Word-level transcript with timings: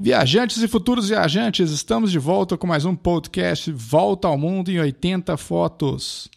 Viajantes 0.00 0.62
e 0.62 0.68
futuros 0.68 1.08
viajantes, 1.08 1.72
estamos 1.72 2.12
de 2.12 2.20
volta 2.20 2.56
com 2.56 2.68
mais 2.68 2.84
um 2.84 2.94
podcast 2.94 3.72
Volta 3.72 4.28
ao 4.28 4.38
Mundo 4.38 4.70
em 4.70 4.78
80 4.78 5.36
Fotos. 5.36 6.30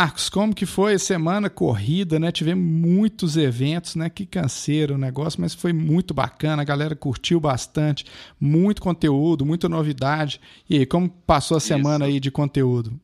Marcos, 0.00 0.30
como 0.30 0.54
que 0.54 0.64
foi 0.64 0.94
a 0.94 0.98
semana 0.98 1.50
corrida, 1.50 2.18
né? 2.18 2.32
Tivemos 2.32 2.64
muitos 2.64 3.36
eventos, 3.36 3.96
né? 3.96 4.08
Que 4.08 4.24
canseiro 4.24 4.94
o 4.94 4.98
negócio, 4.98 5.38
mas 5.38 5.52
foi 5.52 5.74
muito 5.74 6.14
bacana, 6.14 6.62
a 6.62 6.64
galera 6.64 6.96
curtiu 6.96 7.38
bastante, 7.38 8.06
muito 8.40 8.80
conteúdo, 8.80 9.44
muita 9.44 9.68
novidade. 9.68 10.40
E 10.70 10.78
aí, 10.78 10.86
como 10.86 11.10
passou 11.10 11.58
a 11.58 11.60
semana 11.60 12.06
Isso. 12.06 12.14
aí 12.14 12.20
de 12.20 12.30
conteúdo? 12.30 12.98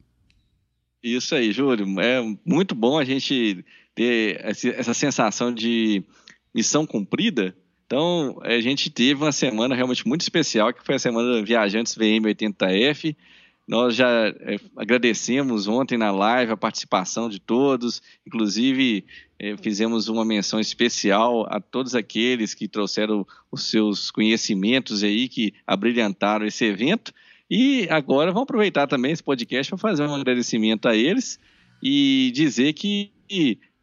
Isso 1.02 1.34
aí, 1.34 1.52
Júlio. 1.52 2.00
É 2.00 2.22
muito 2.46 2.74
bom 2.74 2.98
a 2.98 3.04
gente 3.04 3.62
ter 3.94 4.40
essa 4.42 4.94
sensação 4.94 5.52
de 5.52 6.02
missão 6.54 6.86
cumprida. 6.86 7.54
Então, 7.84 8.40
a 8.42 8.58
gente 8.58 8.88
teve 8.88 9.22
uma 9.22 9.32
semana 9.32 9.74
realmente 9.74 10.08
muito 10.08 10.22
especial, 10.22 10.72
que 10.72 10.82
foi 10.82 10.94
a 10.94 10.98
semana 10.98 11.44
Viajantes 11.44 11.94
VM80F. 11.94 13.14
Nós 13.66 13.96
já 13.96 14.28
é, 14.28 14.58
agradecemos 14.76 15.66
ontem 15.66 15.98
na 15.98 16.12
live 16.12 16.52
a 16.52 16.56
participação 16.56 17.28
de 17.28 17.40
todos, 17.40 18.00
inclusive 18.24 19.04
é, 19.38 19.56
fizemos 19.56 20.08
uma 20.08 20.24
menção 20.24 20.60
especial 20.60 21.46
a 21.50 21.60
todos 21.60 21.94
aqueles 21.94 22.54
que 22.54 22.68
trouxeram 22.68 23.26
os 23.50 23.64
seus 23.64 24.10
conhecimentos 24.10 25.02
aí, 25.02 25.28
que 25.28 25.52
abrilhantaram 25.66 26.46
esse 26.46 26.64
evento. 26.64 27.12
E 27.50 27.88
agora 27.90 28.30
vamos 28.30 28.44
aproveitar 28.44 28.86
também 28.86 29.12
esse 29.12 29.22
podcast 29.22 29.70
para 29.70 29.78
fazer 29.78 30.04
um 30.04 30.14
agradecimento 30.14 30.88
a 30.88 30.94
eles 30.94 31.40
e 31.82 32.30
dizer 32.34 32.72
que 32.72 33.10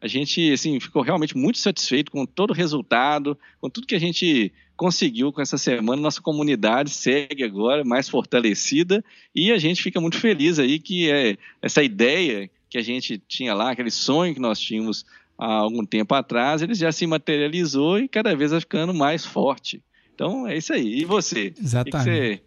a 0.00 0.06
gente 0.06 0.52
assim, 0.52 0.80
ficou 0.80 1.02
realmente 1.02 1.36
muito 1.36 1.58
satisfeito 1.58 2.10
com 2.10 2.26
todo 2.26 2.50
o 2.50 2.54
resultado, 2.54 3.38
com 3.60 3.70
tudo 3.70 3.86
que 3.86 3.94
a 3.94 4.00
gente 4.00 4.52
conseguiu 4.76 5.32
com 5.32 5.40
essa 5.40 5.58
semana. 5.58 6.00
Nossa 6.00 6.20
comunidade 6.20 6.90
segue 6.90 7.44
agora 7.44 7.84
mais 7.84 8.08
fortalecida 8.08 9.04
e 9.34 9.52
a 9.52 9.58
gente 9.58 9.82
fica 9.82 10.00
muito 10.00 10.18
feliz 10.18 10.58
aí 10.58 10.78
que 10.78 11.10
é 11.10 11.36
essa 11.62 11.82
ideia 11.82 12.50
que 12.68 12.78
a 12.78 12.82
gente 12.82 13.18
tinha 13.28 13.54
lá, 13.54 13.70
aquele 13.70 13.90
sonho 13.90 14.34
que 14.34 14.40
nós 14.40 14.58
tínhamos 14.58 15.06
há 15.38 15.46
algum 15.46 15.84
tempo 15.84 16.14
atrás, 16.14 16.62
ele 16.62 16.74
já 16.74 16.90
se 16.90 17.06
materializou 17.06 17.98
e 17.98 18.08
cada 18.08 18.34
vez 18.34 18.50
vai 18.50 18.60
ficando 18.60 18.92
mais 18.92 19.24
forte. 19.24 19.82
Então 20.14 20.46
é 20.46 20.56
isso 20.56 20.72
aí. 20.72 21.00
E 21.00 21.04
você? 21.04 21.52
Exatamente. 21.60 22.42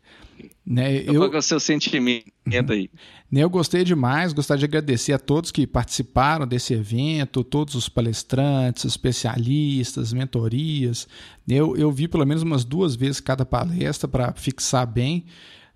Né, 0.65 1.03
eu... 1.03 1.15
Qual 1.15 1.33
é 1.33 1.37
o 1.37 1.41
seu 1.41 1.59
sentimento 1.59 2.23
aí? 2.71 2.89
Né, 3.29 3.43
eu 3.43 3.49
gostei 3.49 3.83
demais, 3.83 4.31
gostaria 4.31 4.59
de 4.59 4.65
agradecer 4.65 5.11
a 5.11 5.19
todos 5.19 5.51
que 5.51 5.67
participaram 5.67 6.47
desse 6.47 6.73
evento, 6.73 7.43
todos 7.43 7.75
os 7.75 7.89
palestrantes, 7.89 8.85
especialistas, 8.85 10.13
mentorias. 10.13 11.09
Eu, 11.45 11.75
eu 11.75 11.91
vi 11.91 12.07
pelo 12.07 12.25
menos 12.25 12.41
umas 12.41 12.63
duas 12.63 12.95
vezes 12.95 13.19
cada 13.19 13.45
palestra 13.45 14.07
para 14.07 14.31
fixar 14.31 14.87
bem. 14.87 15.25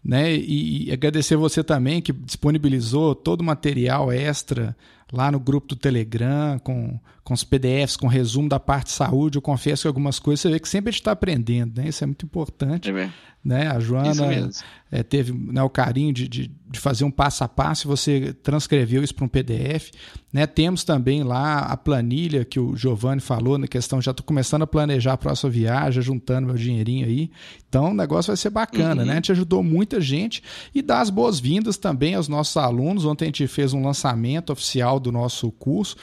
Né? 0.02 0.34
E, 0.34 0.88
e 0.88 0.92
agradecer 0.94 1.36
você 1.36 1.62
também 1.62 2.02
que 2.02 2.14
disponibilizou 2.14 3.14
todo 3.14 3.42
o 3.42 3.44
material 3.44 4.14
extra 4.14 4.74
lá 5.12 5.32
no 5.32 5.40
grupo 5.40 5.68
do 5.68 5.76
Telegram, 5.76 6.58
com, 6.60 7.00
com 7.24 7.34
os 7.34 7.44
PDFs, 7.44 7.98
com 7.98 8.08
resumo 8.08 8.48
da 8.48 8.60
parte 8.60 8.88
de 8.88 8.94
saúde. 8.94 9.38
Eu 9.38 9.42
confesso 9.42 9.84
que 9.84 9.88
algumas 9.88 10.20
coisas 10.20 10.42
você 10.42 10.50
vê 10.50 10.60
que 10.60 10.70
sempre 10.70 10.90
a 10.90 10.92
gente 10.92 11.02
está 11.02 11.12
aprendendo, 11.12 11.82
né? 11.82 11.90
Isso 11.90 12.04
é 12.04 12.08
muito 12.08 12.26
importante. 12.26 12.90
É 12.90 13.10
né? 13.44 13.68
A 13.70 13.80
Joana 13.80 14.50
é, 14.92 15.02
teve 15.02 15.32
né, 15.32 15.64
o 15.64 15.70
carinho 15.70 16.14
de, 16.14 16.28
de, 16.28 16.52
de, 16.70 16.80
fazer 16.80 17.04
um 17.04 17.10
passo 17.10 17.44
a 17.44 17.48
passo 17.48 17.86
e 17.86 17.90
você 17.90 18.34
transcreveu 18.34 19.04
isso 19.04 19.16
para 19.16 19.26
um 19.26 19.28
PDF. 19.28 19.90
Né? 20.32 20.46
Temos 20.46 20.84
também 20.84 21.24
lá 21.24 21.60
a 21.60 21.76
planilha 21.76 22.46
que 22.46 22.60
o 22.60 22.76
Giovanni 22.76 23.20
falou 23.20 23.58
na 23.58 23.68
questão, 23.68 24.02
já 24.02 24.12
estou 24.12 24.24
começando 24.24 24.62
a 24.62 24.68
planejar 24.68 25.14
a 25.14 25.18
próxima 25.18 25.50
viagem, 25.50 26.04
juntando 26.04 26.48
meu 26.48 26.56
dinheirinho 26.56 27.08
aí. 27.08 27.32
Então 27.68 27.92
o 27.92 27.94
negócio 27.96 28.30
vai 28.30 28.38
ser 28.38 28.52
bacana, 28.52 29.02
uhum. 29.02 29.08
né? 29.08 29.14
A 29.14 29.16
gente 29.16 29.32
ajudou 29.32 29.64
muita 29.64 30.00
gente 30.00 30.44
e 30.74 30.82
dá 30.82 31.02
as 31.02 31.10
boas-vindas 31.10 31.78
também 31.78 32.14
aos 32.14 32.28
nossos 32.28 32.56
alunos. 32.58 33.06
Ontem 33.06 33.26
a 33.26 33.28
gente 33.28 33.48
fez 33.48 33.74
um 33.74 33.84
lançamento 33.84 34.52
oficial 34.52 35.00
do 35.00 35.12
nosso 35.12 35.52
curso. 35.52 35.96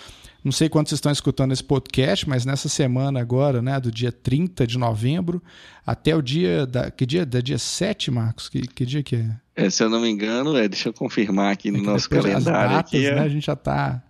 Não 0.45 0.53
sei 0.53 0.69
quantos 0.69 0.93
estão 0.93 1.11
escutando 1.11 1.53
esse 1.53 1.65
podcast, 1.65 2.29
mas 2.29 2.45
nessa 2.45 2.69
semana 2.69 3.21
agora, 3.21 3.61
né, 3.61 3.79
do 3.81 3.91
dia 3.91 4.13
30 4.13 4.67
de 4.67 4.79
novembro 4.79 5.43
até 5.85 6.15
o 6.15 6.23
dia 6.23 6.67
da 6.67 6.91
que 6.91 7.05
dia 7.05 7.27
da 7.27 7.41
dia 7.41 7.59
7, 7.59 8.11
Marcos? 8.11 8.49
Que, 8.49 8.61
que 8.63 8.87
dia 8.87 9.03
que 9.03 9.17
é? 9.17 9.37
é? 9.57 9.71
Se 9.71 9.83
eu 9.83 9.91
não 9.91 10.01
me 10.01 10.09
engano, 10.09 10.57
é, 10.57 10.69
deixa 10.69 10.91
eu 10.91 10.93
confirmar 10.93 11.53
aqui 11.53 11.71
no 11.71 11.79
é 11.79 11.83
nosso 11.83 12.09
calendário 12.09 12.77
datas, 12.77 12.95
aqui, 12.95 13.05
é... 13.05 13.15
né, 13.15 13.23
a 13.23 13.29
gente 13.29 13.47
já 13.47 13.55
está 13.55 14.03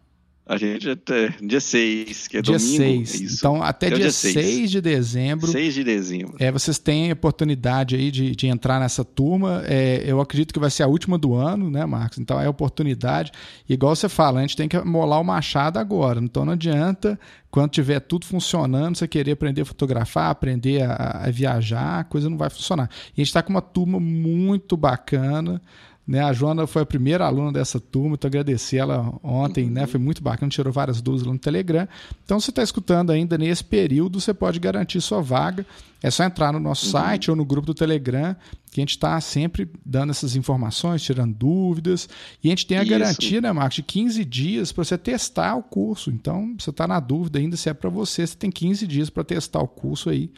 a 0.48 0.56
gente 0.56 0.88
até 0.88 1.28
dia 1.42 1.60
6, 1.60 2.26
que 2.26 2.38
é 2.38 2.42
dia 2.42 2.56
domingo. 2.56 3.06
6. 3.06 3.20
É 3.20 3.34
então, 3.34 3.62
até, 3.62 3.88
até 3.88 3.96
dia, 3.96 4.04
dia 4.04 4.10
6. 4.10 4.34
6 4.34 4.70
de 4.70 4.80
dezembro. 4.80 5.46
6 5.46 5.74
de 5.74 5.84
dezembro. 5.84 6.36
É, 6.38 6.50
vocês 6.50 6.78
têm 6.78 7.10
a 7.10 7.12
oportunidade 7.12 7.94
aí 7.94 8.10
de, 8.10 8.34
de 8.34 8.46
entrar 8.46 8.80
nessa 8.80 9.04
turma. 9.04 9.62
É, 9.66 10.02
eu 10.06 10.22
acredito 10.22 10.54
que 10.54 10.58
vai 10.58 10.70
ser 10.70 10.84
a 10.84 10.86
última 10.86 11.18
do 11.18 11.34
ano, 11.34 11.70
né, 11.70 11.84
Marcos? 11.84 12.18
Então 12.18 12.40
é 12.40 12.46
a 12.46 12.50
oportunidade. 12.50 13.30
Igual 13.68 13.94
você 13.94 14.08
fala, 14.08 14.38
a 14.38 14.40
gente 14.40 14.56
tem 14.56 14.66
que 14.66 14.78
molar 14.80 15.20
o 15.20 15.24
machado 15.24 15.78
agora. 15.78 16.18
Então 16.18 16.46
não 16.46 16.54
adianta, 16.54 17.20
quando 17.50 17.70
tiver 17.70 18.00
tudo 18.00 18.24
funcionando, 18.24 18.96
você 18.96 19.06
querer 19.06 19.32
aprender 19.32 19.60
a 19.60 19.66
fotografar, 19.66 20.30
aprender 20.30 20.82
a, 20.82 21.24
a 21.24 21.30
viajar, 21.30 22.00
a 22.00 22.04
coisa 22.04 22.30
não 22.30 22.38
vai 22.38 22.48
funcionar. 22.48 22.88
E 23.08 23.20
a 23.20 23.24
gente 23.24 23.28
está 23.28 23.42
com 23.42 23.50
uma 23.50 23.60
turma 23.60 24.00
muito 24.00 24.78
bacana. 24.78 25.60
Né? 26.08 26.22
A 26.22 26.32
Joana 26.32 26.66
foi 26.66 26.80
a 26.80 26.86
primeira 26.86 27.26
aluna 27.26 27.52
dessa 27.52 27.78
turma, 27.78 28.14
então 28.14 28.28
agradeci 28.28 28.78
ela 28.78 29.12
ontem, 29.22 29.68
né? 29.68 29.86
Foi 29.86 30.00
muito 30.00 30.22
bacana, 30.22 30.48
tirou 30.48 30.72
várias 30.72 31.02
dúvidas 31.02 31.26
lá 31.26 31.34
no 31.34 31.38
Telegram. 31.38 31.86
Então, 32.24 32.40
se 32.40 32.46
você 32.46 32.50
está 32.50 32.62
escutando 32.62 33.10
ainda 33.10 33.36
nesse 33.36 33.62
período, 33.62 34.18
você 34.18 34.32
pode 34.32 34.58
garantir 34.58 35.02
sua 35.02 35.20
vaga. 35.20 35.66
É 36.02 36.10
só 36.10 36.24
entrar 36.24 36.50
no 36.50 36.58
nosso 36.58 36.86
uhum. 36.86 36.92
site 36.92 37.30
ou 37.30 37.36
no 37.36 37.44
grupo 37.44 37.66
do 37.66 37.74
Telegram, 37.74 38.34
que 38.70 38.80
a 38.80 38.82
gente 38.82 38.92
está 38.92 39.20
sempre 39.20 39.70
dando 39.84 40.08
essas 40.08 40.34
informações, 40.34 41.02
tirando 41.02 41.34
dúvidas. 41.34 42.08
E 42.42 42.48
a 42.48 42.50
gente 42.52 42.66
tem 42.66 42.78
a 42.78 42.82
Isso. 42.82 42.90
garantia, 42.90 43.40
né, 43.42 43.52
Marcos, 43.52 43.76
de 43.76 43.82
15 43.82 44.24
dias 44.24 44.72
para 44.72 44.84
você 44.84 44.96
testar 44.96 45.56
o 45.56 45.62
curso. 45.62 46.10
Então, 46.10 46.54
você 46.58 46.70
está 46.70 46.86
na 46.86 47.00
dúvida 47.00 47.38
ainda 47.38 47.54
se 47.54 47.68
é 47.68 47.74
para 47.74 47.90
você, 47.90 48.26
você 48.26 48.34
tem 48.34 48.50
15 48.50 48.86
dias 48.86 49.10
para 49.10 49.24
testar 49.24 49.60
o 49.60 49.68
curso 49.68 50.08
aí 50.08 50.30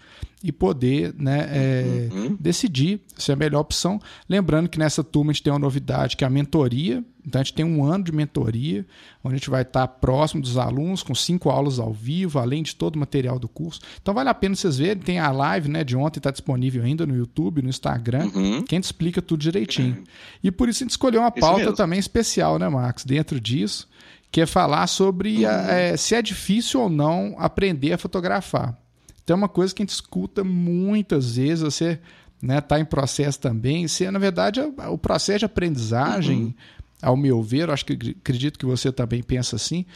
e 0.43 0.51
poder 0.51 1.15
né, 1.19 1.49
é, 1.51 2.09
uhum. 2.11 2.37
decidir 2.41 3.01
se 3.17 3.31
é 3.31 3.35
a 3.35 3.37
melhor 3.37 3.61
opção. 3.61 4.01
Lembrando 4.29 4.69
que 4.69 4.79
nessa 4.79 5.05
turma 5.05 5.31
a 5.31 5.35
gente 5.35 5.43
tem 5.43 5.53
uma 5.53 5.59
novidade 5.59 6.17
que 6.17 6.25
é 6.25 6.27
a 6.27 6.31
mentoria. 6.31 7.05
Então 7.27 7.39
a 7.39 7.45
gente 7.45 7.53
tem 7.53 7.65
um 7.67 7.85
ano 7.85 8.05
de 8.05 8.13
mentoria, 8.13 8.87
onde 9.23 9.35
a 9.35 9.37
gente 9.37 9.51
vai 9.51 9.61
estar 9.61 9.87
próximo 9.87 10.41
dos 10.41 10.57
alunos, 10.57 11.03
com 11.03 11.15
cinco 11.15 11.51
aulas 11.51 11.79
ao 11.79 11.93
vivo, 11.93 12.39
além 12.39 12.63
de 12.63 12.75
todo 12.75 12.97
o 12.97 12.99
material 12.99 13.39
do 13.39 13.47
curso. 13.47 13.81
Então 14.01 14.15
vale 14.15 14.31
a 14.31 14.35
pena 14.35 14.55
vocês 14.55 14.79
verem, 14.79 15.03
tem 15.03 15.19
a 15.19 15.31
live 15.31 15.69
né, 15.69 15.85
de 15.85 15.95
ontem, 15.95 16.19
está 16.19 16.31
disponível 16.31 16.83
ainda 16.83 17.05
no 17.05 17.15
YouTube, 17.15 17.61
no 17.61 17.69
Instagram, 17.69 18.31
uhum. 18.35 18.63
que 18.63 18.75
a 18.75 18.77
gente 18.77 18.85
explica 18.85 19.21
tudo 19.21 19.41
direitinho. 19.41 19.99
Uhum. 19.99 20.05
E 20.43 20.51
por 20.51 20.71
isso 20.71 20.83
a 20.83 20.85
gente 20.85 20.93
escolheu 20.93 21.21
uma 21.21 21.31
pauta 21.31 21.75
também 21.75 21.99
especial, 21.99 22.59
né, 22.59 22.67
Max, 22.71 23.05
dentro 23.05 23.39
disso, 23.39 23.87
que 24.33 24.41
é 24.41 24.47
falar 24.47 24.87
sobre 24.87 25.45
uhum. 25.45 25.51
a, 25.51 25.73
é, 25.73 25.97
se 25.99 26.15
é 26.15 26.23
difícil 26.23 26.81
ou 26.81 26.89
não 26.89 27.35
aprender 27.37 27.93
a 27.93 27.99
fotografar. 27.99 28.81
Então 29.31 29.37
é 29.37 29.43
uma 29.43 29.49
coisa 29.49 29.73
que 29.73 29.81
a 29.81 29.85
gente 29.85 29.95
escuta 29.95 30.43
muitas 30.43 31.37
vezes, 31.37 31.63
você 31.63 32.01
né, 32.43 32.61
tá 32.61 32.81
em 32.81 32.85
processo 32.85 33.39
também. 33.39 33.87
Se, 33.87 34.11
na 34.11 34.19
verdade, 34.19 34.61
o 34.61 34.99
processo 34.99 35.39
de 35.39 35.45
aprendizagem, 35.45 36.43
uhum. 36.43 36.55
ao 37.01 37.17
meu 37.17 37.41
ver, 37.41 37.71
acho 37.71 37.87
que 37.87 37.93
acredito 37.93 38.59
que 38.59 38.67
você 38.67 38.91
também 38.91 39.23
pensa 39.23 39.55
assim, 39.55 39.87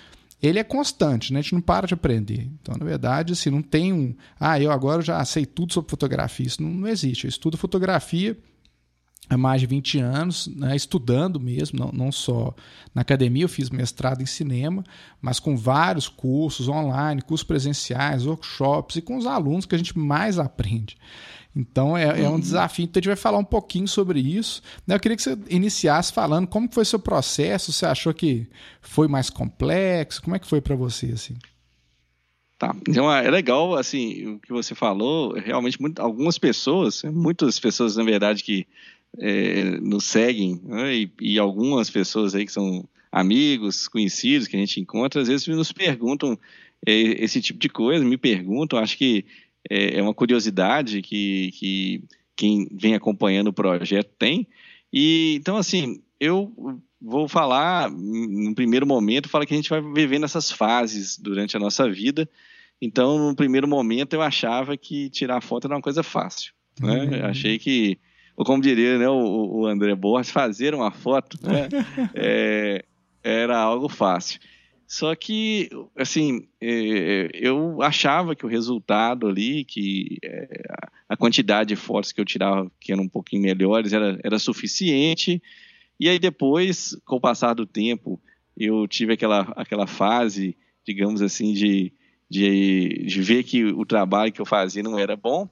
ele 0.41 0.61
é 0.61 0.63
constante, 0.63 1.33
né? 1.33 1.41
a 1.41 1.43
gente 1.43 1.53
não 1.53 1.61
para 1.61 1.85
de 1.85 1.95
aprender. 1.95 2.49
Então, 2.63 2.77
na 2.79 2.85
verdade, 2.85 3.33
assim, 3.33 3.51
não 3.51 3.61
tem 3.61 3.93
um. 3.93 4.15
Ah, 4.39 4.61
eu 4.61 4.71
agora 4.71 5.03
já 5.03 5.25
sei 5.25 5.45
tudo 5.45 5.73
sobre 5.73 5.91
fotografia. 5.91 6.47
Isso 6.47 6.63
não, 6.63 6.71
não 6.71 6.87
existe. 6.87 7.25
Eu 7.25 7.29
estudo 7.29 7.57
fotografia 7.57 8.39
há 9.29 9.37
mais 9.37 9.61
de 9.61 9.67
20 9.67 9.99
anos, 9.99 10.47
né, 10.49 10.77
estudando 10.77 11.41
mesmo, 11.41 11.79
não, 11.79 11.91
não 11.93 12.13
só 12.13 12.55
na 12.95 13.03
academia, 13.03 13.45
eu 13.45 13.49
fiz 13.49 13.71
mestrado 13.71 14.23
em 14.23 14.27
cinema, 14.27 14.85
mas 15.21 15.41
com 15.41 15.57
vários 15.57 16.09
cursos 16.09 16.69
online, 16.69 17.23
cursos 17.23 17.47
presenciais, 17.47 18.27
workshops 18.27 18.97
e 18.97 19.03
com 19.03 19.17
os 19.17 19.27
alunos 19.27 19.67
que 19.67 19.75
a 19.75 19.79
gente 19.79 19.99
mais 19.99 20.39
aprende. 20.39 20.97
Então 21.57 21.97
é, 21.97 22.23
é 22.23 22.29
um 22.29 22.33
uhum. 22.33 22.41
desafio. 22.41 22.85
Então 22.85 22.99
a 22.99 23.01
gente 23.01 23.09
vai 23.09 23.17
falar 23.17 23.39
um 23.39 23.45
pouquinho 23.45 23.87
sobre 23.87 24.19
isso. 24.21 24.61
Eu 24.89 24.99
queria 24.99 25.17
que 25.17 25.23
você 25.23 25.39
iniciasse 25.49 26.13
falando 26.13 26.49
como 26.49 26.69
foi 26.71 26.85
seu 26.85 26.99
processo. 26.99 27.73
Você 27.73 27.87
achou 27.87 28.13
que 28.13 28.49
foi 28.81 29.07
mais 29.07 29.31
complexo? 29.31 30.21
Como 30.21 30.35
é 30.35 30.39
que 30.39 30.49
foi 30.49 30.61
para 30.61 30.75
você 30.75 31.07
assim? 31.13 31.37
Tá. 32.59 32.75
Então 32.89 33.13
é 33.13 33.29
legal, 33.31 33.75
assim, 33.75 34.35
o 34.35 34.39
que 34.39 34.53
você 34.53 34.75
falou, 34.75 35.35
realmente 35.35 35.81
muito, 35.81 36.01
algumas 36.01 36.39
pessoas, 36.39 37.03
muitas 37.03 37.59
pessoas, 37.59 37.97
na 37.97 38.05
verdade, 38.05 38.43
que 38.43 38.67
é, 39.19 39.79
nos 39.81 40.05
seguem, 40.05 40.61
né, 40.65 40.95
e, 40.95 41.11
e, 41.21 41.39
algumas 41.39 41.91
pessoas 41.91 42.35
aí 42.35 42.45
que 42.45 42.53
são 42.53 42.89
amigos, 43.11 43.87
conhecidos, 43.89 44.49
que 44.49 44.57
a 44.57 44.59
gente 44.59 44.81
encontra, 44.81 45.21
às 45.21 45.29
vezes 45.29 45.47
nos 45.49 45.73
perguntam 45.73 46.39
é, 46.87 46.93
esse 46.93 47.41
tipo 47.41 47.59
de 47.59 47.69
coisa, 47.69 48.05
me 48.05 48.17
perguntam, 48.17 48.79
acho 48.79 48.99
que 48.99 49.25
é, 49.71 49.99
é 49.99 50.03
uma 50.03 50.15
curiosidade 50.15 51.01
que, 51.01 51.53
que 51.53 52.05
quem 52.37 52.69
vem 52.73 52.95
acompanhando 52.95 53.49
o 53.49 53.53
projeto 53.53 54.11
tem. 54.19 54.47
E 54.93 55.37
então, 55.37 55.57
assim, 55.57 56.03
eu 56.21 56.53
vou 57.01 57.29
falar, 57.29 57.91
no 57.91 58.55
primeiro 58.55 58.87
momento, 58.87 59.29
fala 59.29 59.45
que 59.45 59.53
a 59.55 59.57
gente 59.57 59.71
vai 59.71 59.81
vivendo 59.81 60.25
essas 60.25 60.51
fases 60.51 61.19
durante 61.19 61.57
a 61.57 61.61
nossa 61.61 61.89
vida. 61.89 62.29
Então, 62.81 63.29
no 63.29 63.37
primeiro 63.37 63.69
momento, 63.69 64.15
eu 64.15 64.23
achava 64.23 64.77
que 64.77 65.11
tirar 65.11 65.41
foto 65.41 65.67
era 65.67 65.75
uma 65.75 65.83
coisa 65.83 66.03
fácil. 66.03 66.53
Né? 66.81 67.05
Uhum. 67.05 67.27
Achei 67.27 67.59
que, 67.59 67.99
ou 68.37 68.45
como 68.45 68.63
diria 68.63 68.99
né, 68.99 69.09
o, 69.09 69.61
o 69.61 69.67
André 69.67 69.95
Borges, 69.95 70.31
fazer 70.31 70.75
uma 70.75 70.91
foto 70.91 71.39
né, 71.43 71.69
é, 72.15 72.85
era 73.23 73.59
algo 73.59 73.89
fácil. 73.89 74.41
Só 74.87 75.15
que, 75.15 75.71
assim, 75.97 76.47
é, 76.61 77.31
eu 77.35 77.83
achava 77.83 78.37
que 78.37 78.45
o 78.45 78.49
resultado 78.49 79.27
ali, 79.27 79.65
que 79.65 80.19
é, 80.23 80.63
a 81.09 81.17
quantidade 81.17 81.69
de 81.69 81.77
fotos 81.77 82.13
que 82.13 82.21
eu 82.21 82.25
tirava, 82.25 82.71
que 82.79 82.93
eram 82.93 83.05
um 83.05 83.09
pouquinho 83.09 83.43
melhores, 83.43 83.93
era, 83.93 84.19
era 84.23 84.39
suficiente. 84.39 85.43
E 85.99 86.09
aí 86.09 86.19
depois, 86.19 86.97
com 87.05 87.17
o 87.17 87.21
passar 87.21 87.55
do 87.55 87.67
tempo, 87.67 88.21
eu 88.57 88.87
tive 88.87 89.15
aquela, 89.15 89.53
aquela 89.57 89.87
fase, 89.87 90.57
digamos 90.87 91.23
assim, 91.23 91.55
de, 91.55 91.93
de, 92.29 93.05
de 93.07 93.23
ver 93.23 93.43
que 93.43 93.65
o 93.65 93.85
trabalho 93.85 94.33
que 94.33 94.41
eu 94.41 94.47
fazia 94.47 94.83
não 94.83 94.99
era 94.99 95.17
bom. 95.17 95.49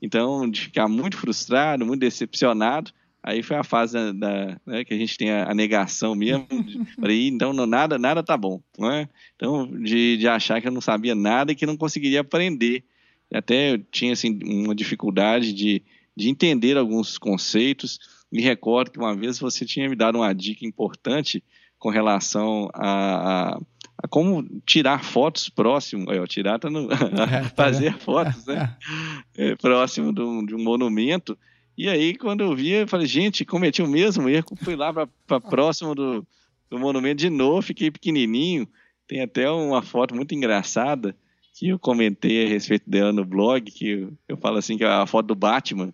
Então, 0.00 0.48
de 0.48 0.62
ficar 0.62 0.88
muito 0.88 1.16
frustrado, 1.16 1.84
muito 1.84 2.00
decepcionado. 2.00 2.92
Aí 3.22 3.42
foi 3.42 3.56
a 3.56 3.64
fase 3.64 3.94
da, 3.94 4.12
da 4.12 4.60
né, 4.64 4.84
que 4.84 4.94
a 4.94 4.96
gente 4.96 5.18
tem 5.18 5.30
a, 5.30 5.50
a 5.50 5.54
negação 5.54 6.14
mesmo. 6.14 6.46
Falei, 7.00 7.28
então 7.28 7.52
não, 7.52 7.66
nada, 7.66 7.98
nada 7.98 8.22
tá 8.22 8.36
bom. 8.36 8.60
Né? 8.78 9.08
Então, 9.34 9.66
de, 9.66 10.16
de 10.16 10.28
achar 10.28 10.60
que 10.60 10.68
eu 10.68 10.72
não 10.72 10.80
sabia 10.80 11.14
nada 11.14 11.52
e 11.52 11.54
que 11.54 11.66
não 11.66 11.76
conseguiria 11.76 12.20
aprender. 12.20 12.84
Até 13.32 13.74
eu 13.74 13.78
tinha 13.78 14.12
assim, 14.12 14.38
uma 14.42 14.74
dificuldade 14.74 15.52
de, 15.52 15.82
de 16.16 16.28
entender 16.28 16.76
alguns 16.76 17.18
conceitos. 17.18 17.98
Me 18.30 18.40
recordo 18.40 18.90
que 18.90 18.98
uma 18.98 19.14
vez 19.16 19.38
você 19.38 19.66
tinha 19.66 19.88
me 19.88 19.96
dado 19.96 20.18
uma 20.18 20.32
dica 20.32 20.64
importante 20.64 21.42
com 21.78 21.90
relação 21.90 22.68
a, 22.74 23.56
a, 23.56 23.60
a 24.02 24.06
como 24.06 24.44
tirar 24.64 25.02
fotos 25.02 25.48
próximo. 25.48 26.10
Eu, 26.12 26.26
tirar 26.26 26.58
tá 26.58 26.70
no, 26.70 26.88
é, 26.92 26.96
tá 26.96 27.44
fazer 27.56 27.94
fotos, 27.98 28.46
né? 28.46 28.76
É, 29.36 29.54
próximo 29.54 30.12
de 30.12 30.20
um, 30.20 30.44
de 30.44 30.54
um 30.54 30.62
monumento. 30.62 31.38
E 31.76 31.88
aí, 31.88 32.16
quando 32.16 32.42
eu 32.42 32.56
vi, 32.56 32.70
eu 32.70 32.88
falei, 32.88 33.06
gente, 33.06 33.44
cometi 33.44 33.80
o 33.80 33.86
mesmo 33.86 34.28
erro. 34.28 34.46
Fui 34.62 34.74
lá 34.74 34.92
para 34.92 35.40
próximo 35.40 35.94
do, 35.94 36.26
do 36.68 36.78
monumento 36.78 37.20
de 37.20 37.30
novo, 37.30 37.62
fiquei 37.62 37.88
pequenininho. 37.88 38.68
Tem 39.06 39.22
até 39.22 39.48
uma 39.48 39.80
foto 39.80 40.14
muito 40.14 40.34
engraçada 40.34 41.14
que 41.54 41.68
eu 41.68 41.78
comentei 41.78 42.44
a 42.44 42.48
respeito 42.48 42.88
dela 42.88 43.12
no 43.12 43.24
blog, 43.24 43.70
que 43.70 43.88
eu, 43.88 44.12
eu 44.28 44.36
falo 44.36 44.58
assim, 44.58 44.76
que 44.76 44.84
é 44.84 44.88
a 44.88 45.06
foto 45.06 45.26
do 45.26 45.34
Batman, 45.34 45.92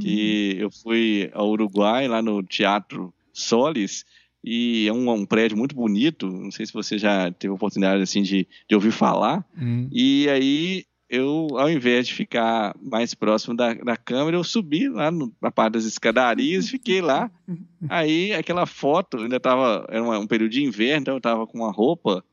que 0.00 0.56
eu 0.58 0.70
fui 0.70 1.30
ao 1.32 1.50
Uruguai, 1.50 2.08
lá 2.08 2.20
no 2.20 2.42
Teatro 2.42 3.12
Solis, 3.32 4.04
e 4.44 4.86
é 4.86 4.92
um, 4.92 5.10
um, 5.10 5.24
prédio 5.24 5.56
muito 5.56 5.74
bonito, 5.74 6.30
não 6.30 6.50
sei 6.50 6.66
se 6.66 6.72
você 6.72 6.98
já 6.98 7.32
teve 7.32 7.50
a 7.50 7.54
oportunidade 7.54 8.02
assim 8.02 8.22
de, 8.22 8.46
de 8.68 8.74
ouvir 8.74 8.92
falar, 8.92 9.44
hum. 9.58 9.88
e 9.90 10.28
aí 10.28 10.84
eu, 11.08 11.48
ao 11.52 11.70
invés 11.70 12.08
de 12.08 12.14
ficar 12.14 12.74
mais 12.82 13.14
próximo 13.14 13.54
da, 13.54 13.72
da 13.74 13.96
câmera, 13.96 14.36
eu 14.36 14.44
subi 14.44 14.88
lá 14.88 15.10
no, 15.10 15.32
na 15.40 15.50
parte 15.50 15.74
das 15.74 15.84
escadarias, 15.84 16.68
fiquei 16.68 17.00
lá. 17.00 17.30
Aí 17.88 18.32
aquela 18.32 18.66
foto, 18.66 19.18
ainda 19.18 19.36
estava, 19.36 19.86
era 19.90 20.02
um 20.02 20.26
período 20.26 20.50
de 20.50 20.64
inverno, 20.64 21.02
então 21.02 21.14
eu 21.14 21.18
estava 21.18 21.46
com 21.46 21.58
uma 21.58 21.70
roupa 21.70 22.24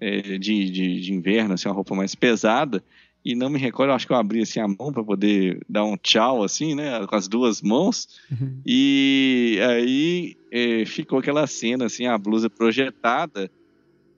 é, 0.00 0.38
de, 0.38 0.70
de, 0.70 1.00
de, 1.00 1.12
inverno, 1.12 1.54
assim, 1.54 1.68
uma 1.68 1.74
roupa 1.74 1.94
mais 1.94 2.14
pesada. 2.14 2.84
E 3.28 3.34
não 3.34 3.50
me 3.50 3.58
recordo, 3.58 3.92
acho 3.92 4.06
que 4.06 4.12
eu 4.12 4.16
abri 4.16 4.40
assim 4.40 4.58
a 4.58 4.66
mão 4.66 4.92
para 4.92 5.04
poder 5.04 5.60
dar 5.68 5.84
um 5.84 5.96
tchau, 5.96 6.42
assim, 6.42 6.74
né, 6.74 7.06
com 7.06 7.14
as 7.14 7.28
duas 7.28 7.60
mãos. 7.60 8.08
Uhum. 8.30 8.60
E 8.64 9.58
aí 9.62 10.36
é, 10.50 10.84
ficou 10.86 11.18
aquela 11.18 11.46
cena, 11.46 11.86
assim, 11.86 12.06
a 12.06 12.16
blusa 12.16 12.48
projetada 12.48 13.50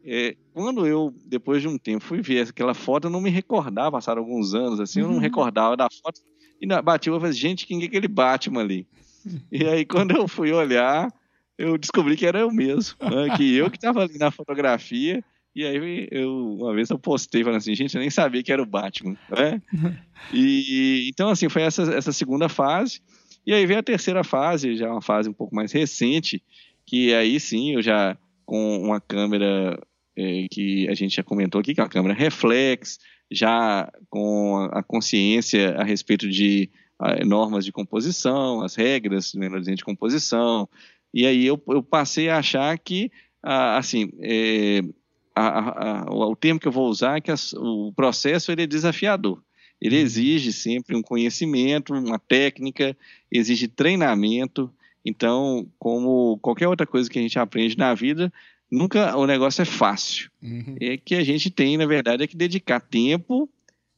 é, 0.05 0.35
quando 0.55 0.87
eu, 0.87 1.15
depois 1.27 1.61
de 1.61 1.69
um 1.69 1.77
tempo, 1.77 2.05
fui 2.05 2.21
ver 2.23 2.49
aquela 2.49 2.75
foto, 2.75 3.07
eu 3.07 3.11
não 3.11 3.21
me 3.21 3.31
recordava, 3.31 3.93
passaram 3.93 4.23
alguns 4.23 4.55
anos 4.55 4.81
assim, 4.81 5.01
uhum. 5.01 5.05
eu 5.05 5.09
não 5.09 5.17
uhum. 5.17 5.23
recordava 5.23 5.77
da 5.77 5.89
foto. 5.91 6.21
E 6.61 6.67
bati, 6.83 7.09
eu 7.09 7.19
falei, 7.19 7.33
gente, 7.33 7.67
quem 7.67 7.83
é 7.83 7.87
aquele 7.87 8.09
Batman 8.09 8.61
ali? 8.61 8.87
E 9.53 9.67
aí, 9.67 9.85
quando 9.85 10.13
eu 10.13 10.27
fui 10.27 10.51
olhar, 10.51 11.13
eu 11.59 11.77
descobri 11.77 12.17
que 12.17 12.25
era 12.25 12.41
eu 12.41 12.51
mesmo, 12.51 12.97
né? 13.03 13.37
que 13.37 13.55
eu 13.55 13.71
que 13.71 13.77
estava 13.77 14.03
ali 14.03 14.17
na 14.17 14.31
fotografia. 14.31 15.23
E 15.55 15.65
aí, 15.65 16.09
eu, 16.11 16.57
uma 16.61 16.75
vez 16.75 16.91
eu 16.91 16.99
postei 16.99 17.43
falando 17.43 17.59
assim, 17.59 17.75
gente, 17.75 17.95
eu 17.95 18.01
nem 18.01 18.11
sabia 18.11 18.43
que 18.43 18.53
era 18.53 18.63
o 18.63 18.67
Batman, 18.67 19.17
né? 19.29 19.61
E, 20.33 21.09
então, 21.09 21.31
assim, 21.31 21.49
foi 21.49 21.63
essa, 21.63 21.83
essa 21.95 22.13
segunda 22.13 22.49
fase. 22.49 23.01
E 23.47 23.55
aí 23.55 23.65
veio 23.65 23.81
a 23.81 23.83
terceira 23.83 24.23
fase, 24.23 24.77
já 24.77 24.91
uma 24.91 25.01
fase 25.01 25.31
um 25.31 25.33
pouco 25.33 25.55
mais 25.55 25.73
recente, 25.73 26.43
que 26.85 27.15
aí 27.15 27.41
sim 27.41 27.73
eu 27.75 27.83
já, 27.83 28.17
com 28.45 28.79
uma 28.79 29.01
câmera 29.01 29.81
é, 30.17 30.47
que 30.51 30.87
a 30.89 30.95
gente 30.95 31.17
já 31.17 31.23
comentou 31.23 31.61
aqui, 31.61 31.75
que 31.75 31.81
é 31.81 31.85
a 31.85 31.89
câmera 31.89 32.15
reflex, 32.15 32.99
já 33.31 33.91
com 34.11 34.69
a 34.73 34.83
consciência 34.83 35.75
a 35.77 35.85
respeito 35.85 36.29
de 36.29 36.69
a, 36.99 37.25
normas 37.25 37.65
de 37.65 37.73
composição, 37.73 38.63
as 38.63 38.75
regras 38.75 39.33
de 39.33 39.85
composição, 39.85 40.69
e 41.13 41.27
aí 41.27 41.47
eu, 41.47 41.61
eu, 41.69 41.83
passei 41.83 42.29
a 42.29 42.39
achar 42.39 42.79
que, 42.79 43.11
a, 43.43 43.79
assim, 43.79 44.11
é, 44.21 44.81
a, 45.35 46.07
o 46.09 46.37
termo 46.37 46.61
que 46.61 46.69
eu 46.69 46.73
vou 46.73 46.89
usar 46.89 47.17
é 47.17 47.21
que 47.21 47.33
o 47.57 47.93
processo 47.93 48.51
ele 48.51 48.63
é 48.63 48.67
desafiador. 48.67 49.43
Ele 49.81 49.97
uhum. 49.97 50.03
exige 50.03 50.53
sempre 50.53 50.95
um 50.95 51.03
conhecimento, 51.03 51.95
uma 51.95 52.19
técnica, 52.19 52.97
exige 53.33 53.67
treinamento. 53.67 54.71
Então, 55.05 55.67
como 55.79 56.39
qualquer 56.43 56.69
outra 56.69 56.87
coisa 56.87 57.09
que 57.09 57.19
a 57.19 57.23
gente 57.23 57.39
aprende 57.39 57.79
na 57.79 57.95
vida, 57.95 58.31
nunca 58.71 59.17
o 59.17 59.27
negócio 59.27 59.63
é 59.63 59.65
fácil. 59.65 60.31
Uhum. 60.43 60.77
É 60.81 60.97
que 60.99 61.15
a 61.15 61.25
gente 61.25 61.51
tem, 61.51 61.77
na 61.77 61.87
verdade, 61.87 62.23
é 62.23 62.27
que 62.27 62.37
dedicar 62.37 62.81
tempo 62.81 63.49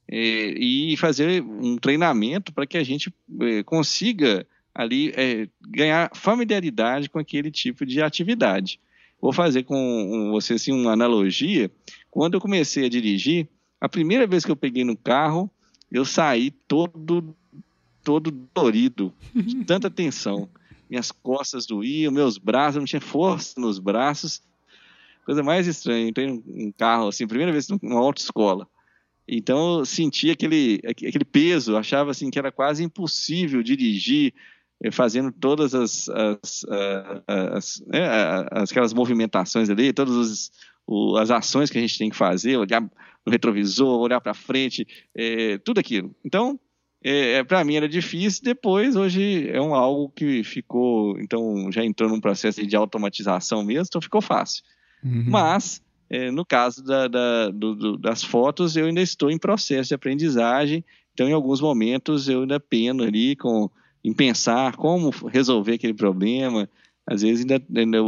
é, 0.08 0.54
e 0.56 0.96
fazer 0.96 1.42
um 1.42 1.76
treinamento 1.76 2.52
para 2.52 2.66
que 2.66 2.78
a 2.78 2.84
gente 2.84 3.12
é, 3.40 3.62
consiga 3.64 4.46
ali 4.74 5.12
é, 5.16 5.48
ganhar 5.60 6.10
familiaridade 6.14 7.08
com 7.08 7.18
aquele 7.18 7.50
tipo 7.50 7.84
de 7.84 8.00
atividade. 8.00 8.78
Vou 9.22 9.32
fazer 9.32 9.62
com 9.62 10.30
você 10.32 10.54
assim, 10.54 10.72
uma 10.72 10.92
analogia. 10.92 11.70
Quando 12.10 12.34
eu 12.34 12.40
comecei 12.40 12.84
a 12.84 12.88
dirigir, 12.90 13.48
a 13.80 13.88
primeira 13.88 14.26
vez 14.26 14.44
que 14.44 14.50
eu 14.50 14.56
peguei 14.56 14.84
no 14.84 14.96
carro, 14.96 15.50
eu 15.90 16.04
saí 16.04 16.50
todo 16.50 17.34
todo 18.04 18.32
dorido, 18.52 19.14
de 19.32 19.54
tanta 19.64 19.88
tensão. 19.88 20.48
Minhas 20.90 21.12
costas 21.12 21.64
doíam, 21.64 22.12
meus 22.12 22.36
braços, 22.36 22.78
não 22.78 22.84
tinha 22.84 23.00
força 23.00 23.60
nos 23.60 23.78
braços 23.78 24.42
Coisa 25.24 25.42
mais 25.42 25.66
estranha. 25.66 26.08
Entrei 26.08 26.26
num 26.26 26.72
carro, 26.72 27.08
assim, 27.08 27.26
primeira 27.26 27.52
vez 27.52 27.68
numa 27.68 28.00
autoescola. 28.00 28.68
Então 29.26 29.78
eu 29.78 29.84
senti 29.84 30.30
aquele, 30.30 30.80
aquele 30.84 31.24
peso, 31.24 31.76
achava 31.76 32.10
assim 32.10 32.28
que 32.28 32.38
era 32.38 32.50
quase 32.50 32.82
impossível 32.82 33.62
dirigir 33.62 34.34
fazendo 34.90 35.30
todas 35.30 35.74
as, 35.74 36.08
as, 36.08 36.64
as, 37.26 37.84
né, 37.86 38.08
as 38.50 38.70
aquelas 38.70 38.92
movimentações 38.92 39.70
ali, 39.70 39.92
todas 39.92 40.50
as, 41.20 41.30
ações 41.30 41.70
que 41.70 41.78
a 41.78 41.80
gente 41.80 41.98
tem 41.98 42.10
que 42.10 42.16
fazer, 42.16 42.56
olhar 42.56 42.80
no 42.80 43.30
retrovisor, 43.30 44.00
olhar 44.00 44.20
para 44.20 44.34
frente, 44.34 44.86
é, 45.14 45.58
tudo 45.58 45.78
aquilo. 45.78 46.14
Então, 46.24 46.58
é, 47.04 47.34
é 47.34 47.44
para 47.44 47.64
mim 47.64 47.76
era 47.76 47.88
difícil. 47.88 48.42
Depois, 48.44 48.96
hoje 48.96 49.48
é 49.48 49.60
um 49.60 49.74
algo 49.74 50.08
que 50.10 50.42
ficou, 50.44 51.18
então 51.20 51.70
já 51.70 51.84
entrou 51.84 52.08
num 52.08 52.20
processo 52.20 52.64
de 52.66 52.76
automatização 52.76 53.64
mesmo, 53.64 53.86
então 53.88 54.00
ficou 54.00 54.20
fácil. 54.20 54.62
Uhum. 55.04 55.26
Mas, 55.28 55.82
é, 56.08 56.30
no 56.30 56.44
caso 56.44 56.84
da, 56.84 57.08
da, 57.08 57.50
do, 57.50 57.74
do, 57.74 57.96
das 57.96 58.22
fotos, 58.22 58.76
eu 58.76 58.86
ainda 58.86 59.00
estou 59.00 59.30
em 59.30 59.38
processo 59.38 59.88
de 59.88 59.94
aprendizagem, 59.94 60.84
então 61.12 61.28
em 61.28 61.32
alguns 61.32 61.60
momentos 61.60 62.28
eu 62.28 62.42
ainda 62.42 62.60
peno 62.60 63.02
ali 63.02 63.34
com, 63.36 63.68
em 64.04 64.12
pensar 64.12 64.76
como 64.76 65.10
resolver 65.28 65.74
aquele 65.74 65.94
problema. 65.94 66.68
Às 67.06 67.22
vezes 67.22 67.40
ainda, 67.40 67.62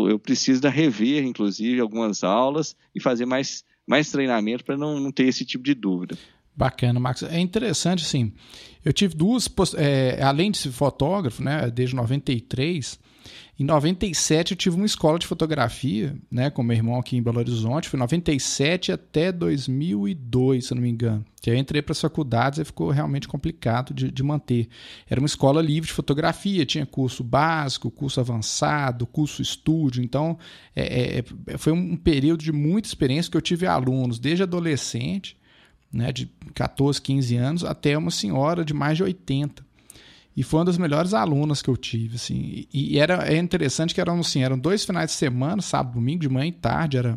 eu 0.08 0.18
preciso 0.18 0.60
da 0.60 0.70
rever, 0.70 1.24
inclusive, 1.24 1.80
algumas 1.80 2.22
aulas 2.22 2.76
e 2.94 3.00
fazer 3.00 3.26
mais, 3.26 3.64
mais 3.86 4.10
treinamento 4.10 4.64
para 4.64 4.76
não, 4.76 5.00
não 5.00 5.10
ter 5.10 5.24
esse 5.24 5.44
tipo 5.44 5.64
de 5.64 5.74
dúvida. 5.74 6.16
Bacana, 6.56 7.00
Max. 7.00 7.22
É 7.24 7.40
interessante, 7.40 8.04
assim. 8.04 8.32
Eu 8.84 8.92
tive 8.92 9.14
duas, 9.14 9.48
é, 9.76 10.22
além 10.22 10.50
de 10.50 10.58
ser 10.58 10.70
fotógrafo, 10.70 11.42
né, 11.42 11.70
desde 11.70 11.96
93, 11.96 12.98
Em 13.58 13.64
97 13.64 14.52
eu 14.52 14.56
tive 14.56 14.76
uma 14.76 14.86
escola 14.86 15.18
de 15.18 15.26
fotografia, 15.26 16.16
né, 16.30 16.50
com 16.50 16.62
meu 16.62 16.76
irmão 16.76 16.98
aqui 16.98 17.16
em 17.16 17.22
Belo 17.22 17.38
Horizonte, 17.38 17.88
foi 17.88 17.98
97 17.98 18.90
até 18.90 19.30
2002, 19.30 20.66
se 20.66 20.72
eu 20.72 20.74
não 20.74 20.82
me 20.82 20.90
engano. 20.90 21.24
Que 21.40 21.50
eu 21.50 21.54
entrei 21.54 21.80
para 21.80 21.92
as 21.92 22.00
faculdades 22.00 22.58
e 22.58 22.64
ficou 22.64 22.90
realmente 22.90 23.28
complicado 23.28 23.94
de, 23.94 24.10
de 24.10 24.22
manter. 24.22 24.68
Era 25.08 25.20
uma 25.20 25.26
escola 25.26 25.62
livre 25.62 25.86
de 25.86 25.92
fotografia, 25.92 26.66
tinha 26.66 26.84
curso 26.84 27.22
básico, 27.22 27.90
curso 27.90 28.18
avançado, 28.18 29.06
curso 29.06 29.40
estúdio. 29.40 30.02
Então, 30.02 30.36
é, 30.74 31.18
é, 31.18 31.24
é 31.46 31.58
foi 31.58 31.72
um 31.72 31.96
período 31.96 32.42
de 32.42 32.50
muita 32.50 32.88
experiência 32.88 33.30
que 33.30 33.36
eu 33.36 33.42
tive 33.42 33.66
alunos 33.66 34.18
desde 34.18 34.42
adolescente, 34.42 35.36
né, 35.92 36.12
de 36.12 36.28
14, 36.54 37.00
15 37.00 37.36
anos, 37.36 37.64
até 37.64 37.96
uma 37.96 38.10
senhora 38.10 38.64
de 38.64 38.74
mais 38.74 38.96
de 38.96 39.04
80 39.04 39.73
e 40.36 40.42
foi 40.42 40.60
uma 40.60 40.66
das 40.66 40.78
melhores 40.78 41.14
alunas 41.14 41.62
que 41.62 41.70
eu 41.70 41.76
tive, 41.76 42.16
assim. 42.16 42.66
E, 42.72 42.98
era 42.98 43.32
é 43.32 43.36
interessante 43.36 43.94
que 43.94 44.00
eram 44.00 44.18
assim, 44.18 44.42
eram 44.42 44.58
dois 44.58 44.84
finais 44.84 45.10
de 45.10 45.16
semana, 45.16 45.62
sábado, 45.62 45.94
domingo, 45.94 46.22
de 46.22 46.28
manhã 46.28 46.48
e 46.48 46.52
tarde, 46.52 46.96
era 46.96 47.16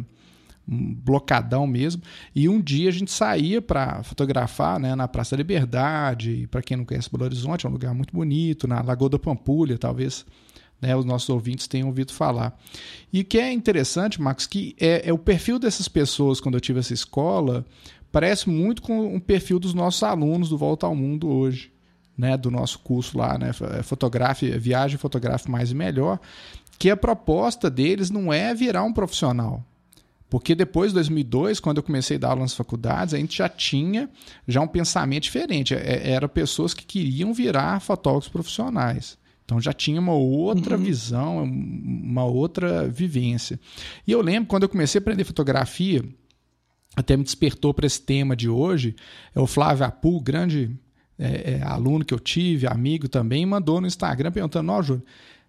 um 0.67 0.93
blocadão 0.93 1.65
mesmo. 1.65 2.03
E 2.35 2.47
um 2.47 2.61
dia 2.61 2.89
a 2.89 2.93
gente 2.93 3.11
saía 3.11 3.59
para 3.61 4.03
fotografar, 4.03 4.79
né, 4.79 4.93
na 4.95 5.07
Praça 5.07 5.35
da 5.35 5.37
Liberdade. 5.37 6.47
Para 6.51 6.61
quem 6.61 6.77
não 6.77 6.85
conhece 6.85 7.09
Belo 7.11 7.23
Horizonte, 7.23 7.65
é 7.65 7.69
um 7.69 7.71
lugar 7.71 7.93
muito 7.93 8.13
bonito, 8.13 8.67
na 8.67 8.81
Lagoa 8.81 9.09
da 9.09 9.19
Pampulha, 9.19 9.77
talvez. 9.77 10.23
Né, 10.79 10.95
os 10.95 11.05
nossos 11.05 11.27
ouvintes 11.29 11.65
tenham 11.65 11.87
ouvido 11.87 12.13
falar. 12.13 12.55
E 13.11 13.21
o 13.21 13.25
que 13.25 13.39
é 13.39 13.51
interessante, 13.51 14.21
Marcos, 14.21 14.45
que 14.45 14.75
é, 14.79 15.09
é 15.09 15.13
o 15.13 15.17
perfil 15.17 15.57
dessas 15.57 15.87
pessoas 15.87 16.39
quando 16.39 16.53
eu 16.53 16.61
tive 16.61 16.79
essa 16.79 16.93
escola 16.93 17.65
parece 18.09 18.47
muito 18.49 18.81
com 18.81 19.15
o 19.15 19.19
perfil 19.19 19.59
dos 19.59 19.73
nossos 19.73 20.01
alunos 20.01 20.49
do 20.49 20.57
Volta 20.57 20.85
ao 20.85 20.95
Mundo 20.95 21.27
hoje 21.27 21.71
né, 22.17 22.35
do 22.35 22.49
nosso 22.49 22.79
curso 22.79 23.17
lá, 23.17 23.37
né, 23.37 23.51
é 23.77 23.83
fotografia, 23.83 24.57
viagem 24.57 24.97
fotográfica 24.97 25.51
mais 25.51 25.71
e 25.71 25.75
melhor, 25.75 26.19
que 26.79 26.89
a 26.89 26.97
proposta 26.97 27.69
deles 27.69 28.09
não 28.09 28.31
é 28.31 28.53
virar 28.53 28.83
um 28.83 28.93
profissional. 28.93 29.63
Porque 30.29 30.53
depois 30.53 30.91
de 30.91 30.95
2002, 30.95 31.59
quando 31.59 31.77
eu 31.77 31.83
comecei 31.83 32.17
a 32.17 32.19
dar 32.19 32.29
aula 32.29 32.41
nas 32.41 32.53
faculdades, 32.53 33.13
a 33.13 33.17
gente 33.17 33.37
já 33.37 33.47
tinha 33.47 34.09
já 34.47 34.59
um 34.59 34.67
pensamento 34.67 35.23
diferente. 35.23 35.73
É, 35.73 36.11
era 36.11 36.27
pessoas 36.27 36.73
que 36.73 36.85
queriam 36.85 37.33
virar 37.33 37.79
fotógrafos 37.79 38.29
profissionais. 38.29 39.17
Então 39.45 39.61
já 39.61 39.71
tinha 39.71 40.01
uma 40.01 40.13
outra 40.13 40.75
uhum. 40.75 40.83
visão, 40.83 41.43
uma 41.43 42.25
outra 42.25 42.89
vivência. 42.89 43.57
E 44.05 44.11
eu 44.11 44.21
lembro 44.21 44.49
quando 44.49 44.63
eu 44.63 44.69
comecei 44.69 44.99
a 44.99 45.01
aprender 45.01 45.23
fotografia, 45.23 46.03
até 46.97 47.15
me 47.15 47.23
despertou 47.23 47.73
para 47.73 47.87
esse 47.87 48.01
tema 48.01 48.35
de 48.35 48.49
hoje, 48.49 48.93
é 49.33 49.39
o 49.39 49.47
Flávio 49.47 49.85
Apu, 49.85 50.19
grande 50.19 50.77
é, 51.19 51.53
é, 51.53 51.63
aluno 51.63 52.05
que 52.05 52.13
eu 52.13 52.19
tive, 52.19 52.67
amigo 52.67 53.07
também, 53.07 53.45
mandou 53.45 53.81
no 53.81 53.87
Instagram 53.87 54.31
perguntando: 54.31 54.71
Ó, 54.71 54.81
Júlio, 54.81 55.03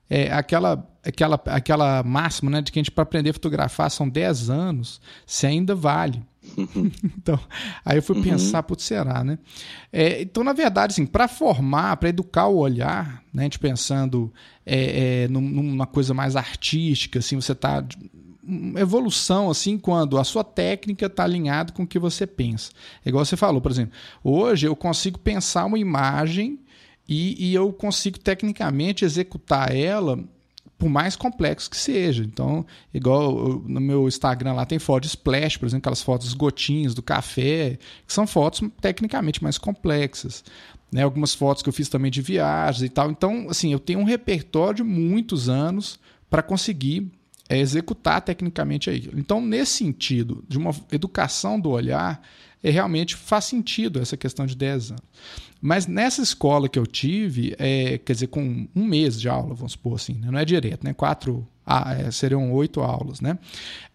é, 0.09 0.33
aquela, 0.33 0.87
aquela, 1.05 1.41
aquela 1.47 2.03
máxima 2.03 2.51
né, 2.51 2.63
de 2.63 2.73
que 2.73 2.79
a 2.79 2.81
gente, 2.81 2.91
para 2.91 3.03
aprender 3.03 3.31
a 3.31 3.35
fotografar, 3.35 3.91
são 3.91 4.09
10 4.09 4.49
anos, 4.49 5.01
se 5.27 5.47
ainda 5.47 5.75
vale. 5.75 6.23
Uhum. 6.57 6.91
então, 7.19 7.39
aí 7.85 7.99
eu 7.99 8.03
fui 8.03 8.17
uhum. 8.17 8.23
pensar, 8.23 8.63
putz, 8.63 8.85
será, 8.85 9.23
né? 9.23 9.39
É, 9.93 10.23
então, 10.23 10.43
na 10.43 10.55
verdade, 10.55 10.93
assim, 10.93 11.05
para 11.05 11.29
formar, 11.29 11.99
para 11.99 12.09
educar 12.09 12.47
o 12.47 12.57
olhar, 12.57 13.23
né, 13.33 13.43
a 13.43 13.45
gente 13.45 13.59
pensando 13.59 14.33
é, 14.65 15.25
é, 15.25 15.29
numa 15.29 15.87
coisa 15.87 16.15
mais 16.15 16.37
artística, 16.37 17.19
assim, 17.19 17.37
você 17.37 17.53
está 17.53 17.85
evolução 18.77 19.51
assim 19.51 19.79
quando 19.79 20.19
a 20.19 20.25
sua 20.25 20.43
técnica 20.43 21.07
está 21.07 21.25
alinhada 21.25 21.73
com 21.73 21.83
o 21.83 21.87
que 21.87 21.99
você 21.99 22.27
pensa. 22.27 22.71
É 23.05 23.09
igual 23.09 23.25
você 23.25 23.37
falou, 23.37 23.61
por 23.61 23.71
exemplo, 23.71 23.93
hoje 24.25 24.67
eu 24.67 24.75
consigo 24.75 25.19
pensar 25.19 25.67
uma 25.67 25.79
imagem 25.79 26.59
e, 27.09 27.51
e 27.51 27.55
eu 27.55 27.73
consigo 27.73 28.19
tecnicamente 28.19 29.05
executar 29.05 29.75
ela 29.75 30.19
por 30.79 30.89
mais 30.89 31.17
complexo 31.17 31.69
que 31.69 31.77
seja. 31.77 32.23
Então, 32.23 32.65
igual 32.95 33.61
no 33.67 33.81
meu 33.81 34.07
Instagram 34.07 34.53
lá 34.53 34.65
tem 34.65 34.79
fotos 34.79 35.11
splash, 35.11 35.57
por 35.57 35.67
exemplo, 35.67 35.83
aquelas 35.83 36.03
fotos 36.03 36.33
gotinhas 36.35 36.95
do 36.95 37.03
café, 37.03 37.79
que 38.07 38.13
são 38.13 38.27
fotos 38.27 38.63
tecnicamente 38.81 39.43
mais 39.43 39.59
complexas. 39.59 40.45
Né? 40.93 41.03
Algumas 41.03 41.35
fotos 41.35 41.63
que 41.63 41.69
eu 41.69 41.73
fiz 41.73 41.89
também 41.89 42.11
de 42.11 42.23
viagens 42.23 42.83
e 42.83 42.89
tal. 42.89 43.11
Então, 43.11 43.49
assim, 43.51 43.73
eu 43.73 43.79
tenho 43.79 43.99
um 43.99 44.05
repertório 44.05 44.77
de 44.77 44.83
muitos 44.85 45.49
anos 45.49 45.99
para 46.31 46.43
conseguir 46.43 47.11
é 47.49 47.59
executar 47.59 48.21
tecnicamente 48.21 48.91
aquilo. 48.91 49.19
Então, 49.19 49.41
nesse 49.41 49.73
sentido, 49.73 50.45
de 50.47 50.59
uma 50.59 50.75
educação 50.93 51.59
do 51.59 51.71
olhar, 51.71 52.23
é, 52.63 52.71
realmente 52.71 53.17
faz 53.17 53.45
sentido 53.45 54.01
essa 54.01 54.17
questão 54.17 54.45
de 54.45 54.57
10 54.57 54.91
anos. 54.91 55.05
Mas 55.61 55.87
nessa 55.87 56.23
escola 56.23 56.69
que 56.69 56.79
eu 56.79 56.87
tive, 56.87 57.55
é, 57.59 57.99
quer 57.99 58.13
dizer, 58.13 58.29
com 58.29 58.69
um 58.75 58.85
mês 58.85 59.21
de 59.21 59.29
aula, 59.29 59.55
vamos 59.55 59.73
supor 59.73 59.95
assim, 59.97 60.15
né? 60.15 60.31
não 60.31 60.39
é 60.39 60.45
direto, 60.45 60.85
né? 60.85 60.93
quatro, 60.93 61.47
ah, 61.67 61.95
é, 61.95 62.11
seriam 62.11 62.53
oito 62.53 62.81
aulas, 62.81 63.21
né? 63.21 63.39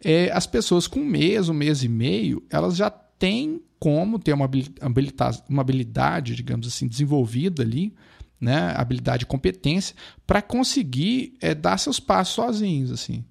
É, 0.03 0.29
as 0.31 0.45
pessoas 0.45 0.87
com 0.87 0.99
um 0.99 1.05
mês, 1.05 1.47
um 1.47 1.53
mês 1.53 1.83
e 1.83 1.87
meio, 1.87 2.43
elas 2.49 2.75
já 2.75 2.89
têm 2.89 3.61
como 3.79 4.19
ter 4.19 4.33
uma 4.33 4.49
habilidade, 4.81 5.43
uma 5.49 5.61
habilidade 5.61 6.35
digamos 6.35 6.67
assim, 6.67 6.87
desenvolvida 6.87 7.63
ali, 7.63 7.93
né? 8.39 8.73
habilidade 8.75 9.23
e 9.23 9.27
competência, 9.27 9.95
para 10.27 10.41
conseguir 10.41 11.33
é, 11.39 11.55
dar 11.55 11.77
seus 11.77 11.99
passos 11.99 12.35
sozinhos, 12.35 12.91
assim. 12.91 13.23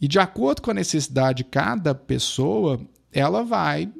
E 0.00 0.08
de 0.08 0.18
acordo 0.18 0.62
com 0.62 0.70
a 0.70 0.74
necessidade 0.74 1.38
de 1.38 1.44
cada 1.44 1.94
pessoa, 1.94 2.80
ela 3.12 3.42
vai 3.42 3.90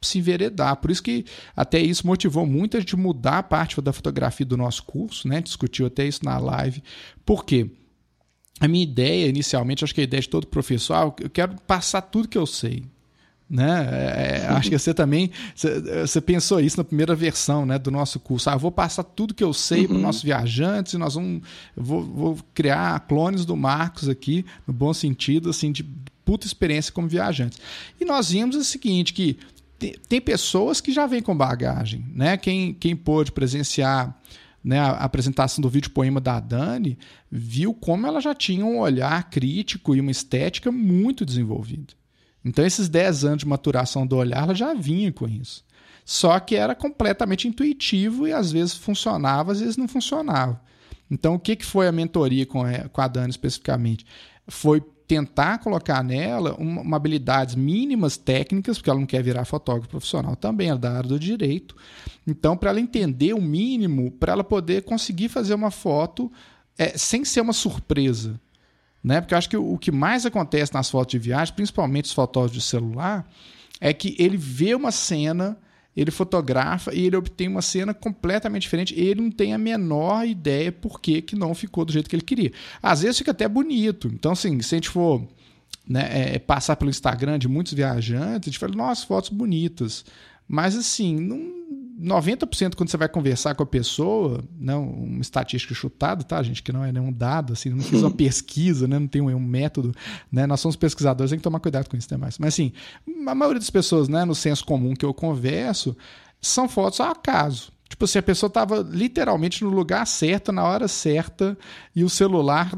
se 0.00 0.18
enveredar. 0.18 0.76
Por 0.76 0.90
isso 0.90 1.02
que 1.02 1.24
até 1.56 1.80
isso 1.80 2.06
motivou 2.06 2.46
muito 2.46 2.76
a 2.76 2.80
gente 2.80 2.96
mudar 2.96 3.38
a 3.38 3.42
parte 3.42 3.80
da 3.80 3.92
fotografia 3.92 4.46
do 4.46 4.56
nosso 4.56 4.84
curso, 4.84 5.26
né? 5.26 5.40
Discutiu 5.40 5.86
até 5.86 6.06
isso 6.06 6.24
na 6.24 6.38
live. 6.38 6.82
Por 7.24 7.44
quê? 7.44 7.70
A 8.60 8.68
minha 8.68 8.82
ideia, 8.82 9.28
inicialmente, 9.28 9.84
acho 9.84 9.94
que 9.94 10.00
a 10.00 10.04
ideia 10.04 10.20
de 10.20 10.28
todo 10.28 10.46
professor, 10.46 10.94
ah, 10.94 11.14
eu 11.20 11.30
quero 11.30 11.54
passar 11.62 12.02
tudo 12.02 12.28
que 12.28 12.38
eu 12.38 12.46
sei 12.46 12.84
né? 13.48 13.88
É, 13.90 14.38
é 14.44 14.46
acho 14.48 14.68
que 14.68 14.78
você 14.78 14.92
também 14.92 15.30
você, 15.54 16.20
pensou 16.20 16.60
isso 16.60 16.76
na 16.76 16.84
primeira 16.84 17.14
versão, 17.14 17.64
né, 17.64 17.78
do 17.78 17.90
nosso 17.90 18.20
curso. 18.20 18.50
Ah, 18.50 18.56
vou 18.56 18.70
passar 18.70 19.02
tudo 19.02 19.34
que 19.34 19.42
eu 19.42 19.54
sei 19.54 19.82
uhum. 19.82 19.86
para 19.86 19.96
os 19.96 20.02
nossos 20.02 20.22
viajantes 20.22 20.92
e 20.92 20.98
nós 20.98 21.14
vamos 21.14 21.42
vou, 21.76 22.02
vou, 22.02 22.38
criar 22.52 23.00
clones 23.00 23.44
do 23.44 23.56
Marcos 23.56 24.08
aqui, 24.08 24.44
no 24.66 24.74
bom 24.74 24.92
sentido, 24.92 25.50
assim, 25.50 25.72
de 25.72 25.82
puta 26.24 26.46
experiência 26.46 26.92
como 26.92 27.08
viajantes. 27.08 27.58
E 27.98 28.04
nós 28.04 28.30
vimos 28.30 28.54
o 28.56 28.64
seguinte 28.64 29.14
que 29.14 29.38
tem, 29.78 29.94
tem 30.08 30.20
pessoas 30.20 30.80
que 30.80 30.92
já 30.92 31.06
vêm 31.06 31.22
com 31.22 31.36
bagagem, 31.36 32.04
né? 32.14 32.36
Quem 32.36 32.74
quem 32.74 32.94
pôde 32.94 33.32
presenciar 33.32 34.14
né, 34.62 34.78
a 34.80 34.90
apresentação 34.90 35.62
do 35.62 35.68
vídeo 35.68 35.90
poema 35.90 36.20
da 36.20 36.38
Dani, 36.40 36.98
viu 37.30 37.72
como 37.72 38.06
ela 38.06 38.20
já 38.20 38.34
tinha 38.34 38.64
um 38.66 38.78
olhar 38.78 39.30
crítico 39.30 39.94
e 39.94 40.00
uma 40.00 40.10
estética 40.10 40.70
muito 40.70 41.24
desenvolvida. 41.24 41.94
Então, 42.48 42.64
esses 42.64 42.88
10 42.88 43.24
anos 43.24 43.38
de 43.38 43.46
maturação 43.46 44.06
do 44.06 44.16
olhar, 44.16 44.42
ela 44.42 44.54
já 44.54 44.72
vinha 44.74 45.12
com 45.12 45.28
isso. 45.28 45.64
Só 46.04 46.40
que 46.40 46.56
era 46.56 46.74
completamente 46.74 47.46
intuitivo 47.46 48.26
e 48.26 48.32
às 48.32 48.50
vezes 48.50 48.74
funcionava, 48.74 49.52
às 49.52 49.60
vezes 49.60 49.76
não 49.76 49.86
funcionava. 49.86 50.58
Então, 51.10 51.34
o 51.34 51.38
que, 51.38 51.54
que 51.54 51.66
foi 51.66 51.86
a 51.86 51.92
mentoria 51.92 52.46
com 52.46 52.62
a, 52.62 53.08
Dani 53.08 53.30
especificamente? 53.30 54.06
Foi 54.46 54.82
tentar 55.06 55.58
colocar 55.58 56.02
nela 56.02 56.54
uma, 56.58 56.80
uma, 56.80 56.96
habilidades 56.96 57.54
mínimas 57.54 58.16
técnicas, 58.16 58.78
porque 58.78 58.90
ela 58.90 58.98
não 58.98 59.06
quer 59.06 59.22
virar 59.22 59.44
fotógrafo 59.44 59.88
profissional 59.88 60.34
também, 60.36 60.68
ela 60.68 60.78
é 60.78 60.80
da 60.80 60.92
área 60.92 61.08
do 61.08 61.18
direito. 61.18 61.76
Então, 62.26 62.56
para 62.56 62.70
ela 62.70 62.80
entender 62.80 63.34
o 63.34 63.40
mínimo, 63.40 64.10
para 64.10 64.32
ela 64.32 64.44
poder 64.44 64.84
conseguir 64.84 65.28
fazer 65.28 65.54
uma 65.54 65.70
foto 65.70 66.30
é, 66.78 66.96
sem 66.96 67.24
ser 67.24 67.42
uma 67.42 67.52
surpresa. 67.52 68.40
Né? 69.02 69.20
Porque 69.20 69.34
eu 69.34 69.38
acho 69.38 69.48
que 69.48 69.56
o 69.56 69.78
que 69.78 69.92
mais 69.92 70.26
acontece 70.26 70.72
nas 70.74 70.90
fotos 70.90 71.12
de 71.12 71.18
viagem, 71.18 71.54
principalmente 71.54 72.06
os 72.06 72.12
fotógrafos 72.12 72.56
de 72.56 72.62
celular, 72.62 73.28
é 73.80 73.92
que 73.92 74.16
ele 74.18 74.36
vê 74.36 74.74
uma 74.74 74.90
cena, 74.90 75.56
ele 75.96 76.10
fotografa 76.10 76.94
e 76.94 77.06
ele 77.06 77.16
obtém 77.16 77.48
uma 77.48 77.62
cena 77.62 77.94
completamente 77.94 78.62
diferente. 78.62 78.94
E 78.94 79.00
ele 79.00 79.20
não 79.20 79.30
tem 79.30 79.54
a 79.54 79.58
menor 79.58 80.26
ideia 80.26 80.72
por 80.72 81.00
que, 81.00 81.22
que 81.22 81.36
não 81.36 81.54
ficou 81.54 81.84
do 81.84 81.92
jeito 81.92 82.08
que 82.08 82.16
ele 82.16 82.22
queria. 82.22 82.52
Às 82.82 83.02
vezes 83.02 83.18
fica 83.18 83.30
até 83.30 83.48
bonito. 83.48 84.08
Então, 84.08 84.32
assim, 84.32 84.60
se 84.60 84.74
a 84.74 84.78
gente 84.78 84.88
for 84.88 85.26
né, 85.86 86.34
é, 86.34 86.38
passar 86.38 86.76
pelo 86.76 86.90
Instagram 86.90 87.38
de 87.38 87.48
muitos 87.48 87.72
viajantes, 87.72 88.48
a 88.48 88.50
gente 88.50 88.58
fala, 88.58 88.74
nossa, 88.74 89.06
fotos 89.06 89.30
bonitas. 89.30 90.04
Mas, 90.46 90.76
assim, 90.76 91.16
não 91.16 91.58
90% 92.00 92.76
quando 92.76 92.88
você 92.88 92.96
vai 92.96 93.08
conversar 93.08 93.56
com 93.56 93.62
a 93.62 93.66
pessoa, 93.66 94.44
não 94.56 94.86
né, 94.86 94.92
uma 94.92 95.20
estatística 95.20 95.74
chutada, 95.74 96.22
tá, 96.22 96.40
gente, 96.42 96.62
que 96.62 96.70
não 96.70 96.84
é 96.84 96.92
nenhum 96.92 97.12
dado, 97.12 97.54
assim, 97.54 97.70
não 97.70 97.82
fiz 97.82 98.02
uma 98.02 98.10
pesquisa, 98.14 98.86
né, 98.86 98.98
não 98.98 99.08
tem 99.08 99.20
um, 99.20 99.34
um, 99.34 99.40
método, 99.40 99.92
né, 100.30 100.46
nós 100.46 100.60
somos 100.60 100.76
pesquisadores, 100.76 101.30
tem 101.30 101.38
que 101.38 101.42
tomar 101.42 101.58
cuidado 101.58 101.88
com 101.88 101.96
isso, 101.96 102.08
né, 102.10 102.16
mais. 102.16 102.38
Mas 102.38 102.54
assim, 102.54 102.72
a 103.26 103.34
maioria 103.34 103.58
das 103.58 103.70
pessoas, 103.70 104.08
né, 104.08 104.24
no 104.24 104.34
senso 104.34 104.64
comum 104.64 104.94
que 104.94 105.04
eu 105.04 105.12
converso, 105.12 105.96
são 106.40 106.68
fotos 106.68 107.00
ao 107.00 107.10
acaso. 107.10 107.72
Tipo 107.88 108.04
assim, 108.04 108.18
a 108.18 108.22
pessoa 108.22 108.48
estava 108.48 108.78
literalmente 108.78 109.64
no 109.64 109.70
lugar 109.70 110.06
certo, 110.06 110.52
na 110.52 110.62
hora 110.62 110.86
certa, 110.86 111.58
e 111.96 112.04
o 112.04 112.08
celular, 112.08 112.72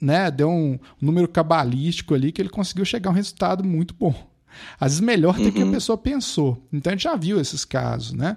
né, 0.00 0.30
deu 0.30 0.48
um 0.48 0.78
número 1.00 1.26
cabalístico 1.26 2.14
ali 2.14 2.30
que 2.30 2.40
ele 2.40 2.48
conseguiu 2.48 2.84
chegar 2.84 3.10
a 3.10 3.12
um 3.12 3.16
resultado 3.16 3.64
muito 3.64 3.92
bom. 3.92 4.14
Às 4.78 4.92
vezes 4.92 5.00
melhor 5.00 5.36
do 5.36 5.44
uhum. 5.44 5.52
que 5.52 5.62
a 5.62 5.64
uhum. 5.64 5.72
pessoa 5.72 5.98
pensou. 5.98 6.62
Então 6.72 6.90
a 6.90 6.94
gente 6.96 7.04
já 7.04 7.16
viu 7.16 7.40
esses 7.40 7.64
casos, 7.64 8.12
né? 8.12 8.36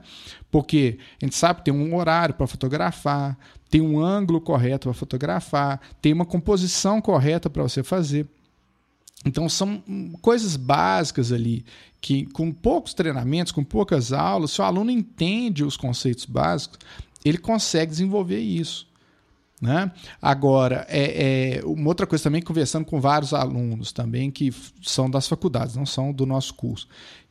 Porque 0.52 0.98
a 1.22 1.26
gente 1.26 1.36
sabe 1.36 1.60
que 1.60 1.66
tem 1.66 1.74
um 1.74 1.96
horário 1.96 2.36
para 2.36 2.48
fotografar, 2.48 3.38
tem 3.70 3.82
um 3.82 4.00
ângulo 4.00 4.42
correto 4.42 4.88
para 4.90 4.94
fotografar, 4.94 5.80
tem 6.02 6.14
uma 6.14 6.26
composição 6.26 7.02
correta 7.02 7.50
para 7.50 7.64
você 7.64 7.84
fazer. 7.84 8.28
Então 9.26 9.50
são 9.50 9.84
coisas 10.22 10.56
básicas 10.56 11.32
ali 11.32 11.66
que 12.02 12.26
com 12.28 12.52
poucos 12.52 12.94
treinamentos, 12.94 13.52
com 13.52 13.64
poucas 13.64 14.14
aulas, 14.14 14.52
se 14.52 14.62
o 14.62 14.64
aluno 14.64 14.90
entende 14.90 15.64
os 15.64 15.76
conceitos 15.76 16.26
básicos, 16.26 16.80
ele 17.24 17.38
consegue 17.38 17.92
desenvolver 17.92 18.40
isso. 18.40 18.89
Né? 19.62 19.92
Agora, 20.22 20.86
é, 20.88 21.58
é, 21.58 21.66
uma 21.66 21.90
outra 21.90 22.08
coisa 22.08 22.24
também, 22.24 22.42
conversando 22.42 22.86
com 22.86 23.02
vários 23.02 23.34
alunos 23.34 23.92
também 23.92 24.32
que 24.32 24.54
são 24.82 25.10
das 25.10 25.28
faculdades, 25.28 25.76
não 25.76 25.86
são 25.86 26.14
do 26.14 26.26
nosso 26.26 26.54
curso, 26.54 26.88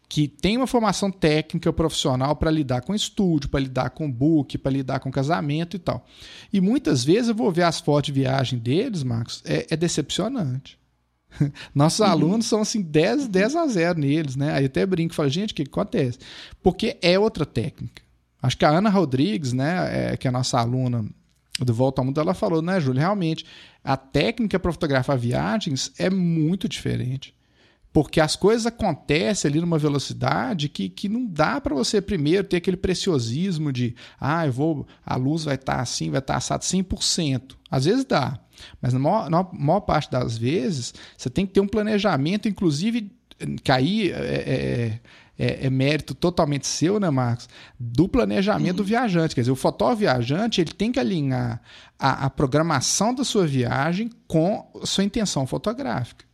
que 0.08 0.28
tem 0.28 0.56
uma 0.56 0.66
formação 0.66 1.10
técnica 1.10 1.72
profissional 1.72 2.36
para 2.36 2.50
lidar 2.50 2.82
com 2.82 2.94
estúdio, 2.94 3.48
para 3.48 3.60
lidar 3.60 3.90
com 3.90 4.10
book, 4.10 4.58
para 4.58 4.72
lidar 4.72 5.00
com 5.00 5.10
casamento 5.10 5.76
e 5.76 5.78
tal. 5.78 6.04
E 6.52 6.60
muitas 6.60 7.04
vezes 7.04 7.28
eu 7.28 7.34
vou 7.34 7.50
ver 7.50 7.64
as 7.64 7.80
fotos 7.80 8.06
de 8.06 8.20
viagem 8.20 8.58
deles, 8.58 9.02
Marcos, 9.02 9.42
é, 9.46 9.66
é 9.70 9.76
decepcionante. 9.76 10.78
Nossos 11.74 12.00
uhum. 12.00 12.06
alunos 12.06 12.46
são 12.46 12.62
assim 12.62 12.80
10, 12.80 13.28
10 13.28 13.56
a 13.56 13.66
0 13.66 14.00
neles, 14.00 14.34
né? 14.34 14.52
Aí 14.52 14.64
até 14.64 14.84
brinco 14.86 15.12
e 15.12 15.16
falo, 15.16 15.28
gente, 15.28 15.52
o 15.52 15.54
que, 15.54 15.64
que 15.64 15.70
acontece? 15.70 16.18
Porque 16.62 16.96
é 17.02 17.18
outra 17.18 17.44
técnica. 17.44 18.02
Acho 18.40 18.56
que 18.56 18.64
a 18.64 18.70
Ana 18.70 18.88
Rodrigues, 18.88 19.52
né, 19.52 20.12
é, 20.12 20.16
que 20.16 20.26
é 20.26 20.30
a 20.30 20.32
nossa 20.32 20.60
aluna 20.60 21.04
do 21.58 21.74
Volta 21.74 22.00
ao 22.00 22.04
Mundo, 22.04 22.20
ela 22.20 22.34
falou, 22.34 22.62
né, 22.62 22.80
Júlio? 22.80 23.00
Realmente, 23.00 23.44
a 23.82 23.96
técnica 23.96 24.58
para 24.58 24.72
fotografar 24.72 25.18
viagens 25.18 25.92
é 25.98 26.08
muito 26.08 26.68
diferente. 26.68 27.34
Porque 27.92 28.20
as 28.20 28.36
coisas 28.36 28.66
acontecem 28.66 29.50
ali 29.50 29.60
numa 29.60 29.78
velocidade 29.78 30.68
que, 30.68 30.88
que 30.88 31.08
não 31.08 31.26
dá 31.26 31.60
para 31.60 31.74
você 31.74 32.00
primeiro 32.00 32.44
ter 32.44 32.58
aquele 32.58 32.76
preciosismo 32.76 33.72
de, 33.72 33.94
ah, 34.20 34.46
eu 34.46 34.52
vou, 34.52 34.86
a 35.04 35.16
luz 35.16 35.44
vai 35.44 35.54
estar 35.54 35.76
tá 35.76 35.82
assim, 35.82 36.10
vai 36.10 36.20
estar 36.20 36.34
tá 36.34 36.38
assado 36.38 36.64
100%. 36.64 37.56
Às 37.70 37.86
vezes 37.86 38.04
dá, 38.04 38.38
mas 38.80 38.92
na 38.92 38.98
maior, 38.98 39.30
na 39.30 39.48
maior 39.52 39.80
parte 39.80 40.10
das 40.10 40.36
vezes 40.36 40.94
você 41.16 41.30
tem 41.30 41.46
que 41.46 41.52
ter 41.52 41.60
um 41.60 41.66
planejamento, 41.66 42.48
inclusive, 42.48 43.10
que 43.62 43.72
aí 43.72 44.10
é, 44.10 44.14
é, 44.16 45.00
é, 45.38 45.66
é 45.66 45.70
mérito 45.70 46.14
totalmente 46.14 46.66
seu, 46.66 46.98
né, 46.98 47.08
Marcos? 47.08 47.48
Do 47.78 48.08
planejamento 48.08 48.70
uhum. 48.70 48.76
do 48.76 48.84
viajante. 48.84 49.34
Quer 49.34 49.42
dizer, 49.42 49.52
o 49.52 49.56
fotógrafo 49.56 50.00
viajante 50.00 50.60
ele 50.60 50.72
tem 50.72 50.90
que 50.90 50.98
alinhar 50.98 51.62
a, 51.98 52.26
a 52.26 52.30
programação 52.30 53.14
da 53.14 53.22
sua 53.24 53.46
viagem 53.46 54.10
com 54.26 54.68
a 54.82 54.86
sua 54.86 55.04
intenção 55.04 55.46
fotográfica. 55.46 56.24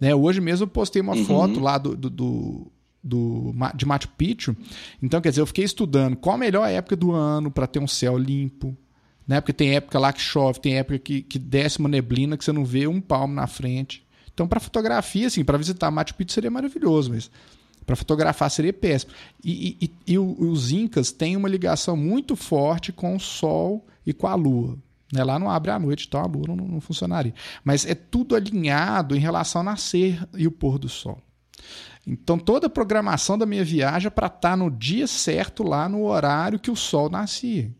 Né? 0.00 0.14
Hoje 0.14 0.40
mesmo 0.40 0.64
eu 0.64 0.68
postei 0.68 1.02
uma 1.02 1.16
uhum. 1.16 1.24
foto 1.24 1.60
lá 1.60 1.78
do, 1.78 1.96
do, 1.96 2.10
do, 2.10 2.72
do, 3.02 3.54
de 3.74 3.84
Machu 3.84 4.08
Picchu. 4.16 4.56
Então, 5.02 5.20
quer 5.20 5.30
dizer, 5.30 5.40
eu 5.40 5.46
fiquei 5.46 5.64
estudando 5.64 6.16
qual 6.16 6.36
a 6.36 6.38
melhor 6.38 6.68
época 6.68 6.94
do 6.94 7.12
ano 7.12 7.50
para 7.50 7.66
ter 7.66 7.80
um 7.80 7.88
céu 7.88 8.16
limpo. 8.16 8.76
Né? 9.26 9.40
Porque 9.40 9.52
tem 9.52 9.74
época 9.74 9.98
lá 9.98 10.12
que 10.12 10.20
chove, 10.20 10.60
tem 10.60 10.76
época 10.76 10.98
que, 10.98 11.22
que 11.22 11.38
desce 11.38 11.78
uma 11.78 11.88
neblina 11.88 12.36
que 12.36 12.44
você 12.44 12.52
não 12.52 12.64
vê 12.64 12.86
um 12.86 13.00
palmo 13.00 13.34
na 13.34 13.46
frente. 13.46 14.04
Então, 14.32 14.48
para 14.48 14.60
fotografia, 14.60 15.26
assim, 15.26 15.44
para 15.44 15.58
visitar 15.58 15.90
Machu 15.90 16.14
Picchu 16.14 16.32
seria 16.32 16.50
maravilhoso, 16.50 17.10
mas 17.10 17.30
para 17.84 17.96
fotografar 17.96 18.50
seria 18.50 18.72
péssimo. 18.72 19.12
E, 19.44 19.76
e, 19.80 20.12
e, 20.12 20.18
os 20.18 20.70
Incas 20.70 21.10
têm 21.10 21.36
uma 21.36 21.48
ligação 21.48 21.96
muito 21.96 22.36
forte 22.36 22.92
com 22.92 23.16
o 23.16 23.20
Sol 23.20 23.86
e 24.06 24.12
com 24.12 24.26
a 24.26 24.34
Lua. 24.34 24.78
Né? 25.12 25.22
Lá 25.22 25.38
não 25.38 25.50
abre 25.50 25.70
à 25.70 25.78
noite, 25.78 26.06
então 26.08 26.20
a 26.20 26.26
lua 26.26 26.46
não, 26.48 26.56
não 26.56 26.80
funcionaria. 26.80 27.34
Mas 27.62 27.84
é 27.84 27.94
tudo 27.94 28.34
alinhado 28.34 29.14
em 29.14 29.20
relação 29.20 29.60
ao 29.60 29.64
nascer 29.64 30.26
e 30.34 30.46
o 30.46 30.50
pôr 30.50 30.78
do 30.78 30.88
sol. 30.88 31.20
Então 32.06 32.38
toda 32.38 32.66
a 32.66 32.70
programação 32.70 33.36
da 33.36 33.46
minha 33.46 33.64
viagem 33.64 34.08
é 34.08 34.10
para 34.10 34.26
estar 34.26 34.50
tá 34.50 34.56
no 34.56 34.70
dia 34.70 35.06
certo 35.06 35.62
lá 35.62 35.88
no 35.88 36.04
horário 36.04 36.58
que 36.58 36.70
o 36.70 36.76
sol 36.76 37.10
nascia. 37.10 37.70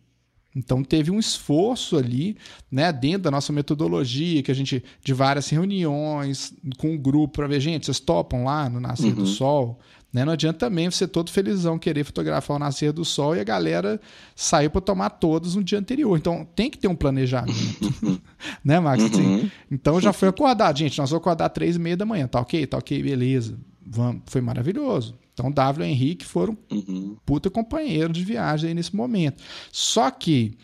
Então 0.54 0.84
teve 0.84 1.10
um 1.10 1.18
esforço 1.18 1.96
ali, 1.96 2.36
né, 2.70 2.92
dentro 2.92 3.22
da 3.22 3.30
nossa 3.30 3.52
metodologia, 3.52 4.42
que 4.42 4.50
a 4.50 4.54
gente 4.54 4.84
de 5.02 5.14
várias 5.14 5.48
reuniões 5.48 6.52
com 6.76 6.94
o 6.94 6.98
grupo 6.98 7.34
para 7.34 7.46
ver, 7.46 7.60
gente, 7.60 7.86
vocês 7.86 7.98
topam 7.98 8.44
lá 8.44 8.68
no 8.68 8.78
nascer 8.78 9.08
uhum. 9.08 9.14
do 9.14 9.26
sol, 9.26 9.80
né? 10.12 10.26
Não 10.26 10.34
adianta 10.34 10.66
também 10.66 10.90
você 10.90 11.08
todo 11.08 11.30
felizão 11.30 11.78
querer 11.78 12.04
fotografar 12.04 12.56
o 12.56 12.60
nascer 12.60 12.92
do 12.92 13.02
sol 13.02 13.34
e 13.34 13.40
a 13.40 13.44
galera 13.44 13.98
sair 14.36 14.68
para 14.68 14.80
tomar 14.82 15.08
todos 15.08 15.56
no 15.56 15.64
dia 15.64 15.78
anterior. 15.78 16.18
Então 16.18 16.46
tem 16.54 16.68
que 16.68 16.76
ter 16.76 16.86
um 16.86 16.94
planejamento. 16.94 18.20
né, 18.62 18.78
Max? 18.78 19.04
Assim, 19.04 19.50
então 19.70 19.98
já 20.02 20.12
foi 20.12 20.28
acordado, 20.28 20.78
gente. 20.78 20.98
Nós 20.98 21.08
vamos 21.08 21.22
acordar 21.22 21.48
três 21.48 21.76
e 21.76 21.78
meia 21.78 21.96
da 21.96 22.04
manhã. 22.04 22.26
Tá 22.26 22.40
ok? 22.40 22.66
Tá 22.66 22.76
ok, 22.76 23.02
beleza. 23.02 23.58
Vamos. 23.86 24.22
Foi 24.26 24.42
maravilhoso. 24.42 25.14
Então 25.32 25.50
W 25.50 25.86
e 25.86 25.90
Henrique 25.90 26.24
foram 26.24 26.56
uhum. 26.70 27.16
puta 27.24 27.50
companheiro 27.50 28.12
de 28.12 28.24
viagem 28.24 28.68
aí 28.68 28.74
nesse 28.74 28.94
momento. 28.94 29.42
Só 29.70 30.10
que 30.10 30.56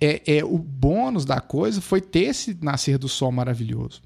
é, 0.00 0.38
é, 0.38 0.44
o 0.44 0.58
bônus 0.58 1.24
da 1.24 1.40
coisa 1.40 1.80
foi 1.80 2.00
ter 2.00 2.24
esse 2.24 2.56
nascer 2.60 2.98
do 2.98 3.08
sol 3.08 3.30
maravilhoso 3.30 4.02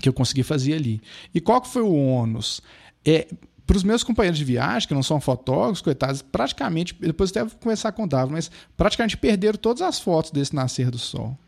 que 0.00 0.08
eu 0.08 0.12
consegui 0.12 0.42
fazer 0.42 0.74
ali. 0.74 1.00
E 1.34 1.40
qual 1.40 1.60
que 1.60 1.68
foi 1.68 1.82
o 1.82 1.92
ônus? 1.92 2.60
É, 3.04 3.28
para 3.66 3.76
os 3.76 3.84
meus 3.84 4.02
companheiros 4.02 4.38
de 4.38 4.44
viagem, 4.44 4.88
que 4.88 4.94
não 4.94 5.02
são 5.02 5.20
fotógrafos, 5.20 5.80
coitados, 5.80 6.22
praticamente, 6.22 6.96
depois 6.98 7.30
até 7.30 7.44
vou 7.44 7.56
conversar 7.60 7.92
com 7.92 8.04
o 8.04 8.08
Davi, 8.08 8.32
mas 8.32 8.50
praticamente 8.76 9.16
perderam 9.16 9.58
todas 9.58 9.82
as 9.82 10.00
fotos 10.00 10.30
desse 10.30 10.54
nascer 10.54 10.90
do 10.90 10.98
sol. 10.98 11.38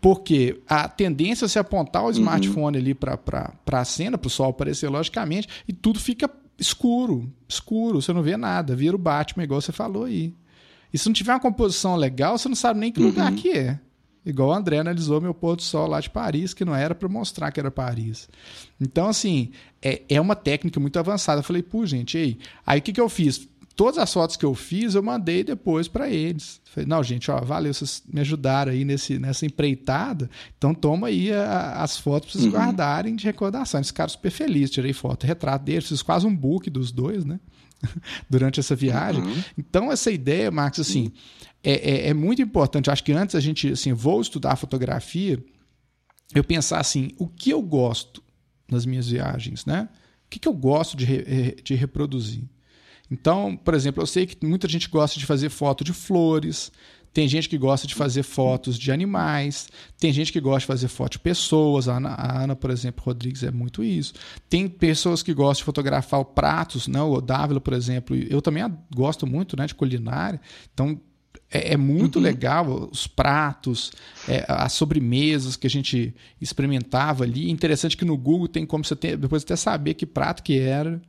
Porque 0.00 0.62
a 0.68 0.88
tendência 0.88 1.44
é 1.44 1.48
se 1.48 1.58
apontar 1.58 2.02
o 2.02 2.06
uhum. 2.06 2.12
smartphone 2.12 2.78
uhum. 2.78 2.82
ali 2.82 2.94
para 2.94 3.52
a 3.72 3.84
cena, 3.84 4.16
para 4.16 4.28
o 4.28 4.30
sol 4.30 4.50
aparecer, 4.50 4.88
logicamente, 4.88 5.48
e 5.66 5.72
tudo 5.72 5.98
fica 5.98 6.30
escuro, 6.58 7.32
escuro, 7.48 8.02
você 8.02 8.12
não 8.12 8.22
vê 8.22 8.36
nada, 8.36 8.74
vira 8.74 8.96
o 8.96 8.98
Batman, 8.98 9.44
igual 9.44 9.60
você 9.60 9.72
falou 9.72 10.04
aí. 10.04 10.34
E 10.92 10.98
se 10.98 11.06
não 11.06 11.12
tiver 11.12 11.32
uma 11.32 11.40
composição 11.40 11.96
legal, 11.96 12.36
você 12.36 12.48
não 12.48 12.56
sabe 12.56 12.80
nem 12.80 12.90
que 12.90 13.00
uhum. 13.00 13.06
lugar 13.06 13.32
que 13.32 13.50
é. 13.50 13.78
Igual 14.24 14.50
o 14.50 14.52
André 14.52 14.78
analisou 14.78 15.20
meu 15.20 15.32
pôr 15.32 15.56
do 15.56 15.62
sol 15.62 15.86
lá 15.86 16.00
de 16.00 16.10
Paris, 16.10 16.52
que 16.52 16.64
não 16.64 16.74
era 16.74 16.94
para 16.94 17.08
mostrar 17.08 17.50
que 17.50 17.60
era 17.60 17.70
Paris. 17.70 18.28
Então, 18.78 19.08
assim, 19.08 19.52
é, 19.80 20.02
é 20.08 20.20
uma 20.20 20.36
técnica 20.36 20.78
muito 20.78 20.98
avançada. 20.98 21.40
Eu 21.40 21.44
falei, 21.44 21.62
pô, 21.62 21.86
gente, 21.86 22.18
aí. 22.18 22.38
Aí 22.66 22.78
o 22.78 22.82
que, 22.82 22.92
que 22.92 23.00
eu 23.00 23.08
fiz? 23.08 23.48
Todas 23.78 23.96
as 23.96 24.12
fotos 24.12 24.36
que 24.36 24.44
eu 24.44 24.56
fiz, 24.56 24.96
eu 24.96 25.02
mandei 25.04 25.44
depois 25.44 25.86
para 25.86 26.10
eles. 26.10 26.60
Falei, 26.64 26.88
não, 26.88 27.00
gente, 27.00 27.30
ó, 27.30 27.40
valeu, 27.40 27.72
vocês 27.72 28.02
me 28.12 28.20
ajudaram 28.20 28.72
aí 28.72 28.84
nesse, 28.84 29.20
nessa 29.20 29.46
empreitada. 29.46 30.28
Então 30.56 30.74
toma 30.74 31.06
aí 31.06 31.32
a, 31.32 31.74
as 31.74 31.96
fotos 31.96 32.32
para 32.32 32.40
vocês 32.40 32.52
uhum. 32.52 32.58
guardarem 32.58 33.14
de 33.14 33.24
recordação. 33.24 33.78
Eles 33.78 33.86
ficaram 33.86 34.08
super 34.08 34.32
felizes, 34.32 34.72
tirei 34.72 34.92
foto, 34.92 35.28
retrato 35.28 35.64
deles, 35.64 35.88
fiz 35.88 36.02
quase 36.02 36.26
um 36.26 36.34
book 36.34 36.68
dos 36.68 36.90
dois, 36.90 37.24
né? 37.24 37.38
Durante 38.28 38.58
essa 38.58 38.74
viagem. 38.74 39.22
Uhum. 39.22 39.42
Então, 39.56 39.92
essa 39.92 40.10
ideia, 40.10 40.50
Marcos, 40.50 40.80
assim. 40.80 41.12
É, 41.62 42.08
é, 42.08 42.08
é 42.08 42.14
muito 42.14 42.42
importante. 42.42 42.90
Acho 42.90 43.04
que 43.04 43.12
antes 43.12 43.36
a 43.36 43.40
gente, 43.40 43.70
assim, 43.70 43.92
vou 43.92 44.20
estudar 44.20 44.56
fotografia, 44.56 45.40
eu 46.34 46.42
pensar 46.42 46.80
assim, 46.80 47.12
o 47.16 47.28
que 47.28 47.50
eu 47.50 47.62
gosto 47.62 48.24
nas 48.68 48.84
minhas 48.84 49.08
viagens, 49.08 49.64
né? 49.64 49.88
O 50.26 50.30
que, 50.30 50.40
que 50.40 50.48
eu 50.48 50.52
gosto 50.52 50.96
de, 50.96 51.04
re, 51.04 51.56
de 51.62 51.76
reproduzir? 51.76 52.42
Então, 53.10 53.56
por 53.56 53.74
exemplo, 53.74 54.02
eu 54.02 54.06
sei 54.06 54.26
que 54.26 54.44
muita 54.44 54.68
gente 54.68 54.88
gosta 54.88 55.18
de 55.18 55.26
fazer 55.26 55.48
foto 55.48 55.82
de 55.82 55.92
flores, 55.92 56.70
tem 57.12 57.26
gente 57.26 57.48
que 57.48 57.56
gosta 57.56 57.86
de 57.86 57.94
fazer 57.94 58.22
fotos 58.22 58.78
de 58.78 58.92
animais, 58.92 59.68
tem 59.98 60.12
gente 60.12 60.32
que 60.32 60.40
gosta 60.40 60.60
de 60.60 60.66
fazer 60.66 60.88
foto 60.88 61.12
de 61.12 61.18
pessoas. 61.18 61.88
A 61.88 61.96
Ana, 61.96 62.10
a 62.10 62.44
Ana, 62.44 62.54
por 62.54 62.70
exemplo, 62.70 63.02
Rodrigues 63.04 63.42
é 63.42 63.50
muito 63.50 63.82
isso. 63.82 64.12
Tem 64.48 64.68
pessoas 64.68 65.22
que 65.22 65.32
gostam 65.32 65.62
de 65.62 65.64
fotografar 65.64 66.24
pratos, 66.24 66.86
né? 66.86 67.00
o 67.00 67.20
Dávila, 67.20 67.60
por 67.60 67.72
exemplo. 67.72 68.14
Eu 68.14 68.42
também 68.42 68.62
gosto 68.94 69.26
muito 69.26 69.56
né, 69.56 69.66
de 69.66 69.74
culinária. 69.74 70.40
Então, 70.72 71.00
é, 71.50 71.72
é 71.72 71.76
muito 71.76 72.16
uhum. 72.16 72.22
legal 72.22 72.88
os 72.92 73.06
pratos, 73.06 73.90
é, 74.28 74.44
as 74.46 74.74
sobremesas 74.74 75.56
que 75.56 75.66
a 75.66 75.70
gente 75.70 76.14
experimentava 76.40 77.24
ali. 77.24 77.50
Interessante 77.50 77.96
que 77.96 78.04
no 78.04 78.16
Google 78.16 78.48
tem 78.48 78.66
como 78.66 78.84
você 78.84 78.94
ter, 78.94 79.16
depois 79.16 79.42
até 79.42 79.56
saber 79.56 79.94
que 79.94 80.06
prato 80.06 80.42
que 80.42 80.58
era. 80.58 81.00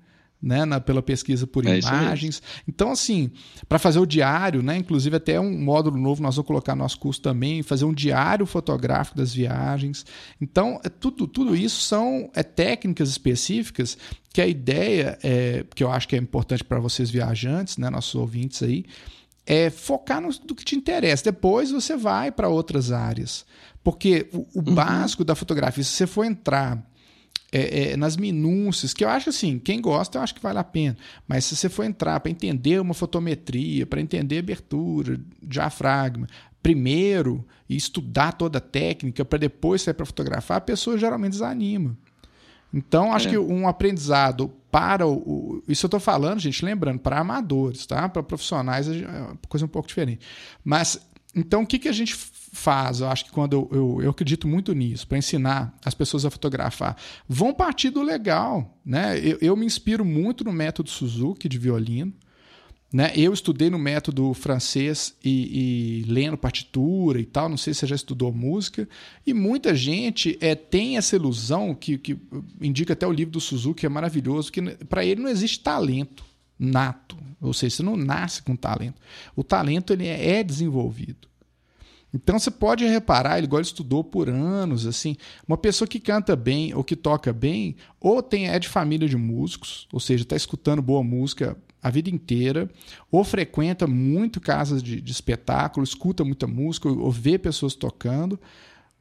Né, 0.42 0.64
na, 0.64 0.80
pela 0.80 1.02
pesquisa 1.02 1.46
por 1.46 1.66
é 1.66 1.80
imagens. 1.80 2.42
Então, 2.66 2.94
assim, 2.94 3.30
para 3.68 3.78
fazer 3.78 4.00
o 4.00 4.06
diário, 4.06 4.64
né, 4.64 4.78
inclusive 4.78 5.18
até 5.18 5.38
um 5.38 5.60
módulo 5.62 5.98
novo 5.98 6.24
nós 6.24 6.38
vamos 6.38 6.48
colocar 6.48 6.76
no 6.76 6.84
nosso 6.84 6.98
curso 6.98 7.22
também, 7.22 7.62
fazer 7.62 7.84
um 7.84 7.94
diário 7.94 8.46
fotográfico 8.46 9.18
das 9.18 9.34
viagens. 9.34 10.06
Então, 10.40 10.80
é 10.82 10.88
tudo, 10.88 11.28
tudo 11.28 11.58
isso 11.58 11.82
são 11.82 12.32
é, 12.34 12.42
técnicas 12.42 13.10
específicas 13.10 13.98
que 14.32 14.40
a 14.40 14.48
ideia, 14.48 15.20
é, 15.22 15.66
que 15.76 15.84
eu 15.84 15.92
acho 15.92 16.08
que 16.08 16.16
é 16.16 16.20
importante 16.20 16.64
para 16.64 16.80
vocês 16.80 17.10
viajantes, 17.10 17.78
né, 17.78 17.90
nossos 17.90 18.16
ouvintes 18.16 18.64
aí, 18.64 18.86
é 19.46 19.70
focar 19.70 20.22
no 20.22 20.30
do 20.46 20.54
que 20.54 20.64
te 20.64 20.76
interessa. 20.76 21.24
Depois 21.24 21.72
você 21.72 21.98
vai 21.98 22.32
para 22.32 22.48
outras 22.48 22.92
áreas. 22.92 23.46
Porque 23.84 24.30
o, 24.32 24.46
o 24.54 24.60
uhum. 24.60 24.76
básico 24.76 25.24
da 25.24 25.34
fotografia, 25.34 25.84
se 25.84 25.90
você 25.90 26.06
for 26.06 26.24
entrar 26.24 26.88
é, 27.52 27.92
é, 27.92 27.98
nas 27.98 28.16
minúcias, 28.16 28.94
que 28.94 29.04
eu 29.04 29.10
acho 29.10 29.30
assim, 29.30 29.58
quem 29.58 29.82
gosta, 29.82 30.18
eu 30.18 30.22
acho 30.22 30.36
que 30.36 30.42
vale 30.42 30.60
a 30.60 30.64
pena. 30.64 30.98
Mas 31.28 31.46
se 31.46 31.56
você 31.56 31.68
for 31.70 31.84
entrar 31.84 32.20
para 32.20 32.32
entender 32.32 32.80
uma 32.80 32.94
fotometria, 32.94 33.86
para 33.86 34.02
entender 34.02 34.40
abertura, 34.40 35.20
diafragma, 35.42 36.28
primeiro 36.62 37.46
e 37.68 37.76
estudar 37.76 38.34
toda 38.34 38.58
a 38.58 38.62
técnica 38.62 39.26
para 39.26 39.40
depois 39.40 39.82
sair 39.82 39.94
para 39.94 40.06
fotografar, 40.06 40.58
a 40.58 40.62
pessoa 40.62 40.98
geralmente 40.98 41.32
desanima. 41.32 41.98
Então, 42.72 43.14
acho 43.14 43.28
é. 43.28 43.32
que 43.32 43.38
um 43.38 43.68
aprendizado 43.68 44.54
para 44.72 45.08
o. 45.08 45.64
Isso 45.68 45.86
eu 45.86 45.88
estou 45.88 46.00
falando, 46.00 46.40
gente, 46.40 46.64
lembrando, 46.64 47.00
para 47.00 47.20
amadores, 47.20 47.86
tá? 47.86 48.08
Para 48.08 48.22
profissionais 48.22 48.88
é 48.88 49.08
uma 49.08 49.40
coisa 49.48 49.66
um 49.66 49.70
pouco 49.70 49.88
diferente. 49.88 50.24
Mas, 50.64 51.00
então, 51.36 51.64
o 51.64 51.66
que, 51.66 51.80
que 51.80 51.90
a 51.90 51.92
gente 51.92 52.16
faz? 52.52 53.02
Eu 53.02 53.08
acho 53.08 53.26
que 53.26 53.32
quando 53.32 53.54
eu, 53.54 53.70
eu, 53.72 54.02
eu 54.04 54.10
acredito 54.12 54.48
muito 54.48 54.74
nisso, 54.74 55.08
para 55.08 55.18
ensinar 55.18 55.78
as 55.84 55.94
pessoas 55.94 56.26
a 56.26 56.30
fotografar, 56.30 56.96
vão 57.28 57.54
partir 57.54 57.90
do 57.90 58.02
legal, 58.02 58.78
né? 58.86 59.20
Eu, 59.20 59.38
eu 59.42 59.56
me 59.56 59.66
inspiro 59.66 60.04
muito 60.04 60.44
no 60.44 60.52
método 60.52 60.90
Suzuki 60.90 61.48
de 61.48 61.58
violino. 61.58 62.14
Né? 62.92 63.12
Eu 63.16 63.32
estudei 63.32 63.70
no 63.70 63.78
método 63.78 64.34
francês 64.34 65.16
e, 65.24 66.02
e, 66.02 66.12
lendo 66.12 66.36
partitura 66.36 67.22
e 67.22 67.26
tal, 67.26 67.48
não 67.48 67.58
sei 67.58 67.72
se 67.72 67.82
você 67.82 67.88
já 67.88 67.96
estudou 67.96 68.32
música, 68.32 68.90
e 69.26 69.32
muita 69.32 69.76
gente 69.76 70.36
é, 70.42 70.56
tem 70.56 70.98
essa 70.98 71.16
ilusão, 71.16 71.76
que, 71.76 72.00
que 72.00 72.18
indica 72.60 72.94
até 72.94 73.06
o 73.06 73.12
livro 73.12 73.34
do 73.34 73.40
Suzuki, 73.40 73.82
que 73.82 73.86
é 73.86 73.90
maravilhoso, 73.90 74.52
que 74.52 74.60
para 74.86 75.06
ele 75.06 75.22
não 75.22 75.30
existe 75.30 75.60
talento 75.60 76.26
nato, 76.58 77.16
ou 77.40 77.54
seja, 77.54 77.78
você 77.78 77.84
não 77.84 77.96
nasce 77.96 78.42
com 78.42 78.56
talento. 78.56 79.00
O 79.36 79.44
talento 79.44 79.94
ele 79.94 80.08
é 80.08 80.44
desenvolvido. 80.44 81.30
Então 82.14 82.40
você 82.40 82.50
pode 82.50 82.86
reparar, 82.86 83.38
ele 83.38 83.46
igual 83.46 83.60
ele 83.60 83.68
estudou 83.68 84.04
por 84.04 84.30
anos, 84.30 84.88
assim, 84.88 85.16
uma 85.48 85.58
pessoa 85.58 85.88
que 85.88 86.00
canta 86.00 86.36
bem 86.36 86.74
ou 86.74 86.84
que 86.84 86.96
toca 86.96 87.32
bem, 87.32 87.76
ou 88.00 88.22
tem 88.24 88.48
é 88.48 88.58
de 88.58 88.68
família 88.68 89.08
de 89.08 89.16
músicos, 89.16 89.88
ou 89.94 90.00
seja, 90.00 90.24
está 90.24 90.36
escutando 90.36 90.82
boa 90.82 91.04
música 91.04 91.56
a 91.82 91.90
vida 91.90 92.10
inteira, 92.10 92.70
ou 93.12 93.24
frequenta 93.24 93.88
muito 93.88 94.42
casas 94.42 94.84
de, 94.84 95.00
de 95.00 95.12
espetáculo, 95.12 95.84
escuta 95.84 96.26
muita 96.26 96.46
música, 96.46 96.90
ou, 96.90 97.00
ou 97.00 97.12
vê 97.12 97.38
pessoas 97.38 97.74
tocando. 97.74 98.40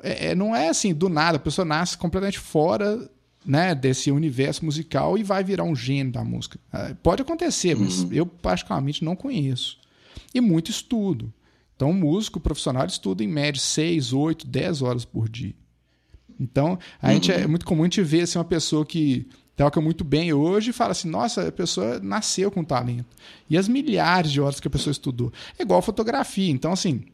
É, 0.01 0.29
é, 0.29 0.35
não 0.35 0.55
é 0.55 0.69
assim, 0.69 0.95
do 0.95 1.09
nada, 1.09 1.39
a 1.39 1.41
pessoa 1.41 1.65
nasce 1.65 1.99
completamente 1.99 2.39
fora 2.39 3.11
né, 3.45 3.75
desse 3.75 4.11
universo 4.11 4.65
musical 4.65 5.19
e 5.19 5.23
vai 5.23 5.43
virar 5.43 5.65
um 5.65 5.75
gênio 5.75 6.13
da 6.13 6.23
música. 6.23 6.59
É, 6.73 6.95
pode 7.03 7.23
acontecer, 7.23 7.75
mas 7.75 8.01
uhum. 8.01 8.13
eu 8.13 8.27
particularmente 8.27 9.05
não 9.05 9.17
conheço. 9.17 9.79
E 10.35 10.41
muito 10.41 10.71
estudo. 10.71 11.33
Então, 11.79 11.91
o 11.91 11.95
músico 11.95 12.41
profissional 12.41 12.85
estuda 12.87 13.23
em 13.23 13.29
média 13.29 13.61
6, 13.61 14.13
8, 14.13 14.49
10 14.49 14.83
horas 14.83 15.05
por 15.05 15.29
dia. 15.29 15.55
Então, 16.39 16.77
a 17.01 17.07
uhum. 17.07 17.15
gente 17.15 17.31
é 17.31 17.47
muito 17.47 17.65
comum 17.65 17.83
a 17.83 17.87
gente 17.87 18.03
ver 18.03 18.23
assim, 18.23 18.37
uma 18.37 18.45
pessoa 18.45 18.85
que 18.85 19.29
toca 19.57 19.81
muito 19.81 20.03
bem 20.03 20.33
hoje 20.33 20.71
e 20.71 20.73
fala 20.73 20.91
assim: 20.91 21.09
nossa, 21.09 21.47
a 21.47 21.53
pessoa 21.53 22.01
nasceu 22.01 22.51
com 22.51 22.65
talento. 22.65 23.17
E 23.49 23.57
as 23.57 23.69
milhares 23.69 24.33
de 24.33 24.41
horas 24.41 24.59
que 24.59 24.67
a 24.67 24.71
pessoa 24.71 24.91
estudou. 24.91 25.33
É 25.57 25.63
igual 25.63 25.81
fotografia. 25.81 26.51
Então, 26.51 26.73
assim, 26.73 27.05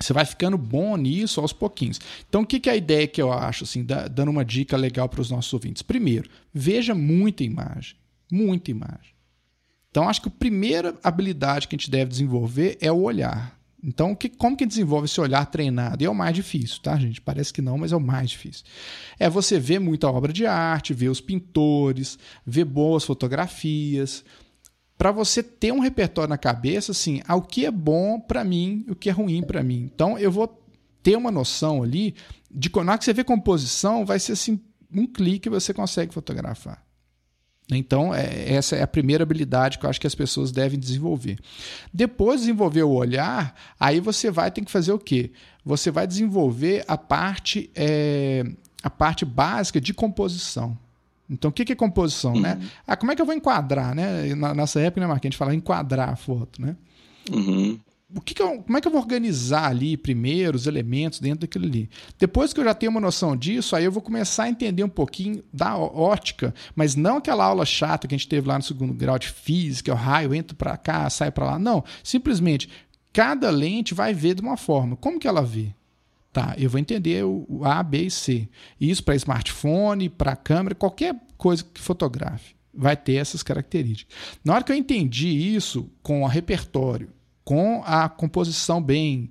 você 0.00 0.14
vai 0.14 0.24
ficando 0.24 0.56
bom 0.56 0.96
nisso 0.96 1.38
aos 1.38 1.52
pouquinhos. 1.52 2.00
Então, 2.26 2.40
o 2.40 2.46
que, 2.46 2.58
que 2.60 2.70
é 2.70 2.72
a 2.72 2.76
ideia 2.76 3.06
que 3.06 3.20
eu 3.20 3.30
acho, 3.30 3.64
assim, 3.64 3.84
dando 3.84 4.30
uma 4.30 4.42
dica 4.44 4.74
legal 4.74 5.06
para 5.06 5.20
os 5.20 5.30
nossos 5.30 5.52
ouvintes? 5.52 5.82
Primeiro, 5.82 6.30
veja 6.52 6.94
muita 6.94 7.44
imagem. 7.44 7.94
Muita 8.32 8.70
imagem. 8.70 9.12
Então, 9.90 10.08
acho 10.08 10.22
que 10.22 10.28
a 10.28 10.32
primeira 10.32 10.98
habilidade 11.04 11.68
que 11.68 11.76
a 11.76 11.78
gente 11.78 11.90
deve 11.90 12.10
desenvolver 12.10 12.78
é 12.80 12.90
o 12.90 13.02
olhar. 13.02 13.61
Então, 13.82 14.14
que, 14.14 14.28
como 14.28 14.56
que 14.56 14.64
desenvolve 14.64 15.06
esse 15.06 15.20
olhar 15.20 15.44
treinado? 15.46 16.02
E 16.02 16.06
é 16.06 16.10
o 16.10 16.14
mais 16.14 16.34
difícil, 16.34 16.80
tá, 16.80 16.96
gente? 16.96 17.20
Parece 17.20 17.52
que 17.52 17.60
não, 17.60 17.76
mas 17.76 17.90
é 17.90 17.96
o 17.96 18.00
mais 18.00 18.30
difícil. 18.30 18.64
É 19.18 19.28
você 19.28 19.58
ver 19.58 19.80
muita 19.80 20.08
obra 20.08 20.32
de 20.32 20.46
arte, 20.46 20.94
ver 20.94 21.08
os 21.08 21.20
pintores, 21.20 22.16
ver 22.46 22.64
boas 22.64 23.04
fotografias, 23.04 24.24
para 24.96 25.10
você 25.10 25.42
ter 25.42 25.72
um 25.72 25.80
repertório 25.80 26.30
na 26.30 26.38
cabeça, 26.38 26.92
assim, 26.92 27.22
ah, 27.26 27.34
o 27.34 27.42
que 27.42 27.66
é 27.66 27.72
bom 27.72 28.20
para 28.20 28.44
mim, 28.44 28.86
o 28.88 28.94
que 28.94 29.08
é 29.08 29.12
ruim 29.12 29.42
para 29.42 29.62
mim. 29.62 29.90
Então, 29.92 30.16
eu 30.16 30.30
vou 30.30 30.62
ter 31.02 31.16
uma 31.16 31.32
noção 31.32 31.82
ali 31.82 32.14
de 32.48 32.70
quando 32.70 32.92
você 33.02 33.12
vê 33.12 33.24
composição, 33.24 34.06
vai 34.06 34.20
ser 34.20 34.32
assim 34.32 34.60
um 34.94 35.06
clique 35.06 35.48
você 35.48 35.74
consegue 35.74 36.14
fotografar. 36.14 36.84
Então, 37.76 38.14
é, 38.14 38.52
essa 38.52 38.76
é 38.76 38.82
a 38.82 38.86
primeira 38.86 39.22
habilidade 39.22 39.78
que 39.78 39.86
eu 39.86 39.90
acho 39.90 40.00
que 40.00 40.06
as 40.06 40.14
pessoas 40.14 40.52
devem 40.52 40.78
desenvolver. 40.78 41.38
Depois 41.92 42.40
de 42.40 42.46
desenvolver 42.46 42.82
o 42.82 42.90
olhar, 42.90 43.54
aí 43.78 44.00
você 44.00 44.30
vai 44.30 44.50
ter 44.50 44.64
que 44.64 44.70
fazer 44.70 44.92
o 44.92 44.98
quê? 44.98 45.30
Você 45.64 45.90
vai 45.90 46.06
desenvolver 46.06 46.84
a 46.88 46.96
parte, 46.96 47.70
é, 47.74 48.44
a 48.82 48.90
parte 48.90 49.24
básica 49.24 49.80
de 49.80 49.94
composição. 49.94 50.76
Então, 51.30 51.50
o 51.50 51.52
que 51.52 51.72
é 51.72 51.76
composição, 51.76 52.34
né? 52.34 52.54
uhum. 52.54 52.58
né? 52.60 52.70
Ah, 52.86 52.96
como 52.96 53.12
é 53.12 53.16
que 53.16 53.22
eu 53.22 53.26
vou 53.26 53.34
enquadrar, 53.34 53.94
né? 53.94 54.34
Na, 54.34 54.54
nessa 54.54 54.80
época, 54.80 55.00
né, 55.00 55.06
Marquinhos? 55.06 55.30
A 55.30 55.34
gente 55.34 55.38
fala 55.38 55.54
enquadrar 55.54 56.10
a 56.10 56.16
foto, 56.16 56.60
né? 56.60 56.76
Uhum 57.30 57.78
o 58.14 58.20
que, 58.20 58.34
que 58.34 58.42
eu, 58.42 58.62
como 58.62 58.76
é 58.76 58.80
que 58.80 58.86
eu 58.86 58.92
vou 58.92 59.00
organizar 59.00 59.68
ali 59.68 59.96
primeiro 59.96 60.56
os 60.56 60.66
elementos 60.66 61.18
dentro 61.18 61.40
daquilo 61.40 61.64
ali? 61.64 61.88
Depois 62.18 62.52
que 62.52 62.60
eu 62.60 62.64
já 62.64 62.74
tenho 62.74 62.90
uma 62.90 63.00
noção 63.00 63.36
disso, 63.36 63.74
aí 63.74 63.84
eu 63.84 63.92
vou 63.92 64.02
começar 64.02 64.44
a 64.44 64.48
entender 64.48 64.84
um 64.84 64.88
pouquinho 64.88 65.42
da 65.52 65.76
ótica, 65.76 66.54
mas 66.74 66.94
não 66.94 67.16
aquela 67.16 67.44
aula 67.44 67.64
chata 67.64 68.06
que 68.06 68.14
a 68.14 68.18
gente 68.18 68.28
teve 68.28 68.46
lá 68.46 68.56
no 68.56 68.64
segundo 68.64 68.92
grau 68.92 69.18
de 69.18 69.28
física, 69.28 69.92
o 69.92 69.96
raio 69.96 70.34
entra 70.34 70.56
para 70.56 70.76
cá, 70.76 71.08
sai 71.08 71.30
para 71.30 71.46
lá. 71.46 71.58
Não, 71.58 71.82
simplesmente 72.02 72.68
cada 73.12 73.50
lente 73.50 73.94
vai 73.94 74.12
ver 74.12 74.34
de 74.34 74.42
uma 74.42 74.56
forma. 74.56 74.96
Como 74.96 75.18
que 75.18 75.28
ela 75.28 75.42
vê? 75.42 75.74
Tá, 76.32 76.54
eu 76.56 76.70
vou 76.70 76.80
entender 76.80 77.24
o 77.24 77.60
A, 77.62 77.82
B 77.82 78.04
e 78.04 78.10
C. 78.10 78.48
Isso 78.80 79.04
para 79.04 79.14
smartphone, 79.16 80.08
para 80.08 80.34
câmera, 80.34 80.74
qualquer 80.74 81.14
coisa 81.36 81.62
que 81.62 81.80
fotografe 81.80 82.54
vai 82.72 82.96
ter 82.96 83.16
essas 83.16 83.42
características. 83.42 84.16
Na 84.42 84.54
hora 84.54 84.64
que 84.64 84.72
eu 84.72 84.76
entendi 84.76 85.28
isso 85.28 85.90
com 86.02 86.22
o 86.22 86.26
repertório 86.26 87.10
com 87.44 87.82
a 87.84 88.08
composição 88.08 88.82
bem. 88.82 89.30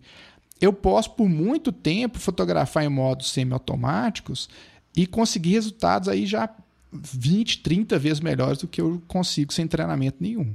Eu 0.60 0.72
posso, 0.72 1.12
por 1.12 1.28
muito 1.28 1.72
tempo, 1.72 2.20
fotografar 2.20 2.84
em 2.84 2.90
modos 2.90 3.32
semiautomáticos 3.32 4.50
e 4.96 5.08
conseguir 5.08 5.54
resultados 5.54 6.08
aí 6.08 6.26
já 6.26 6.50
20, 6.92 7.60
30 7.60 7.98
vezes 7.98 8.20
melhores 8.20 8.60
do 8.60 8.68
que 8.68 8.82
eu 8.82 9.02
consigo 9.08 9.54
sem 9.54 9.68
treinamento 9.68 10.18
nenhum. 10.20 10.54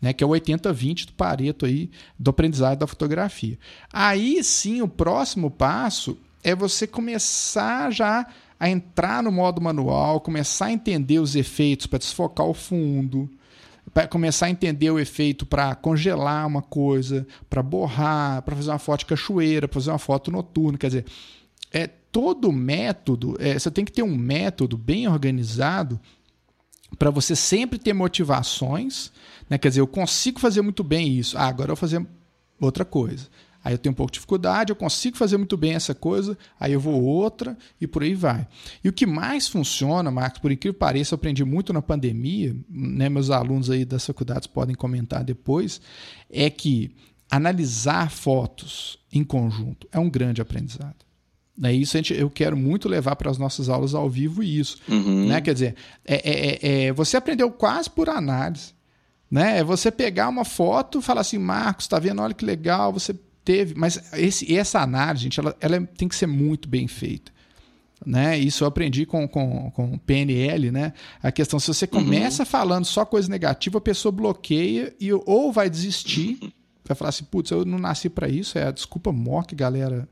Né, 0.00 0.12
que 0.12 0.22
é 0.22 0.26
o 0.26 0.30
80-20 0.30 1.06
do 1.06 1.12
Pareto 1.14 1.64
aí, 1.64 1.88
do 2.18 2.28
aprendizado 2.28 2.78
da 2.78 2.86
fotografia. 2.86 3.58
Aí 3.90 4.44
sim, 4.44 4.82
o 4.82 4.88
próximo 4.88 5.50
passo 5.50 6.18
é 6.42 6.54
você 6.54 6.86
começar 6.86 7.90
já 7.90 8.26
a 8.60 8.68
entrar 8.68 9.22
no 9.22 9.32
modo 9.32 9.62
manual, 9.62 10.20
começar 10.20 10.66
a 10.66 10.72
entender 10.72 11.20
os 11.20 11.34
efeitos 11.34 11.86
para 11.86 11.98
desfocar 11.98 12.46
o 12.46 12.52
fundo, 12.52 13.30
para 13.94 14.08
começar 14.08 14.46
a 14.46 14.50
entender 14.50 14.90
o 14.90 14.98
efeito 14.98 15.46
para 15.46 15.72
congelar 15.76 16.44
uma 16.48 16.60
coisa, 16.60 17.24
para 17.48 17.62
borrar, 17.62 18.42
para 18.42 18.56
fazer 18.56 18.70
uma 18.70 18.78
foto 18.80 19.00
de 19.00 19.06
cachoeira, 19.06 19.68
para 19.68 19.80
fazer 19.80 19.92
uma 19.92 19.98
foto 20.00 20.32
noturna. 20.32 20.76
Quer 20.76 20.88
dizer, 20.88 21.06
é 21.72 21.86
todo 21.86 22.50
método, 22.52 23.36
é, 23.38 23.56
você 23.56 23.70
tem 23.70 23.84
que 23.84 23.92
ter 23.92 24.02
um 24.02 24.16
método 24.16 24.76
bem 24.76 25.06
organizado 25.06 26.00
para 26.98 27.08
você 27.08 27.36
sempre 27.36 27.78
ter 27.78 27.92
motivações. 27.92 29.12
Né? 29.48 29.58
Quer 29.58 29.68
dizer, 29.68 29.80
eu 29.80 29.86
consigo 29.86 30.40
fazer 30.40 30.60
muito 30.60 30.82
bem 30.82 31.16
isso. 31.16 31.38
Ah, 31.38 31.46
agora 31.46 31.70
eu 31.70 31.76
vou 31.76 31.80
fazer 31.80 32.04
outra 32.60 32.84
coisa. 32.84 33.28
Aí 33.64 33.72
eu 33.72 33.78
tenho 33.78 33.92
um 33.94 33.96
pouco 33.96 34.12
de 34.12 34.16
dificuldade, 34.16 34.70
eu 34.70 34.76
consigo 34.76 35.16
fazer 35.16 35.38
muito 35.38 35.56
bem 35.56 35.72
essa 35.72 35.94
coisa, 35.94 36.36
aí 36.60 36.74
eu 36.74 36.80
vou 36.80 37.02
outra 37.02 37.56
e 37.80 37.86
por 37.86 38.02
aí 38.02 38.14
vai. 38.14 38.46
E 38.84 38.88
o 38.90 38.92
que 38.92 39.06
mais 39.06 39.48
funciona, 39.48 40.10
Marcos, 40.10 40.38
por 40.38 40.52
incrível 40.52 40.74
que 40.74 40.78
pareça, 40.78 41.14
eu 41.14 41.16
aprendi 41.16 41.42
muito 41.46 41.72
na 41.72 41.80
pandemia, 41.80 42.54
né, 42.68 43.08
meus 43.08 43.30
alunos 43.30 43.70
aí 43.70 43.86
das 43.86 44.04
faculdades 44.04 44.46
podem 44.46 44.74
comentar 44.74 45.24
depois, 45.24 45.80
é 46.30 46.50
que 46.50 46.94
analisar 47.30 48.10
fotos 48.10 48.98
em 49.10 49.24
conjunto 49.24 49.88
é 49.90 49.98
um 49.98 50.10
grande 50.10 50.42
aprendizado. 50.42 50.96
É 51.62 51.72
isso 51.72 51.96
a 51.96 51.98
gente, 51.98 52.12
eu 52.12 52.28
quero 52.28 52.56
muito 52.56 52.88
levar 52.88 53.16
para 53.16 53.30
as 53.30 53.38
nossas 53.38 53.68
aulas 53.68 53.94
ao 53.94 54.10
vivo 54.10 54.42
isso. 54.42 54.78
Uhum. 54.88 55.28
Né? 55.28 55.40
Quer 55.40 55.54
dizer, 55.54 55.76
é, 56.04 56.14
é, 56.16 56.58
é, 56.60 56.84
é 56.86 56.92
você 56.92 57.16
aprendeu 57.16 57.50
quase 57.50 57.88
por 57.88 58.10
análise. 58.10 58.74
Né? 59.30 59.58
É 59.58 59.64
você 59.64 59.90
pegar 59.90 60.28
uma 60.28 60.44
foto 60.44 60.98
e 60.98 61.02
falar 61.02 61.20
assim, 61.20 61.38
Marcos, 61.38 61.84
está 61.84 61.98
vendo? 61.98 62.20
Olha 62.20 62.34
que 62.34 62.44
legal, 62.44 62.92
você 62.92 63.14
teve. 63.44 63.74
Mas 63.76 64.00
esse, 64.14 64.54
essa 64.56 64.80
análise, 64.80 65.24
gente, 65.24 65.40
ela, 65.40 65.56
ela 65.60 65.80
tem 65.96 66.08
que 66.08 66.16
ser 66.16 66.26
muito 66.26 66.68
bem 66.68 66.88
feita. 66.88 67.32
Né? 68.04 68.38
Isso 68.38 68.64
eu 68.64 68.68
aprendi 68.68 69.06
com, 69.06 69.26
com, 69.26 69.70
com 69.70 69.98
PNL, 69.98 70.70
né? 70.70 70.92
A 71.22 71.32
questão, 71.32 71.58
se 71.58 71.68
você 71.68 71.86
começa 71.86 72.42
uhum. 72.42 72.48
falando 72.48 72.84
só 72.84 73.04
coisa 73.04 73.28
negativa, 73.30 73.78
a 73.78 73.80
pessoa 73.80 74.12
bloqueia 74.12 74.94
e 75.00 75.10
ou 75.12 75.50
vai 75.50 75.70
desistir, 75.70 76.38
vai 76.84 76.94
falar 76.94 77.08
assim, 77.10 77.24
putz, 77.24 77.50
eu 77.50 77.64
não 77.64 77.78
nasci 77.78 78.10
para 78.10 78.28
isso, 78.28 78.58
é 78.58 78.66
a 78.66 78.70
desculpa 78.70 79.10
que 79.46 79.54
galera 79.54 80.08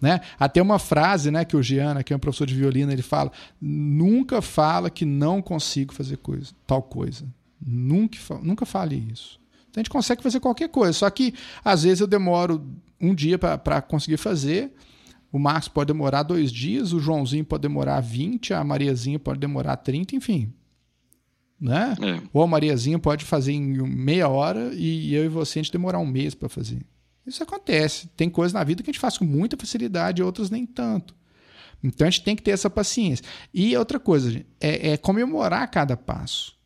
né? 0.00 0.20
Até 0.38 0.60
uma 0.60 0.78
frase 0.78 1.30
né, 1.30 1.44
que 1.44 1.56
o 1.56 1.62
Giana, 1.62 2.02
que 2.02 2.12
é 2.12 2.16
um 2.16 2.20
professor 2.20 2.46
de 2.46 2.54
violino, 2.54 2.92
ele 2.92 3.02
fala: 3.02 3.32
nunca 3.60 4.42
fala 4.42 4.90
que 4.90 5.04
não 5.04 5.40
consigo 5.40 5.94
fazer 5.94 6.18
coisa, 6.18 6.52
tal 6.66 6.82
coisa. 6.82 7.26
Nunca, 7.64 8.18
nunca 8.42 8.66
fale 8.66 8.96
isso. 9.10 9.39
Então 9.70 9.80
a 9.80 9.82
gente 9.82 9.90
consegue 9.90 10.22
fazer 10.22 10.40
qualquer 10.40 10.68
coisa. 10.68 10.92
Só 10.92 11.08
que 11.08 11.32
às 11.64 11.84
vezes 11.84 12.00
eu 12.00 12.06
demoro 12.06 12.66
um 13.00 13.14
dia 13.14 13.38
para 13.38 13.80
conseguir 13.80 14.16
fazer. 14.16 14.72
O 15.32 15.38
Marcos 15.38 15.68
pode 15.68 15.86
demorar 15.88 16.24
dois 16.24 16.50
dias, 16.50 16.92
o 16.92 16.98
Joãozinho 16.98 17.44
pode 17.44 17.62
demorar 17.62 18.00
20, 18.00 18.52
a 18.52 18.64
Mariazinha 18.64 19.18
pode 19.18 19.38
demorar 19.38 19.76
30, 19.76 20.16
enfim. 20.16 20.52
Né? 21.60 21.94
É. 22.00 22.22
Ou 22.32 22.42
a 22.42 22.46
Mariazinha 22.46 22.98
pode 22.98 23.24
fazer 23.24 23.52
em 23.52 23.78
meia 23.86 24.28
hora 24.28 24.72
e 24.74 25.14
eu 25.14 25.24
e 25.24 25.28
você 25.28 25.60
a 25.60 25.62
gente 25.62 25.72
demorar 25.72 26.00
um 26.00 26.06
mês 26.06 26.34
para 26.34 26.48
fazer. 26.48 26.84
Isso 27.24 27.42
acontece. 27.42 28.08
Tem 28.16 28.28
coisas 28.28 28.52
na 28.52 28.64
vida 28.64 28.82
que 28.82 28.90
a 28.90 28.92
gente 28.92 29.00
faz 29.00 29.16
com 29.16 29.24
muita 29.24 29.56
facilidade, 29.56 30.22
outras 30.22 30.50
nem 30.50 30.66
tanto. 30.66 31.14
Então 31.82 32.06
a 32.06 32.10
gente 32.10 32.24
tem 32.24 32.34
que 32.34 32.42
ter 32.42 32.50
essa 32.50 32.68
paciência. 32.68 33.24
E 33.54 33.76
outra 33.76 34.00
coisa, 34.00 34.44
é, 34.60 34.92
é 34.92 34.96
comemorar 34.96 35.70
cada 35.70 35.96
passo. 35.96 36.58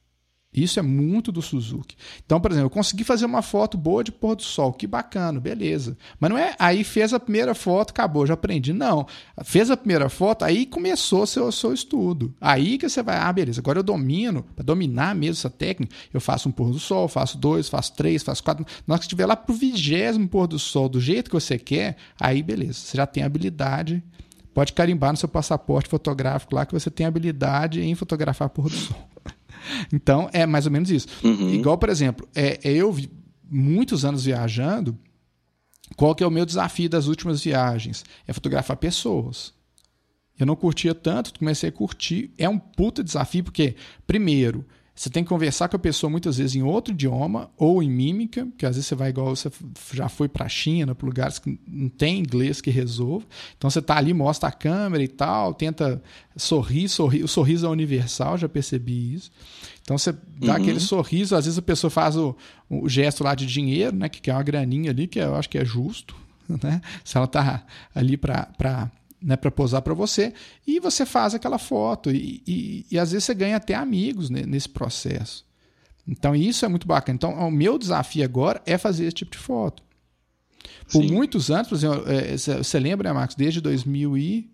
Isso 0.55 0.79
é 0.79 0.83
muito 0.83 1.33
do 1.33 1.43
Suzuki. 1.43 1.97
Então, 2.25 2.41
por 2.41 2.53
exemplo, 2.53 2.67
eu 2.67 2.71
consegui 2.71 3.03
fazer 3.03 3.27
uma 3.27 3.43
foto 3.43 3.77
boa 3.77 4.05
de 4.05 4.13
pôr 4.13 4.37
do 4.37 4.43
sol, 4.43 4.73
que 4.73 4.87
bacana, 4.87 5.41
beleza. 5.41 5.97
Mas 6.21 6.31
não 6.31 6.39
é 6.39 6.55
aí 6.59 6.85
fez 6.85 7.13
a 7.13 7.19
primeira 7.19 7.55
foto, 7.55 7.91
acabou, 7.91 8.25
já 8.25 8.35
aprendi. 8.35 8.73
Não. 8.73 9.07
Fez 9.43 9.71
a 9.71 9.77
primeira 9.77 10.09
foto, 10.09 10.45
aí 10.45 10.65
começou 10.65 11.23
o 11.23 11.27
seu, 11.27 11.51
seu 11.51 11.75
estudo. 11.75 12.33
Aí 12.41 12.79
que 12.79 12.89
você 12.89 13.03
vai, 13.03 13.17
ah, 13.17 13.33
beleza, 13.33 13.61
agora 13.61 13.81
eu 13.81 13.83
domino, 13.83 14.45
para 14.55 14.65
dominar 14.65 15.15
mesmo 15.15 15.33
essa 15.33 15.51
técnica, 15.51 15.95
eu 16.13 16.21
faço 16.21 16.49
um 16.49 16.53
pôr 16.53 16.71
do 16.71 16.79
sol, 16.79 17.09
faço 17.09 17.37
dois, 17.37 17.69
faço 17.69 17.93
três, 17.95 18.23
faço 18.23 18.43
quatro. 18.43 18.65
Na 18.87 18.95
hora 18.95 19.01
que 19.01 19.07
estiver 19.07 19.27
lá 19.27 19.35
pro 19.35 19.55
vigésimo 19.55 20.29
pôr 20.29 20.47
do 20.47 20.59
sol, 20.59 20.89
do 20.89 21.01
jeito 21.01 21.29
que 21.31 21.35
você 21.35 21.59
quer, 21.59 21.97
aí 22.21 22.43
beleza, 22.43 22.75
você 22.75 22.97
já 22.97 23.07
tem 23.07 23.25
habilidade. 23.25 24.03
Pode 24.55 24.73
carimbar 24.73 25.11
no 25.11 25.17
seu 25.17 25.29
passaporte 25.29 25.89
fotográfico 25.89 26.55
lá 26.55 26.65
que 26.65 26.73
você 26.73 26.89
tem 26.89 27.07
habilidade 27.07 27.81
em 27.81 27.95
fotografar 27.97 28.49
pôr 28.49 28.71
do 28.71 28.77
sol. 28.77 29.14
Então, 29.93 30.29
é 30.33 30.47
mais 30.47 30.67
ou 30.67 30.73
menos 30.73 30.91
isso. 30.91 31.09
Uhum. 31.23 31.51
Igual, 31.55 31.79
por 31.79 31.89
exemplo, 31.89 32.29
é, 32.35 32.59
eu 32.63 32.93
vi 32.93 33.11
muitos 33.49 34.05
anos 34.05 34.25
viajando. 34.25 34.99
Qual 35.97 36.15
que 36.15 36.25
é 36.25 36.27
o 36.27 36.31
meu 36.31 36.47
desafio 36.47 36.89
das 36.89 37.07
últimas 37.07 37.43
viagens? 37.43 38.05
É 38.27 38.33
fotografar 38.33 38.77
pessoas. 38.77 39.53
Eu 40.39 40.47
não 40.47 40.57
curtia 40.57 40.95
tanto, 40.95 41.39
comecei 41.39 41.69
a 41.69 41.73
curtir. 41.73 42.33
É 42.37 42.49
um 42.49 42.59
puta 42.59 43.05
desafio, 43.05 43.45
porque, 43.45 43.77
primeiro, 44.07 44.65
você 44.95 45.11
tem 45.11 45.25
que 45.25 45.29
conversar 45.29 45.69
com 45.69 45.75
a 45.75 45.79
pessoa 45.79 46.09
muitas 46.09 46.39
vezes 46.39 46.55
em 46.55 46.63
outro 46.63 46.95
idioma 46.95 47.51
ou 47.57 47.83
em 47.83 47.91
mímica, 47.91 48.47
porque 48.47 48.65
às 48.65 48.77
vezes 48.77 48.87
você 48.87 48.95
vai 48.95 49.11
igual 49.11 49.35
você 49.35 49.51
já 49.93 50.09
foi 50.09 50.29
para 50.29 50.47
a 50.47 50.49
China, 50.49 50.95
para 50.95 51.07
lugares 51.07 51.41
que 51.41 51.59
não 51.67 51.89
tem 51.89 52.21
inglês 52.21 52.61
que 52.61 52.71
resolva. 52.71 53.27
Então 53.57 53.69
você 53.69 53.81
está 53.81 53.97
ali, 53.97 54.15
mostra 54.15 54.49
a 54.49 54.53
câmera 54.53 55.03
e 55.03 55.09
tal, 55.09 55.53
tenta 55.53 56.01
sorrir, 56.37 56.89
sorrir. 56.89 57.25
O 57.25 57.29
sorriso 57.29 57.67
é 57.67 57.69
universal, 57.69 58.39
já 58.39 58.49
percebi 58.49 59.15
isso. 59.15 59.33
Então 59.83 59.99
você 59.99 60.13
dá 60.13 60.53
uhum. 60.53 60.63
aquele 60.63 60.81
sorriso, 60.81 61.35
às 61.35 61.45
vezes 61.45 61.59
a 61.59 61.63
pessoa 61.63 61.91
faz 61.91 62.17
o, 62.17 62.37
o 62.71 62.89
gesto 62.89 63.25
lá 63.25 63.35
de 63.35 63.47
dinheiro, 63.47 63.97
né, 63.97 64.09
que 64.09 64.31
é 64.31 64.33
uma 64.33 64.43
graninha 64.45 64.93
ali, 64.93 65.09
que 65.09 65.19
eu 65.19 65.35
acho 65.35 65.51
que 65.51 65.59
é 65.59 65.65
justo, 65.65 66.15
né? 66.63 66.81
Se 67.03 67.17
ela 67.17 67.27
está 67.27 67.65
ali 67.93 68.17
para 68.17 68.91
né, 69.25 69.37
para 69.37 69.51
posar 69.51 69.81
para 69.81 69.95
você, 69.95 70.35
e 70.67 70.79
você 70.79 71.07
faz 71.07 71.35
aquela 71.35 71.59
foto, 71.59 72.11
e, 72.11 72.43
e, 72.47 72.87
e, 72.91 72.99
às 72.99 73.11
vezes 73.11 73.25
você 73.25 73.35
ganha 73.35 73.57
até 73.57 73.75
amigos 73.75 74.29
né, 74.29 74.43
nesse 74.43 74.69
processo. 74.69 75.47
Então 76.07 76.37
isso 76.37 76.67
é 76.67 76.69
muito 76.69 76.87
bacana. 76.87 77.17
Então 77.17 77.33
o 77.33 77.51
meu 77.51 77.79
desafio 77.79 78.23
agora 78.23 78.61
é 78.67 78.77
fazer 78.77 79.07
esse 79.07 79.15
tipo 79.15 79.33
de 79.33 79.39
foto. 79.39 79.83
Por 80.93 81.03
Sim. 81.03 81.11
muitos 81.11 81.51
anos, 81.51 81.69
por 81.69 81.75
exemplo, 81.77 82.05
é, 82.07 82.37
você 82.37 82.79
lembra, 82.79 83.09
né, 83.09 83.15
Marcos, 83.15 83.35
desde 83.35 83.61
2000 83.63 84.19
e... 84.19 84.51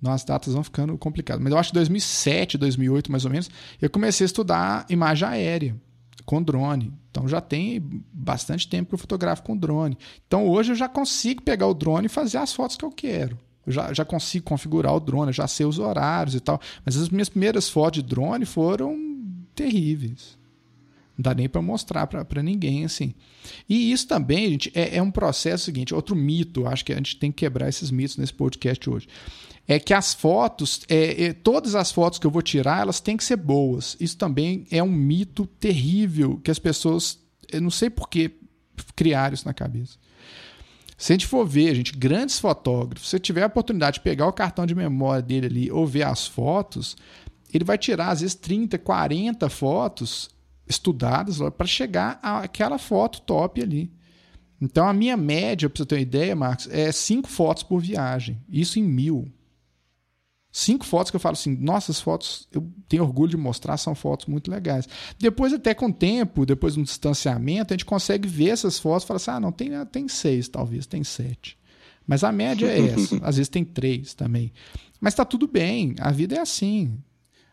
Nossa, 0.00 0.24
datas 0.24 0.54
vão 0.54 0.64
ficando 0.64 0.96
complicadas. 0.96 1.42
Mas 1.42 1.52
eu 1.52 1.58
acho 1.58 1.70
que 1.70 1.74
2007, 1.74 2.56
2008, 2.56 3.12
mais 3.12 3.26
ou 3.26 3.30
menos, 3.30 3.50
eu 3.82 3.90
comecei 3.90 4.24
a 4.24 4.26
estudar 4.26 4.86
imagem 4.88 5.28
aérea 5.28 5.76
com 6.24 6.42
drone. 6.42 6.90
Então 7.10 7.28
já 7.28 7.40
tem 7.40 7.82
bastante 8.10 8.66
tempo 8.66 8.88
que 8.88 8.94
eu 8.94 8.98
fotografo 8.98 9.42
com 9.42 9.54
drone. 9.54 9.98
Então 10.26 10.46
hoje 10.46 10.72
eu 10.72 10.76
já 10.76 10.88
consigo 10.88 11.42
pegar 11.42 11.66
o 11.66 11.74
drone 11.74 12.06
e 12.06 12.08
fazer 12.08 12.38
as 12.38 12.54
fotos 12.54 12.76
que 12.76 12.84
eu 12.84 12.90
quero. 12.90 13.36
Eu 13.70 13.72
já, 13.72 13.92
já 13.92 14.04
consigo 14.04 14.44
configurar 14.44 14.92
o 14.94 15.00
drone, 15.00 15.32
já 15.32 15.46
sei 15.46 15.64
os 15.64 15.78
horários 15.78 16.34
e 16.34 16.40
tal. 16.40 16.60
Mas 16.84 16.96
as 16.96 17.08
minhas 17.08 17.28
primeiras 17.28 17.68
fotos 17.68 18.02
de 18.02 18.08
drone 18.08 18.44
foram 18.44 18.96
terríveis. 19.54 20.36
Não 21.16 21.22
dá 21.22 21.34
nem 21.34 21.48
para 21.48 21.62
mostrar 21.62 22.06
para 22.06 22.42
ninguém 22.42 22.84
assim. 22.84 23.14
E 23.68 23.92
isso 23.92 24.08
também, 24.08 24.50
gente, 24.50 24.72
é, 24.74 24.96
é 24.96 25.02
um 25.02 25.10
processo 25.10 25.64
seguinte, 25.64 25.94
outro 25.94 26.16
mito, 26.16 26.66
acho 26.66 26.84
que 26.84 26.92
a 26.92 26.96
gente 26.96 27.16
tem 27.16 27.30
que 27.30 27.38
quebrar 27.38 27.68
esses 27.68 27.90
mitos 27.90 28.16
nesse 28.16 28.34
podcast 28.34 28.90
hoje. 28.90 29.06
É 29.68 29.78
que 29.78 29.94
as 29.94 30.12
fotos, 30.12 30.80
é, 30.88 31.26
é, 31.26 31.32
todas 31.32 31.76
as 31.76 31.92
fotos 31.92 32.18
que 32.18 32.26
eu 32.26 32.30
vou 32.30 32.42
tirar, 32.42 32.80
elas 32.80 32.98
têm 32.98 33.16
que 33.16 33.22
ser 33.22 33.36
boas. 33.36 33.96
Isso 34.00 34.16
também 34.16 34.66
é 34.70 34.82
um 34.82 34.90
mito 34.90 35.46
terrível 35.46 36.40
que 36.42 36.50
as 36.50 36.58
pessoas, 36.58 37.20
eu 37.52 37.60
não 37.60 37.70
sei 37.70 37.88
por 37.88 38.08
que 38.08 38.32
criaram 38.96 39.34
isso 39.34 39.46
na 39.46 39.54
cabeça. 39.54 39.96
Se 41.00 41.12
a 41.12 41.14
gente 41.14 41.26
for 41.26 41.46
ver, 41.46 41.74
gente, 41.74 41.96
grandes 41.96 42.38
fotógrafos, 42.38 43.08
se 43.08 43.18
tiver 43.18 43.42
a 43.42 43.46
oportunidade 43.46 43.94
de 43.94 44.00
pegar 44.00 44.26
o 44.26 44.32
cartão 44.34 44.66
de 44.66 44.74
memória 44.74 45.22
dele 45.22 45.46
ali 45.46 45.72
ou 45.72 45.86
ver 45.86 46.02
as 46.02 46.26
fotos, 46.26 46.94
ele 47.54 47.64
vai 47.64 47.78
tirar 47.78 48.10
às 48.10 48.20
vezes 48.20 48.34
30, 48.34 48.76
40 48.76 49.48
fotos 49.48 50.28
estudadas 50.68 51.38
para 51.56 51.66
chegar 51.66 52.20
àquela 52.22 52.76
foto 52.76 53.22
top 53.22 53.62
ali. 53.62 53.90
Então 54.60 54.86
a 54.86 54.92
minha 54.92 55.16
média, 55.16 55.70
para 55.70 55.78
você 55.78 55.86
ter 55.86 55.94
uma 55.94 56.02
ideia, 56.02 56.36
Marcos, 56.36 56.68
é 56.70 56.92
cinco 56.92 57.30
fotos 57.30 57.62
por 57.62 57.80
viagem. 57.80 58.38
Isso 58.46 58.78
em 58.78 58.82
mil. 58.82 59.32
Cinco 60.52 60.84
fotos 60.84 61.10
que 61.10 61.16
eu 61.16 61.20
falo 61.20 61.34
assim, 61.34 61.56
nossas 61.56 62.00
fotos 62.00 62.48
eu 62.52 62.68
tenho 62.88 63.04
orgulho 63.04 63.30
de 63.30 63.36
mostrar, 63.36 63.76
são 63.76 63.94
fotos 63.94 64.26
muito 64.26 64.50
legais. 64.50 64.88
Depois, 65.18 65.52
até 65.52 65.74
com 65.74 65.86
o 65.86 65.92
tempo, 65.92 66.44
depois 66.44 66.74
de 66.74 66.80
um 66.80 66.82
distanciamento, 66.82 67.72
a 67.72 67.76
gente 67.76 67.84
consegue 67.84 68.28
ver 68.28 68.48
essas 68.48 68.78
fotos 68.78 69.04
e 69.04 69.06
fala 69.06 69.16
assim: 69.16 69.30
ah, 69.30 69.40
não, 69.40 69.52
tem, 69.52 69.70
tem 69.86 70.08
seis, 70.08 70.48
talvez, 70.48 70.86
tem 70.86 71.04
sete. 71.04 71.56
Mas 72.04 72.24
a 72.24 72.32
média 72.32 72.66
é 72.66 72.80
essa. 72.80 73.16
Às 73.22 73.36
vezes 73.36 73.48
tem 73.48 73.64
três 73.64 74.12
também. 74.14 74.52
Mas 75.00 75.12
está 75.12 75.24
tudo 75.24 75.46
bem, 75.46 75.94
a 76.00 76.10
vida 76.10 76.34
é 76.34 76.40
assim. 76.40 76.98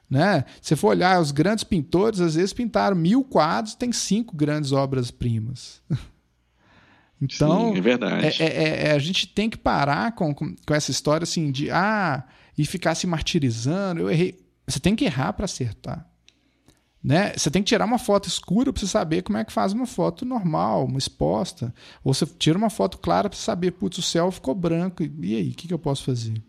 Né? 0.10 0.46
Se 0.62 0.76
for 0.76 0.90
olhar, 0.90 1.22
os 1.22 1.32
grandes 1.32 1.64
pintores, 1.64 2.22
às 2.22 2.36
vezes 2.36 2.54
pintaram 2.54 2.96
mil 2.96 3.26
quadros, 3.26 3.76
tem 3.76 3.92
cinco 3.92 4.36
grandes 4.36 4.72
obras-primas. 4.72 5.82
Então, 7.20 7.72
Sim, 7.72 7.78
é 7.80 7.82
verdade. 7.82 8.44
É, 8.44 8.46
é, 8.46 8.88
é, 8.90 8.92
a 8.92 9.00
gente 9.00 9.28
tem 9.28 9.50
que 9.50 9.58
parar 9.58 10.12
com, 10.12 10.36
com, 10.36 10.56
com 10.56 10.74
essa 10.76 10.92
história 10.92 11.24
assim 11.24 11.50
de 11.50 11.72
ah, 11.72 12.24
e 12.58 12.66
ficar 12.66 12.96
se 12.96 13.06
martirizando. 13.06 14.02
Eu 14.02 14.10
errei. 14.10 14.40
Você 14.66 14.80
tem 14.80 14.96
que 14.96 15.06
errar 15.06 15.34
para 15.34 15.46
acertar. 15.46 16.10
Né? 17.04 17.34
Você 17.38 17.50
tem 17.50 17.62
que 17.62 17.70
tirar 17.70 17.86
uma 17.86 18.00
foto 18.00 18.28
escura 18.28 18.74
para 18.74 18.82
você 18.82 18.88
saber 18.88 19.22
como 19.22 19.38
é 19.38 19.46
que 19.46 19.54
faz 19.54 19.72
uma 19.72 19.86
foto 19.86 20.26
normal, 20.26 20.86
uma 20.86 20.98
exposta. 20.98 21.74
Ou 22.04 22.14
você 22.14 22.26
tira 22.26 22.58
uma 22.58 22.70
foto 22.70 22.98
clara 22.98 23.30
para 23.30 23.38
saber, 23.38 23.72
putz, 23.72 24.00
o 24.00 24.02
céu 24.02 24.32
ficou 24.32 24.54
branco. 24.54 25.04
E 25.04 25.36
aí, 25.36 25.52
o 25.52 25.54
que, 25.54 25.68
que 25.68 25.74
eu 25.74 25.80
posso 25.80 26.04
fazer? 26.04 26.42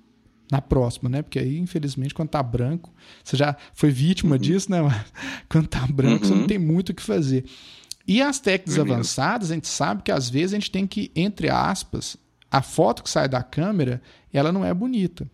Na 0.50 0.62
próxima, 0.62 1.10
né? 1.10 1.20
Porque 1.20 1.38
aí, 1.38 1.58
infelizmente, 1.58 2.14
quando 2.14 2.30
tá 2.30 2.42
branco, 2.42 2.92
você 3.22 3.36
já 3.36 3.54
foi 3.74 3.90
vítima 3.90 4.36
uhum. 4.36 4.40
disso, 4.40 4.70
né? 4.70 4.78
Quando 5.46 5.68
tá 5.68 5.86
branco, 5.86 6.24
uhum. 6.24 6.28
você 6.28 6.34
não 6.34 6.40
uhum. 6.40 6.46
tem 6.46 6.58
muito 6.58 6.88
o 6.88 6.94
que 6.94 7.02
fazer. 7.02 7.44
E 8.06 8.22
as 8.22 8.40
técnicas 8.40 8.78
avançadas, 8.78 9.50
a 9.50 9.54
gente 9.54 9.68
sabe 9.68 10.02
que 10.02 10.10
às 10.10 10.30
vezes 10.30 10.54
a 10.54 10.58
gente 10.58 10.70
tem 10.70 10.86
que, 10.86 11.12
entre 11.14 11.50
aspas, 11.50 12.16
a 12.50 12.62
foto 12.62 13.02
que 13.02 13.10
sai 13.10 13.28
da 13.28 13.42
câmera, 13.42 14.00
ela 14.32 14.50
não 14.50 14.64
é 14.64 14.72
bonita. 14.72 15.30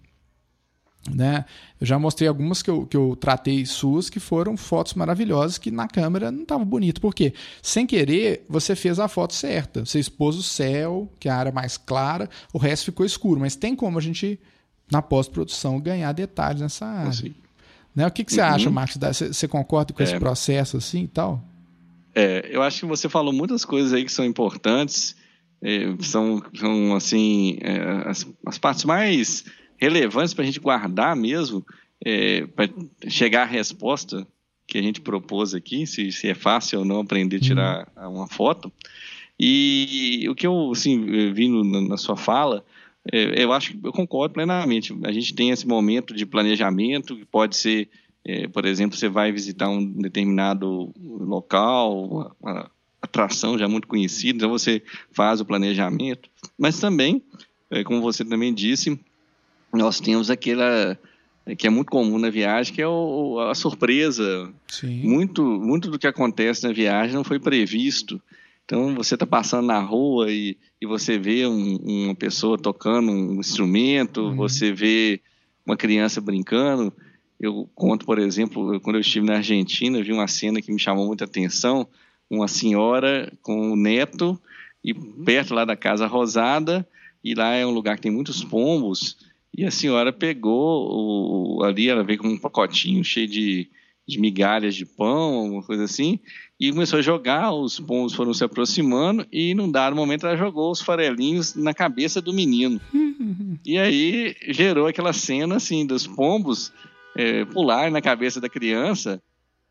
Né? 1.12 1.44
Eu 1.78 1.86
já 1.86 1.98
mostrei 1.98 2.26
algumas 2.26 2.62
que 2.62 2.70
eu, 2.70 2.86
que 2.86 2.96
eu 2.96 3.14
tratei 3.14 3.66
suas 3.66 4.08
que 4.08 4.18
foram 4.18 4.56
fotos 4.56 4.94
maravilhosas 4.94 5.58
que 5.58 5.70
na 5.70 5.86
câmera 5.86 6.30
não 6.30 6.42
estava 6.42 6.64
bonito. 6.64 7.00
Por 7.00 7.14
quê? 7.14 7.34
Sem 7.62 7.86
querer, 7.86 8.44
você 8.48 8.74
fez 8.74 8.98
a 8.98 9.06
foto 9.06 9.34
certa. 9.34 9.84
Você 9.84 9.98
expôs 9.98 10.36
o 10.36 10.42
céu, 10.42 11.10
que 11.20 11.28
é 11.28 11.32
a 11.32 11.36
área 11.36 11.52
mais 11.52 11.76
clara, 11.76 12.28
o 12.52 12.58
resto 12.58 12.86
ficou 12.86 13.04
escuro. 13.04 13.40
Mas 13.40 13.54
tem 13.54 13.76
como 13.76 13.98
a 13.98 14.00
gente, 14.00 14.40
na 14.90 15.02
pós-produção, 15.02 15.78
ganhar 15.78 16.12
detalhes 16.12 16.62
nessa 16.62 16.86
área. 16.86 17.10
Assim. 17.10 17.34
Né? 17.94 18.06
O 18.06 18.10
que, 18.10 18.24
que 18.24 18.32
você 18.32 18.40
uhum. 18.40 18.46
acha, 18.46 18.70
Marcos? 18.70 18.96
Você, 18.96 19.32
você 19.32 19.46
concorda 19.46 19.92
com 19.92 20.02
é. 20.02 20.04
esse 20.04 20.18
processo 20.18 20.78
assim 20.78 21.02
e 21.02 21.08
tal? 21.08 21.44
É, 22.14 22.48
eu 22.50 22.62
acho 22.62 22.80
que 22.80 22.86
você 22.86 23.08
falou 23.08 23.32
muitas 23.32 23.64
coisas 23.64 23.92
aí 23.92 24.04
que 24.04 24.12
são 24.12 24.24
importantes. 24.24 25.16
É, 25.62 25.94
são, 26.00 26.42
são, 26.54 26.94
assim, 26.94 27.58
é, 27.60 28.08
as, 28.08 28.26
as 28.46 28.58
partes 28.58 28.84
mais 28.84 29.44
relevantes 29.78 30.34
para 30.34 30.42
a 30.42 30.46
gente 30.46 30.60
guardar 30.60 31.14
mesmo, 31.16 31.64
é, 32.04 32.46
para 32.46 32.68
chegar 33.08 33.42
à 33.42 33.46
resposta 33.46 34.26
que 34.66 34.78
a 34.78 34.82
gente 34.82 35.00
propôs 35.00 35.54
aqui, 35.54 35.86
se, 35.86 36.10
se 36.10 36.28
é 36.28 36.34
fácil 36.34 36.80
ou 36.80 36.84
não 36.84 37.00
aprender 37.00 37.36
a 37.36 37.40
tirar 37.40 37.88
uhum. 37.96 38.16
uma 38.16 38.26
foto. 38.26 38.72
E 39.38 40.26
o 40.28 40.34
que 40.34 40.46
eu 40.46 40.70
assim, 40.70 41.32
vi 41.32 41.48
no, 41.48 41.88
na 41.88 41.96
sua 41.96 42.16
fala, 42.16 42.64
é, 43.12 43.42
eu 43.42 43.52
acho 43.52 43.72
que 43.72 43.86
eu 43.86 43.92
concordo 43.92 44.34
plenamente. 44.34 44.96
A 45.04 45.12
gente 45.12 45.34
tem 45.34 45.50
esse 45.50 45.66
momento 45.66 46.14
de 46.14 46.24
planejamento, 46.24 47.16
que 47.16 47.24
pode 47.24 47.56
ser, 47.56 47.88
é, 48.24 48.46
por 48.48 48.64
exemplo, 48.64 48.96
você 48.96 49.08
vai 49.08 49.32
visitar 49.32 49.68
um 49.68 49.84
determinado 49.84 50.92
local, 50.98 52.34
uma 52.40 52.70
atração 53.02 53.58
já 53.58 53.68
muito 53.68 53.86
conhecida, 53.86 54.36
então 54.36 54.50
você 54.50 54.82
faz 55.12 55.40
o 55.40 55.44
planejamento. 55.44 56.30
Mas 56.58 56.78
também, 56.80 57.22
é, 57.70 57.84
como 57.84 58.00
você 58.00 58.24
também 58.24 58.54
disse, 58.54 58.98
nós 59.76 60.00
temos 60.00 60.30
aquela 60.30 60.98
que 61.58 61.66
é 61.66 61.70
muito 61.70 61.90
comum 61.90 62.18
na 62.18 62.30
viagem, 62.30 62.72
que 62.72 62.80
é 62.80 62.88
o, 62.88 63.38
a 63.38 63.54
surpresa. 63.54 64.50
Sim. 64.66 65.02
Muito, 65.02 65.42
muito 65.42 65.90
do 65.90 65.98
que 65.98 66.06
acontece 66.06 66.66
na 66.66 66.72
viagem 66.72 67.14
não 67.14 67.24
foi 67.24 67.38
previsto. 67.38 68.20
Então, 68.64 68.94
você 68.94 69.14
está 69.14 69.26
passando 69.26 69.66
na 69.66 69.78
rua 69.78 70.32
e, 70.32 70.56
e 70.80 70.86
você 70.86 71.18
vê 71.18 71.46
um, 71.46 71.76
uma 71.76 72.14
pessoa 72.14 72.56
tocando 72.56 73.12
um 73.12 73.38
instrumento, 73.38 74.22
uhum. 74.22 74.36
você 74.36 74.72
vê 74.72 75.20
uma 75.66 75.76
criança 75.76 76.18
brincando. 76.18 76.90
Eu 77.38 77.68
conto, 77.74 78.06
por 78.06 78.18
exemplo, 78.18 78.80
quando 78.80 78.96
eu 78.96 79.00
estive 79.00 79.26
na 79.26 79.36
Argentina, 79.36 80.02
vi 80.02 80.12
uma 80.12 80.26
cena 80.26 80.62
que 80.62 80.72
me 80.72 80.78
chamou 80.78 81.06
muita 81.06 81.26
atenção, 81.26 81.86
uma 82.30 82.48
senhora 82.48 83.30
com 83.42 83.72
o 83.72 83.76
neto 83.76 84.40
e 84.82 84.94
perto 84.94 85.52
lá 85.52 85.66
da 85.66 85.76
Casa 85.76 86.06
Rosada, 86.06 86.88
e 87.22 87.34
lá 87.34 87.54
é 87.54 87.66
um 87.66 87.70
lugar 87.70 87.96
que 87.96 88.02
tem 88.02 88.12
muitos 88.12 88.42
pombos, 88.42 89.16
e 89.56 89.64
a 89.64 89.70
senhora 89.70 90.12
pegou 90.12 91.58
o, 91.58 91.62
ali, 91.62 91.88
ela 91.88 92.02
veio 92.02 92.18
com 92.18 92.28
um 92.28 92.38
pacotinho 92.38 93.04
cheio 93.04 93.28
de, 93.28 93.68
de 94.06 94.20
migalhas 94.20 94.74
de 94.74 94.84
pão, 94.84 95.52
uma 95.52 95.62
coisa 95.62 95.84
assim, 95.84 96.18
e 96.58 96.70
começou 96.72 96.98
a 96.98 97.02
jogar, 97.02 97.52
os 97.52 97.78
pombos 97.78 98.14
foram 98.14 98.34
se 98.34 98.44
aproximando, 98.44 99.26
e 99.32 99.54
num 99.54 99.70
dado 99.70 99.94
momento 99.94 100.26
ela 100.26 100.36
jogou 100.36 100.70
os 100.70 100.80
farelinhos 100.80 101.54
na 101.54 101.72
cabeça 101.72 102.20
do 102.20 102.32
menino. 102.32 102.80
e 103.64 103.78
aí 103.78 104.34
gerou 104.48 104.86
aquela 104.86 105.12
cena 105.12 105.56
assim 105.56 105.86
dos 105.86 106.06
pombos 106.06 106.72
é, 107.16 107.44
pular 107.44 107.90
na 107.90 108.00
cabeça 108.00 108.40
da 108.40 108.48
criança. 108.48 109.22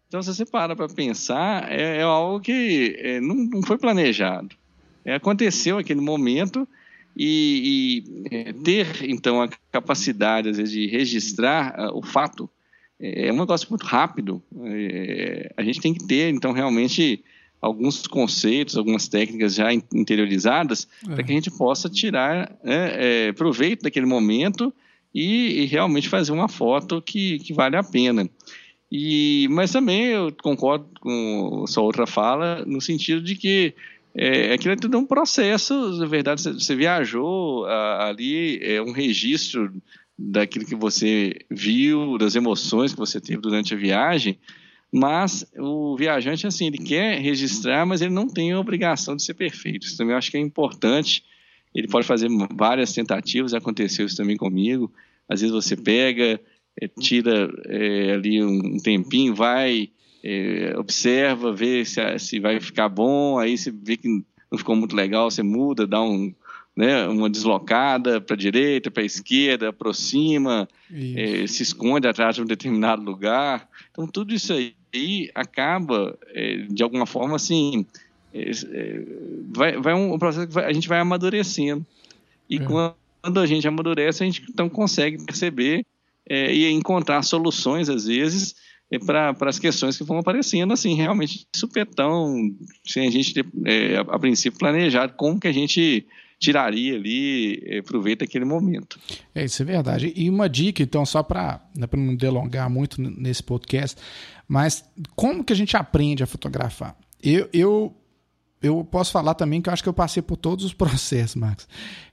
Então, 0.08 0.22
se 0.22 0.34
você 0.34 0.46
para 0.46 0.76
para 0.76 0.88
pensar, 0.88 1.72
é, 1.72 1.98
é, 1.98 2.02
algo 2.04 2.40
que 2.40 2.96
é, 3.00 3.20
não, 3.20 3.36
não, 3.36 3.64
foi 3.64 3.78
planejado. 3.78 4.56
É, 5.04 5.16
aconteceu 5.16 5.78
aquele 5.78 6.02
momento 6.02 6.68
e, 7.16 8.04
e 8.32 8.36
é, 8.36 8.54
ter, 8.54 9.10
então, 9.10 9.42
a 9.42 9.50
capacidade, 9.72 10.50
às 10.50 10.58
vezes, 10.58 10.74
de 10.74 10.88
registrar 10.88 11.76
uh, 11.80 11.98
o 11.98 12.02
fato 12.02 12.50
é, 13.00 13.28
é 13.28 13.34
um 13.34 13.38
negócio 13.38 13.68
muito 13.70 13.86
rápido. 13.86 14.42
É, 14.66 15.54
a 15.58 15.64
gente 15.64 15.82
tem 15.82 15.94
que 15.94 16.06
ter, 16.06 16.34
então, 16.34 16.52
realmente 16.52 17.24
alguns 17.62 18.08
conceitos, 18.08 18.76
algumas 18.76 19.08
técnicas 19.08 19.56
já 19.56 19.72
interiorizadas 19.74 20.88
é. 21.08 21.14
para 21.14 21.24
que 21.24 21.32
a 21.32 21.36
gente 21.36 21.52
possa 21.52 21.90
tirar 21.90 22.52
né, 22.64 23.28
é, 23.28 23.32
proveito 23.32 23.84
daquele 23.84 24.06
momento 24.06 24.74
e, 25.16 25.62
e, 25.62 25.66
realmente 25.66 26.10
fazer 26.10 26.34
uma 26.34 26.50
foto 26.50 27.02
que, 27.02 27.40
que 27.40 27.54
vale 27.54 27.78
a 27.78 27.84
pena. 27.84 28.30
E, 28.92 29.48
mas 29.50 29.72
também 29.72 30.06
eu 30.06 30.36
concordo 30.42 30.88
com 31.00 31.66
sua 31.66 31.84
outra 31.84 32.06
fala 32.06 32.66
no 32.66 32.82
sentido 32.82 33.22
de 33.22 33.36
que 33.36 33.74
é, 34.16 34.54
aquilo 34.54 34.74
é 34.74 34.78
tudo 34.78 34.98
um 34.98 35.06
processo, 35.06 35.74
na 35.98 36.06
verdade, 36.06 36.42
você, 36.42 36.54
você 36.54 36.76
viajou 36.76 37.66
a, 37.66 38.10
ali, 38.10 38.60
é 38.62 38.82
um 38.82 38.92
registro 38.92 39.74
daquilo 40.18 40.66
que 40.66 40.76
você 40.76 41.36
viu, 41.50 42.18
das 42.18 42.36
emoções 42.36 42.94
que 42.94 43.00
você 43.00 43.20
teve 43.20 43.42
durante 43.42 43.74
a 43.74 43.78
viagem, 43.78 44.38
mas 44.92 45.44
o 45.58 45.98
viajante, 45.98 46.46
assim, 46.46 46.68
ele 46.68 46.78
quer 46.78 47.20
registrar, 47.20 47.84
mas 47.84 48.02
ele 48.02 48.14
não 48.14 48.28
tem 48.28 48.52
a 48.52 48.60
obrigação 48.60 49.16
de 49.16 49.24
ser 49.24 49.34
perfeito. 49.34 49.88
Isso 49.88 49.98
também 49.98 50.12
eu 50.12 50.18
acho 50.20 50.30
que 50.30 50.38
é 50.38 50.40
importante. 50.40 51.24
Ele 51.74 51.88
pode 51.88 52.06
fazer 52.06 52.30
várias 52.54 52.94
tentativas, 52.94 53.56
aconteceu 53.56 54.06
isso 54.06 54.16
também 54.16 54.38
comigo. 54.38 54.94
Às 55.28 55.42
vezes 55.42 55.52
você 55.52 55.76
pega, 55.76 56.40
é, 56.80 56.88
tira 57.00 57.52
é, 57.66 58.12
ali 58.12 58.44
um 58.44 58.78
tempinho, 58.78 59.34
vai 59.34 59.90
observa, 60.78 61.52
vê 61.52 61.84
se, 61.84 62.20
se 62.20 62.40
vai 62.40 62.60
ficar 62.60 62.90
bom, 62.90 63.38
aí 63.38 63.58
você 63.58 63.72
vê 63.72 63.98
que 63.98 64.08
não 64.54 64.58
ficou 64.58 64.76
muito 64.76 64.96
legal, 64.96 65.30
você 65.30 65.44
muda, 65.44 65.88
dá 65.88 66.02
um, 66.02 66.34
né, 66.76 67.08
uma 67.08 67.30
deslocada 67.30 68.20
para 68.20 68.36
a 68.36 68.38
direita, 68.38 68.90
para 68.90 69.04
a 69.04 69.06
esquerda, 69.06 69.70
aproxima, 69.70 70.68
é, 70.92 71.46
se 71.48 71.64
esconde 71.64 72.08
atrás 72.08 72.36
de 72.36 72.42
um 72.42 72.46
determinado 72.46 73.02
lugar. 73.02 73.68
Então, 73.92 74.08
tudo 74.08 74.34
isso 74.34 74.54
aí 74.54 75.30
acaba, 75.36 76.18
é, 76.30 76.66
de 76.70 76.84
alguma 76.84 77.06
forma, 77.06 77.36
assim, 77.36 77.86
é 78.34 78.52
vai, 79.50 79.78
vai 79.78 79.94
um, 79.94 80.14
um 80.14 80.20
processo 80.20 80.48
que 80.48 80.54
vai, 80.54 80.66
a 80.66 80.74
gente 80.74 80.88
vai 80.88 81.00
amadurecendo. 81.00 81.86
E 82.50 82.58
é. 82.58 82.60
quando 82.60 83.40
a 83.40 83.46
gente 83.46 83.68
amadurece, 83.68 84.24
a 84.24 84.26
gente 84.26 84.44
então 84.50 84.68
consegue 84.68 85.24
perceber 85.24 85.86
e 86.28 86.70
encontrar 86.70 87.22
soluções, 87.22 87.90
às 87.90 88.06
vezes, 88.06 88.56
para 89.00 89.36
as 89.42 89.60
questões 89.60 89.98
que 89.98 90.04
vão 90.04 90.18
aparecendo, 90.18 90.74
assim, 90.74 90.96
realmente 90.96 91.46
supetão, 91.56 92.36
sem 92.86 93.08
a 93.08 93.12
gente 93.12 93.34
ter, 93.34 93.46
é, 93.66 93.98
a, 93.98 94.20
princípio, 94.20 94.60
planejado 94.60 95.14
como 95.14 95.40
que 95.40 95.48
a 95.48 95.52
gente 95.52 96.06
tiraria 96.40 96.96
ali 96.96 97.62
é, 97.66 97.82
proveito 97.82 98.20
daquele 98.20 98.46
momento. 98.46 99.00
É, 99.34 99.46
isso 99.46 99.62
é 99.62 99.66
verdade. 99.66 100.12
E 100.16 100.30
uma 100.30 100.50
dica, 100.50 100.84
então, 100.84 101.06
só 101.06 101.24
para 101.24 101.62
né, 101.76 101.88
não 101.94 102.16
delongar 102.16 102.70
muito 102.70 103.02
nesse 103.02 103.42
podcast, 103.42 103.98
mas 104.48 104.84
como 105.16 105.44
que 105.44 105.54
a 105.54 105.56
gente 105.56 105.78
aprende 105.78 106.22
a 106.22 106.28
fotografar? 106.28 106.98
Eu, 107.22 107.48
eu, 107.54 107.96
eu 108.62 108.84
posso 108.84 109.12
falar 109.12 109.34
também 109.36 109.62
que 109.62 109.70
eu 109.70 109.74
acho 109.74 109.82
que 109.82 109.90
eu 109.90 109.94
passei 109.94 110.22
por 110.22 110.36
todos 110.36 110.66
os 110.66 110.74
processos, 110.76 111.36
Marcos. 111.36 111.68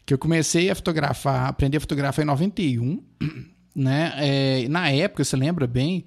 Que 0.06 0.14
eu 0.14 0.18
comecei 0.18 0.70
a 0.70 0.74
fotografar, 0.74 1.48
aprender 1.48 1.78
a 1.78 1.80
fotografar 1.80 2.24
em 2.24 2.26
91, 2.26 3.02
né? 3.74 4.12
É, 4.16 4.68
na 4.68 4.90
época, 4.90 5.24
você 5.24 5.36
lembra 5.36 5.66
bem, 5.66 6.04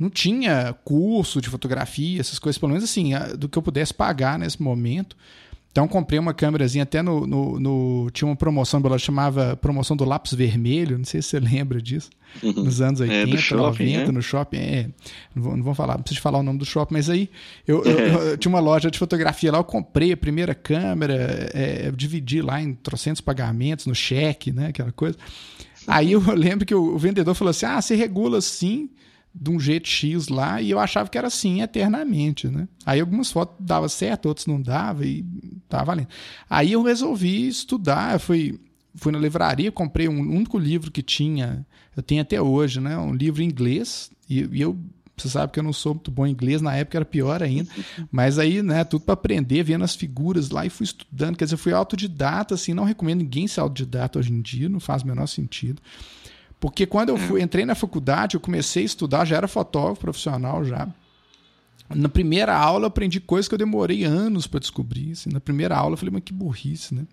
não 0.00 0.08
tinha 0.08 0.74
curso 0.82 1.42
de 1.42 1.50
fotografia, 1.50 2.18
essas 2.18 2.38
coisas, 2.38 2.58
pelo 2.58 2.72
menos 2.72 2.82
assim, 2.82 3.10
do 3.38 3.50
que 3.50 3.58
eu 3.58 3.62
pudesse 3.62 3.92
pagar 3.92 4.38
nesse 4.38 4.60
momento. 4.62 5.14
Então 5.70 5.86
comprei 5.86 6.18
uma 6.18 6.34
câmerazinha 6.34 6.82
até 6.82 7.00
no, 7.00 7.24
no, 7.26 7.60
no, 7.60 8.10
Tinha 8.10 8.26
uma 8.26 8.34
promoção, 8.34 8.80
ela 8.84 8.98
chamava 8.98 9.56
promoção 9.56 9.96
do 9.96 10.04
lápis 10.04 10.32
vermelho, 10.32 10.98
não 10.98 11.04
sei 11.04 11.22
se 11.22 11.28
você 11.28 11.38
lembra 11.38 11.80
disso. 11.80 12.10
Uhum. 12.42 12.64
Nos 12.64 12.80
anos 12.80 13.00
80, 13.00 13.34
é, 13.34 13.38
shopping, 13.38 13.84
90, 13.84 13.98
né? 14.06 14.12
no 14.12 14.22
shopping. 14.22 14.56
É, 14.56 14.90
não, 15.34 15.42
vou, 15.42 15.56
não 15.56 15.62
vou 15.62 15.74
falar, 15.74 15.94
não 15.94 16.02
preciso 16.02 16.22
falar 16.22 16.38
o 16.38 16.42
nome 16.42 16.58
do 16.58 16.64
shopping, 16.64 16.94
mas 16.94 17.10
aí 17.10 17.28
eu, 17.68 17.84
eu, 17.84 17.98
eu, 17.98 18.22
eu, 18.30 18.38
tinha 18.38 18.50
uma 18.50 18.58
loja 18.58 18.90
de 18.90 18.98
fotografia 18.98 19.52
lá, 19.52 19.58
eu 19.58 19.64
comprei 19.64 20.12
a 20.12 20.16
primeira 20.16 20.54
câmera, 20.54 21.50
é, 21.52 21.92
dividi 21.94 22.40
lá 22.40 22.60
em 22.60 22.72
trocentos 22.72 23.20
pagamentos, 23.20 23.86
no 23.86 23.94
cheque, 23.94 24.50
né? 24.50 24.68
Aquela 24.68 24.92
coisa. 24.92 25.18
Aí 25.86 26.12
eu 26.12 26.20
lembro 26.34 26.66
que 26.66 26.74
o, 26.74 26.94
o 26.94 26.98
vendedor 26.98 27.34
falou 27.34 27.50
assim: 27.50 27.66
ah, 27.66 27.80
você 27.80 27.94
regula 27.94 28.40
sim 28.40 28.88
de 29.34 29.50
um 29.50 29.60
jeito 29.60 29.88
X 29.88 30.28
lá 30.28 30.60
e 30.60 30.70
eu 30.70 30.78
achava 30.78 31.08
que 31.08 31.16
era 31.16 31.28
assim 31.28 31.62
eternamente, 31.62 32.48
né? 32.48 32.68
Aí 32.84 33.00
algumas 33.00 33.30
fotos 33.30 33.56
dava 33.60 33.88
certo, 33.88 34.26
outras 34.26 34.46
não 34.46 34.60
dava 34.60 35.06
e 35.06 35.24
tava 35.68 35.84
valendo. 35.84 36.08
Aí 36.48 36.72
eu 36.72 36.82
resolvi 36.82 37.46
estudar, 37.48 38.14
eu 38.14 38.20
fui 38.20 38.60
fui 38.94 39.12
na 39.12 39.18
livraria, 39.18 39.70
comprei 39.70 40.08
um 40.08 40.18
único 40.18 40.58
livro 40.58 40.90
que 40.90 41.00
tinha, 41.00 41.64
eu 41.96 42.02
tenho 42.02 42.22
até 42.22 42.42
hoje, 42.42 42.80
né? 42.80 42.98
Um 42.98 43.14
livro 43.14 43.40
em 43.40 43.46
inglês 43.46 44.10
e, 44.28 44.48
e 44.50 44.60
eu 44.60 44.76
você 45.20 45.28
sabe 45.28 45.52
que 45.52 45.58
eu 45.58 45.62
não 45.62 45.72
sou 45.72 45.94
muito 45.94 46.10
bom 46.10 46.26
em 46.26 46.30
inglês, 46.30 46.62
na 46.62 46.74
época 46.74 46.96
era 46.96 47.04
pior 47.04 47.42
ainda. 47.42 47.70
Mas 48.10 48.38
aí, 48.38 48.62
né, 48.62 48.84
tudo 48.84 49.04
para 49.04 49.14
aprender, 49.14 49.62
vendo 49.62 49.84
as 49.84 49.94
figuras 49.94 50.48
lá 50.50 50.64
e 50.64 50.70
fui 50.70 50.84
estudando. 50.84 51.36
Quer 51.36 51.44
dizer, 51.44 51.54
eu 51.54 51.58
fui 51.58 51.72
autodidata, 51.72 52.54
assim, 52.54 52.72
não 52.72 52.84
recomendo 52.84 53.20
ninguém 53.20 53.46
ser 53.46 53.60
autodidata 53.60 54.18
hoje 54.18 54.32
em 54.32 54.40
dia, 54.40 54.68
não 54.68 54.80
faz 54.80 55.02
o 55.02 55.06
menor 55.06 55.26
sentido. 55.26 55.82
Porque 56.60 56.84
quando 56.84 57.08
eu 57.08 57.16
fui, 57.16 57.42
entrei 57.42 57.64
na 57.64 57.74
faculdade, 57.74 58.36
eu 58.36 58.40
comecei 58.40 58.82
a 58.82 58.86
estudar, 58.86 59.24
já 59.24 59.36
era 59.36 59.48
fotógrafo 59.48 60.00
profissional 60.00 60.62
já. 60.62 60.86
Na 61.92 62.08
primeira 62.08 62.56
aula 62.56 62.84
eu 62.84 62.88
aprendi 62.88 63.18
coisas 63.18 63.48
que 63.48 63.54
eu 63.54 63.58
demorei 63.58 64.04
anos 64.04 64.46
para 64.46 64.60
descobrir. 64.60 65.12
Assim. 65.12 65.30
Na 65.30 65.40
primeira 65.40 65.76
aula 65.76 65.94
eu 65.94 65.96
falei, 65.96 66.12
mas 66.12 66.22
que 66.22 66.32
burrice, 66.32 66.94
né? 66.94 67.04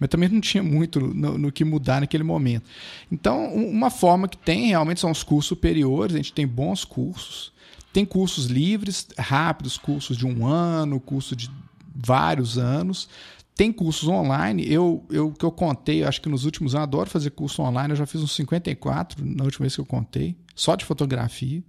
Mas 0.00 0.08
também 0.08 0.28
não 0.28 0.40
tinha 0.40 0.62
muito 0.62 0.98
no, 0.98 1.38
no, 1.38 1.52
que 1.52 1.64
mudar 1.64 2.00
naquele 2.00 2.24
momento. 2.24 2.64
Então, 3.12 3.54
uma 3.54 3.88
forma 3.88 4.26
que 4.26 4.36
tem 4.36 4.68
realmente 4.68 4.98
são 4.98 5.12
os 5.12 5.22
cursos 5.22 5.46
superiores, 5.46 6.14
a 6.14 6.18
gente 6.18 6.32
tem 6.32 6.46
bons 6.46 6.84
cursos. 6.84 7.52
Tem 7.92 8.04
cursos 8.04 8.46
livres, 8.46 9.06
rápidos, 9.16 9.78
cursos 9.78 10.16
de 10.16 10.26
um 10.26 10.44
ano, 10.44 10.98
curso 10.98 11.36
de 11.36 11.48
vários 11.94 12.58
anos. 12.58 13.08
Tem 13.56 13.72
cursos 13.72 14.06
online, 14.06 14.70
eu, 14.70 15.02
eu 15.10 15.32
que 15.32 15.44
eu 15.44 15.50
contei, 15.50 16.04
acho 16.04 16.20
que 16.20 16.28
nos 16.28 16.44
últimos 16.44 16.74
anos, 16.74 16.84
adoro 16.84 17.08
fazer 17.08 17.30
curso 17.30 17.62
online, 17.62 17.92
eu 17.92 17.96
já 17.96 18.04
fiz 18.04 18.20
uns 18.20 18.32
54 18.36 19.24
na 19.24 19.44
última 19.44 19.64
vez 19.64 19.74
que 19.74 19.80
eu 19.80 19.86
contei, 19.86 20.36
só 20.54 20.76
de 20.76 20.84
fotografia. 20.84 21.64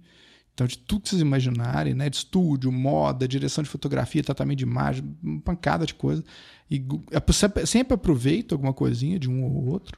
Então, 0.52 0.66
de 0.66 0.76
tudo 0.76 1.02
que 1.02 1.10
vocês 1.10 1.22
imaginarem, 1.22 1.94
né? 1.94 2.10
De 2.10 2.16
estúdio, 2.16 2.70
moda, 2.72 3.28
direção 3.28 3.62
de 3.62 3.70
fotografia, 3.70 4.24
tratamento 4.24 4.58
de 4.58 4.64
imagem, 4.64 5.04
uma 5.22 5.40
pancada 5.40 5.86
de 5.86 5.94
coisa. 5.94 6.22
E 6.68 6.84
é, 7.12 7.64
sempre 7.64 7.94
aproveito 7.94 8.52
alguma 8.52 8.72
coisinha 8.72 9.18
de 9.20 9.30
um 9.30 9.44
ou 9.44 9.68
outro. 9.68 9.96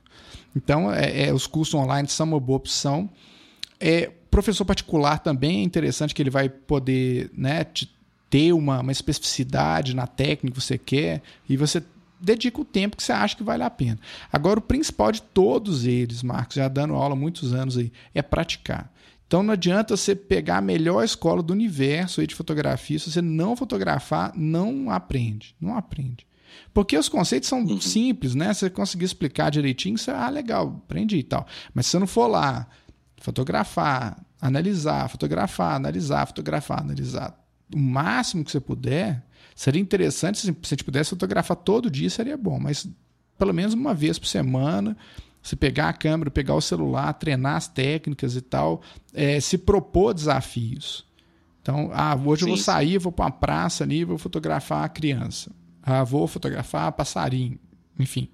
Então, 0.54 0.92
é, 0.92 1.28
é, 1.28 1.34
os 1.34 1.46
cursos 1.46 1.74
online 1.74 2.06
são 2.08 2.26
uma 2.26 2.38
boa 2.38 2.58
opção. 2.58 3.08
É, 3.80 4.12
professor 4.30 4.66
particular 4.66 5.18
também 5.18 5.60
é 5.60 5.62
interessante 5.62 6.14
que 6.14 6.22
ele 6.22 6.28
vai 6.28 6.50
poder 6.50 7.30
né, 7.32 7.64
te 7.64 7.90
ter 8.30 8.52
uma, 8.52 8.80
uma 8.80 8.92
especificidade 8.92 9.94
na 9.94 10.06
técnica 10.06 10.54
que 10.54 10.62
você 10.62 10.78
quer 10.78 11.20
e 11.48 11.56
você 11.56 11.82
dedica 12.20 12.60
o 12.60 12.64
tempo 12.64 12.96
que 12.96 13.02
você 13.02 13.12
acha 13.12 13.36
que 13.36 13.42
vale 13.42 13.62
a 13.62 13.70
pena. 13.70 13.98
Agora, 14.32 14.60
o 14.60 14.62
principal 14.62 15.10
de 15.10 15.20
todos 15.20 15.84
eles, 15.84 16.22
Marcos, 16.22 16.56
já 16.56 16.68
dando 16.68 16.94
aula 16.94 17.14
há 17.14 17.18
muitos 17.18 17.52
anos 17.52 17.76
aí, 17.76 17.92
é 18.14 18.22
praticar. 18.22 18.92
Então 19.26 19.42
não 19.42 19.52
adianta 19.52 19.96
você 19.96 20.14
pegar 20.14 20.58
a 20.58 20.60
melhor 20.60 21.04
escola 21.04 21.42
do 21.42 21.52
universo 21.52 22.20
aí 22.20 22.26
de 22.26 22.34
fotografia, 22.34 22.98
se 22.98 23.10
você 23.10 23.22
não 23.22 23.56
fotografar, 23.56 24.32
não 24.36 24.90
aprende, 24.90 25.54
não 25.60 25.76
aprende. 25.76 26.26
Porque 26.74 26.96
os 26.98 27.08
conceitos 27.08 27.48
são 27.48 27.60
uhum. 27.60 27.80
simples, 27.80 28.34
né? 28.34 28.52
Se 28.52 28.60
você 28.60 28.70
conseguir 28.70 29.04
explicar 29.04 29.50
direitinho, 29.50 29.96
você, 29.96 30.10
ah, 30.10 30.28
legal, 30.28 30.82
aprendi 30.84 31.18
e 31.18 31.22
tal. 31.22 31.46
Mas 31.72 31.86
se 31.86 31.92
você 31.92 31.98
não 32.00 32.06
for 32.08 32.26
lá 32.26 32.66
fotografar, 33.18 34.20
analisar, 34.40 35.08
fotografar, 35.08 35.76
analisar, 35.76 36.26
fotografar, 36.26 36.80
analisar, 36.80 37.39
o 37.74 37.78
máximo 37.78 38.44
que 38.44 38.50
você 38.50 38.60
puder, 38.60 39.24
seria 39.54 39.80
interessante 39.80 40.38
se 40.38 40.56
você 40.62 40.76
pudesse 40.76 41.10
fotografar 41.10 41.56
todo 41.56 41.90
dia, 41.90 42.10
seria 42.10 42.36
bom, 42.36 42.58
mas 42.58 42.88
pelo 43.38 43.54
menos 43.54 43.74
uma 43.74 43.94
vez 43.94 44.18
por 44.18 44.26
semana, 44.26 44.96
se 45.42 45.56
pegar 45.56 45.88
a 45.88 45.92
câmera, 45.92 46.30
pegar 46.30 46.54
o 46.54 46.60
celular, 46.60 47.12
treinar 47.14 47.56
as 47.56 47.68
técnicas 47.68 48.36
e 48.36 48.40
tal, 48.40 48.82
é, 49.14 49.40
se 49.40 49.56
propor 49.56 50.12
desafios. 50.12 51.06
Então, 51.62 51.90
ah, 51.92 52.14
hoje 52.14 52.44
sim, 52.44 52.50
eu 52.50 52.56
vou 52.56 52.62
sair, 52.62 52.98
vou 52.98 53.12
para 53.12 53.26
uma 53.26 53.30
praça 53.30 53.84
ali, 53.84 54.04
vou 54.04 54.18
fotografar 54.18 54.84
a 54.84 54.88
criança. 54.88 55.50
Ah, 55.82 56.04
vou 56.04 56.26
fotografar 56.26 56.92
passarinho. 56.92 57.58
Enfim. 57.98 58.28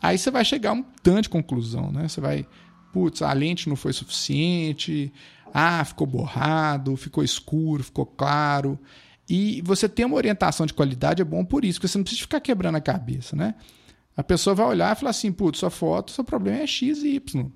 Aí 0.00 0.16
você 0.16 0.30
vai 0.30 0.44
chegar 0.44 0.70
a 0.70 0.74
um 0.74 0.84
tanto 1.02 1.22
de 1.22 1.28
conclusão, 1.28 1.90
né? 1.90 2.06
Você 2.06 2.20
vai 2.20 2.46
putz, 2.92 3.22
a 3.22 3.32
lente 3.32 3.68
não 3.68 3.76
foi 3.76 3.92
suficiente, 3.92 5.12
ah, 5.52 5.84
ficou 5.84 6.06
borrado, 6.06 6.96
ficou 6.96 7.22
escuro, 7.22 7.84
ficou 7.84 8.06
claro. 8.06 8.78
E 9.28 9.62
você 9.62 9.88
ter 9.88 10.04
uma 10.04 10.16
orientação 10.16 10.64
de 10.64 10.72
qualidade 10.72 11.20
é 11.20 11.24
bom 11.24 11.44
por 11.44 11.64
isso, 11.64 11.78
porque 11.78 11.88
você 11.88 11.98
não 11.98 12.04
precisa 12.04 12.22
ficar 12.22 12.40
quebrando 12.40 12.76
a 12.76 12.80
cabeça, 12.80 13.36
né? 13.36 13.54
A 14.16 14.22
pessoa 14.22 14.54
vai 14.54 14.66
olhar 14.66 14.96
e 14.96 14.98
falar 14.98 15.10
assim, 15.10 15.30
putz, 15.30 15.60
sua 15.60 15.70
foto, 15.70 16.10
seu 16.10 16.24
problema 16.24 16.58
é 16.58 16.66
X 16.66 17.02
e 17.02 17.14
Y. 17.16 17.50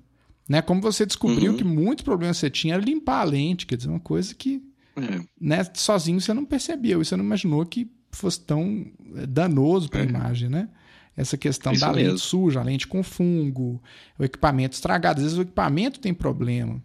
Né? 0.47 0.61
Como 0.61 0.81
você 0.81 1.05
descobriu 1.05 1.51
uhum. 1.51 1.57
que 1.57 1.63
muitos 1.63 2.03
problemas 2.03 2.37
você 2.37 2.49
tinha 2.49 2.75
era 2.75 2.83
limpar 2.83 3.21
a 3.21 3.23
lente, 3.23 3.65
quer 3.65 3.75
dizer, 3.75 3.89
uma 3.89 3.99
coisa 3.99 4.33
que 4.35 4.61
é. 4.95 5.21
né, 5.39 5.63
sozinho 5.73 6.21
você 6.21 6.33
não 6.33 6.45
percebeu, 6.45 7.01
e 7.01 7.05
você 7.05 7.15
não 7.15 7.25
imaginou 7.25 7.65
que 7.65 7.89
fosse 8.11 8.39
tão 8.41 8.85
eh, 9.15 9.25
danoso 9.25 9.89
para 9.89 10.01
a 10.01 10.05
é. 10.05 10.07
imagem, 10.07 10.49
né? 10.49 10.69
Essa 11.15 11.37
questão 11.37 11.73
Isso 11.73 11.81
da 11.81 11.93
mesmo. 11.93 12.09
lente 12.11 12.21
suja, 12.21 12.59
a 12.59 12.63
lente 12.63 12.87
com 12.87 13.03
fungo, 13.03 13.81
o 14.17 14.23
equipamento 14.23 14.73
estragado. 14.73 15.19
Às 15.19 15.23
vezes 15.23 15.37
o 15.37 15.43
equipamento 15.43 15.99
tem 15.99 16.13
problema. 16.13 16.81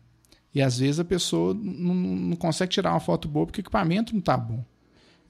E 0.58 0.62
às 0.62 0.80
vezes 0.80 0.98
a 0.98 1.04
pessoa 1.04 1.54
não, 1.54 1.94
não 1.94 2.36
consegue 2.36 2.72
tirar 2.72 2.90
uma 2.90 2.98
foto 2.98 3.28
boa 3.28 3.46
porque 3.46 3.60
o 3.60 3.62
equipamento 3.62 4.12
não 4.12 4.18
está 4.18 4.36
bom. 4.36 4.64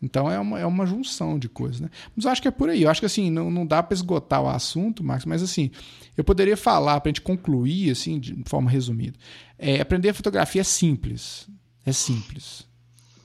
Então 0.00 0.30
é 0.30 0.38
uma, 0.38 0.58
é 0.58 0.64
uma 0.64 0.86
junção 0.86 1.38
de 1.38 1.50
coisas, 1.50 1.80
né? 1.80 1.90
Mas 2.16 2.24
eu 2.24 2.30
acho 2.30 2.40
que 2.40 2.48
é 2.48 2.50
por 2.50 2.70
aí. 2.70 2.84
Eu 2.84 2.90
acho 2.90 2.98
que 2.98 3.04
assim, 3.04 3.30
não, 3.30 3.50
não 3.50 3.66
dá 3.66 3.82
para 3.82 3.94
esgotar 3.94 4.40
o 4.40 4.48
assunto, 4.48 5.04
Max, 5.04 5.26
mas 5.26 5.42
assim, 5.42 5.70
eu 6.16 6.24
poderia 6.24 6.56
falar 6.56 6.98
para 7.02 7.10
a 7.10 7.12
gente 7.12 7.20
concluir, 7.20 7.90
assim, 7.90 8.18
de 8.18 8.42
forma 8.46 8.70
resumida. 8.70 9.18
É, 9.58 9.82
aprender 9.82 10.14
fotografia 10.14 10.62
é 10.62 10.64
simples. 10.64 11.46
É 11.84 11.92
simples. 11.92 12.66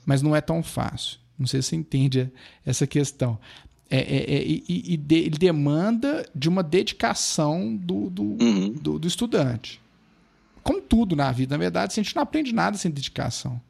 Mas 0.05 0.21
não 0.21 0.35
é 0.35 0.41
tão 0.41 0.61
fácil. 0.61 1.19
Não 1.39 1.47
sei 1.47 1.61
se 1.61 1.69
você 1.69 1.77
entende 1.77 2.29
essa 2.65 2.85
questão. 2.85 3.39
É, 3.89 3.99
é, 3.99 4.35
é, 4.35 4.43
e, 4.45 4.63
e 4.67 4.97
de, 4.97 5.15
ele 5.15 5.37
demanda 5.37 6.29
de 6.35 6.49
uma 6.49 6.63
dedicação 6.63 7.73
do, 7.77 8.09
do, 8.09 8.23
uhum. 8.23 8.73
do, 8.73 8.99
do 8.99 9.07
estudante. 9.07 9.81
Como 10.63 10.81
tudo 10.81 11.15
na 11.15 11.31
vida, 11.31 11.55
na 11.55 11.59
verdade, 11.59 11.91
a 11.91 12.03
gente 12.03 12.15
não 12.15 12.23
aprende 12.23 12.53
nada 12.53 12.77
sem 12.77 12.89
dedicação. 12.89 13.61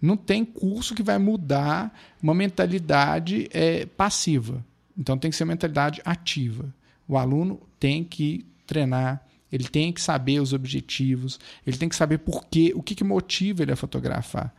Não 0.00 0.16
tem 0.16 0.44
curso 0.44 0.94
que 0.94 1.02
vai 1.02 1.18
mudar 1.18 1.92
uma 2.22 2.34
mentalidade 2.34 3.48
é, 3.52 3.86
passiva. 3.86 4.64
Então 4.96 5.18
tem 5.18 5.30
que 5.30 5.36
ser 5.36 5.44
uma 5.44 5.52
mentalidade 5.52 6.00
ativa. 6.04 6.72
O 7.06 7.16
aluno 7.16 7.60
tem 7.80 8.04
que 8.04 8.44
treinar, 8.66 9.24
ele 9.50 9.64
tem 9.64 9.92
que 9.92 10.00
saber 10.00 10.40
os 10.40 10.52
objetivos, 10.52 11.40
ele 11.66 11.78
tem 11.78 11.88
que 11.88 11.96
saber 11.96 12.18
por 12.18 12.44
quê, 12.46 12.72
o 12.74 12.82
que, 12.82 12.94
que 12.94 13.02
motiva 13.02 13.62
ele 13.62 13.72
a 13.72 13.76
fotografar. 13.76 14.54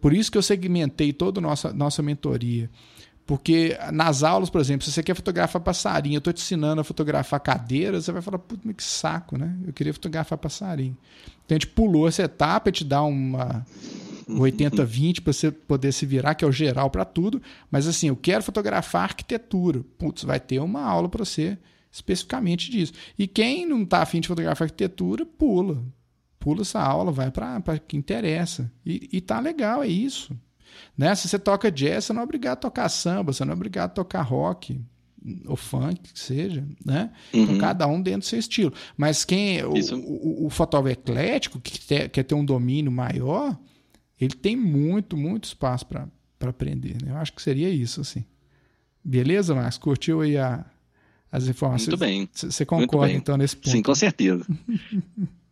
Por 0.00 0.12
isso 0.12 0.30
que 0.30 0.36
eu 0.36 0.42
segmentei 0.42 1.12
toda 1.12 1.40
a 1.40 1.42
nossa, 1.42 1.72
nossa 1.72 2.02
mentoria. 2.02 2.70
Porque 3.26 3.76
nas 3.92 4.22
aulas, 4.22 4.48
por 4.48 4.60
exemplo, 4.60 4.84
se 4.84 4.92
você 4.92 5.02
quer 5.02 5.16
fotografar 5.16 5.60
passarinho, 5.60 6.14
eu 6.14 6.18
estou 6.18 6.32
te 6.32 6.40
ensinando 6.40 6.80
a 6.80 6.84
fotografar 6.84 7.40
cadeiras, 7.40 8.04
você 8.04 8.12
vai 8.12 8.22
falar, 8.22 8.38
puta, 8.38 8.72
que 8.72 8.82
saco, 8.82 9.36
né? 9.36 9.56
Eu 9.66 9.72
queria 9.72 9.92
fotografar 9.92 10.38
passarinho. 10.38 10.96
Então 11.44 11.56
a 11.56 11.58
gente 11.58 11.66
pulou 11.66 12.06
essa 12.06 12.22
etapa, 12.22 12.70
te 12.70 12.84
dá 12.84 13.02
uma, 13.02 13.66
80-20 14.28 15.22
para 15.22 15.32
você 15.32 15.50
poder 15.50 15.92
se 15.92 16.06
virar, 16.06 16.36
que 16.36 16.44
é 16.44 16.48
o 16.48 16.52
geral 16.52 16.88
para 16.88 17.04
tudo. 17.04 17.42
Mas 17.68 17.88
assim, 17.88 18.08
eu 18.08 18.16
quero 18.16 18.44
fotografar 18.44 19.02
arquitetura. 19.02 19.82
Putz, 19.98 20.22
vai 20.22 20.38
ter 20.38 20.60
uma 20.60 20.82
aula 20.82 21.08
para 21.08 21.24
você 21.24 21.58
especificamente 21.90 22.70
disso. 22.70 22.92
E 23.18 23.26
quem 23.26 23.66
não 23.66 23.82
está 23.82 24.02
afim 24.02 24.20
de 24.20 24.28
fotografar 24.28 24.66
arquitetura, 24.66 25.24
pula. 25.24 25.82
Pula 26.38 26.62
essa 26.62 26.80
aula, 26.80 27.10
vai 27.10 27.30
para 27.30 27.78
que 27.78 27.96
interessa. 27.96 28.70
E, 28.84 29.08
e 29.12 29.20
tá 29.20 29.40
legal, 29.40 29.82
é 29.82 29.88
isso. 29.88 30.36
Né? 30.96 31.14
Se 31.14 31.28
você 31.28 31.38
toca 31.38 31.70
jazz, 31.70 32.04
você 32.04 32.12
não 32.12 32.20
é 32.20 32.24
obrigado 32.24 32.58
a 32.58 32.60
tocar 32.60 32.88
samba, 32.88 33.32
você 33.32 33.44
não 33.44 33.52
é 33.52 33.56
obrigado 33.56 33.90
a 33.90 33.94
tocar 33.94 34.22
rock 34.22 34.80
ou 35.46 35.56
funk, 35.56 36.12
que 36.12 36.18
seja, 36.18 36.64
né? 36.84 37.10
Então, 37.30 37.40
uhum. 37.40 37.46
Então, 37.46 37.58
cada 37.58 37.86
um 37.86 38.00
dentro 38.00 38.20
do 38.20 38.26
seu 38.26 38.38
estilo. 38.38 38.72
Mas 38.96 39.24
quem 39.24 39.62
o, 39.64 39.72
o, 39.72 40.46
o, 40.46 40.50
fotógrafo 40.50 41.00
eclético, 41.00 41.60
que 41.60 41.78
quer, 41.80 42.08
quer 42.08 42.22
ter 42.22 42.34
um 42.34 42.44
domínio 42.44 42.92
maior, 42.92 43.58
ele 44.20 44.34
tem 44.34 44.56
muito, 44.56 45.16
muito 45.16 45.44
espaço 45.44 45.86
para 45.86 46.08
aprender. 46.40 46.96
Né? 47.02 47.10
Eu 47.10 47.16
acho 47.16 47.32
que 47.32 47.42
seria 47.42 47.68
isso, 47.68 48.00
assim. 48.00 48.24
Beleza, 49.02 49.54
Marcos? 49.54 49.78
Curtiu 49.78 50.20
aí 50.20 50.36
a, 50.36 50.64
as 51.30 51.46
informações? 51.48 51.88
Muito 51.88 52.00
bem. 52.00 52.28
Você 52.32 52.64
concorda, 52.64 53.12
então, 53.12 53.36
nesse 53.36 53.56
ponto? 53.56 53.70
Sim, 53.70 53.82
com 53.82 53.94
certeza. 53.94 54.46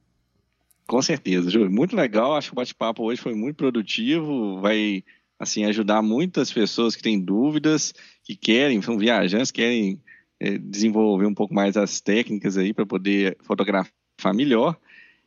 com 0.86 1.00
certeza, 1.02 1.50
Júlio. 1.50 1.70
Muito 1.70 1.96
legal. 1.96 2.34
Acho 2.34 2.48
que 2.48 2.54
o 2.54 2.56
bate-papo 2.56 3.02
hoje 3.02 3.20
foi 3.20 3.34
muito 3.34 3.56
produtivo. 3.56 4.60
Vai, 4.60 5.04
assim, 5.38 5.64
ajudar 5.64 6.02
muitas 6.02 6.52
pessoas 6.52 6.94
que 6.94 7.02
têm 7.02 7.20
dúvidas, 7.20 7.94
que 8.22 8.36
querem, 8.36 8.80
são 8.82 8.98
viajantes, 8.98 9.50
querem 9.50 10.00
é, 10.40 10.58
desenvolver 10.58 11.26
um 11.26 11.34
pouco 11.34 11.54
mais 11.54 11.76
as 11.76 12.00
técnicas 12.00 12.56
aí 12.56 12.72
para 12.72 12.86
poder 12.86 13.36
fotografar 13.42 14.34
melhor. 14.34 14.76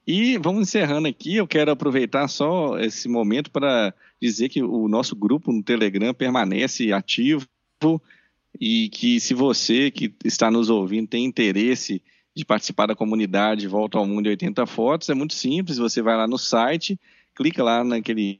E 0.05 0.37
vamos 0.37 0.61
encerrando 0.61 1.07
aqui. 1.07 1.35
Eu 1.35 1.47
quero 1.47 1.71
aproveitar 1.71 2.27
só 2.27 2.79
esse 2.79 3.09
momento 3.09 3.51
para 3.51 3.93
dizer 4.21 4.49
que 4.49 4.63
o 4.63 4.87
nosso 4.87 5.15
grupo 5.15 5.51
no 5.51 5.61
Telegram 5.61 6.13
permanece 6.13 6.93
ativo 6.93 7.45
e 8.59 8.89
que 8.89 9.19
se 9.19 9.33
você 9.33 9.91
que 9.91 10.13
está 10.23 10.49
nos 10.49 10.69
ouvindo 10.69 11.07
tem 11.07 11.25
interesse 11.25 12.01
de 12.37 12.45
participar 12.45 12.85
da 12.85 12.95
comunidade 12.95 13.67
Volta 13.67 13.97
ao 13.97 14.05
Mundo 14.05 14.27
em 14.27 14.29
80 14.29 14.67
Fotos, 14.67 15.09
é 15.09 15.15
muito 15.15 15.33
simples. 15.33 15.79
Você 15.79 16.03
vai 16.03 16.15
lá 16.15 16.27
no 16.27 16.37
site, 16.37 16.99
clica 17.33 17.63
lá 17.63 17.83
naquele 17.83 18.39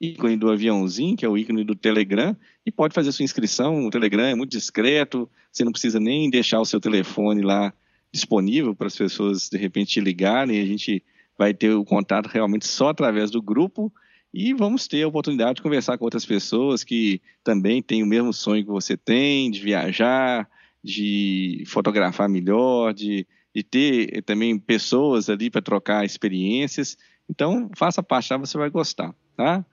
ícone 0.00 0.36
do 0.36 0.48
aviãozinho, 0.48 1.16
que 1.16 1.24
é 1.24 1.28
o 1.28 1.36
ícone 1.36 1.64
do 1.64 1.74
Telegram, 1.74 2.36
e 2.64 2.70
pode 2.70 2.94
fazer 2.94 3.10
sua 3.10 3.24
inscrição. 3.24 3.84
O 3.84 3.90
Telegram 3.90 4.22
é 4.22 4.36
muito 4.36 4.52
discreto, 4.52 5.28
você 5.50 5.64
não 5.64 5.72
precisa 5.72 5.98
nem 5.98 6.30
deixar 6.30 6.60
o 6.60 6.64
seu 6.64 6.78
telefone 6.78 7.42
lá 7.42 7.74
disponível 8.12 8.76
para 8.76 8.86
as 8.86 8.96
pessoas 8.96 9.48
de 9.48 9.58
repente 9.58 10.00
ligarem, 10.00 10.60
a 10.60 10.64
gente 10.64 11.02
vai 11.36 11.52
ter 11.52 11.70
o 11.70 11.84
contato 11.84 12.28
realmente 12.28 12.68
só 12.68 12.90
através 12.90 13.28
do 13.28 13.42
grupo 13.42 13.92
e 14.32 14.54
vamos 14.54 14.86
ter 14.86 15.02
a 15.02 15.08
oportunidade 15.08 15.56
de 15.56 15.62
conversar 15.62 15.98
com 15.98 16.04
outras 16.04 16.24
pessoas 16.24 16.84
que 16.84 17.20
também 17.42 17.82
têm 17.82 18.04
o 18.04 18.06
mesmo 18.06 18.32
sonho 18.32 18.64
que 18.64 18.70
você 18.70 18.96
tem, 18.96 19.50
de 19.50 19.58
viajar, 19.58 20.48
de 20.82 21.64
fotografar 21.66 22.28
melhor, 22.28 22.92
de, 22.92 23.26
de 23.54 23.62
ter 23.62 24.22
também 24.22 24.58
pessoas 24.58 25.28
ali 25.28 25.50
para 25.50 25.62
trocar 25.62 26.04
experiências. 26.04 26.96
Então, 27.28 27.70
faça 27.76 28.02
parte 28.02 28.32
lá, 28.32 28.38
você 28.38 28.58
vai 28.58 28.70
gostar, 28.70 29.14
tá? 29.36 29.64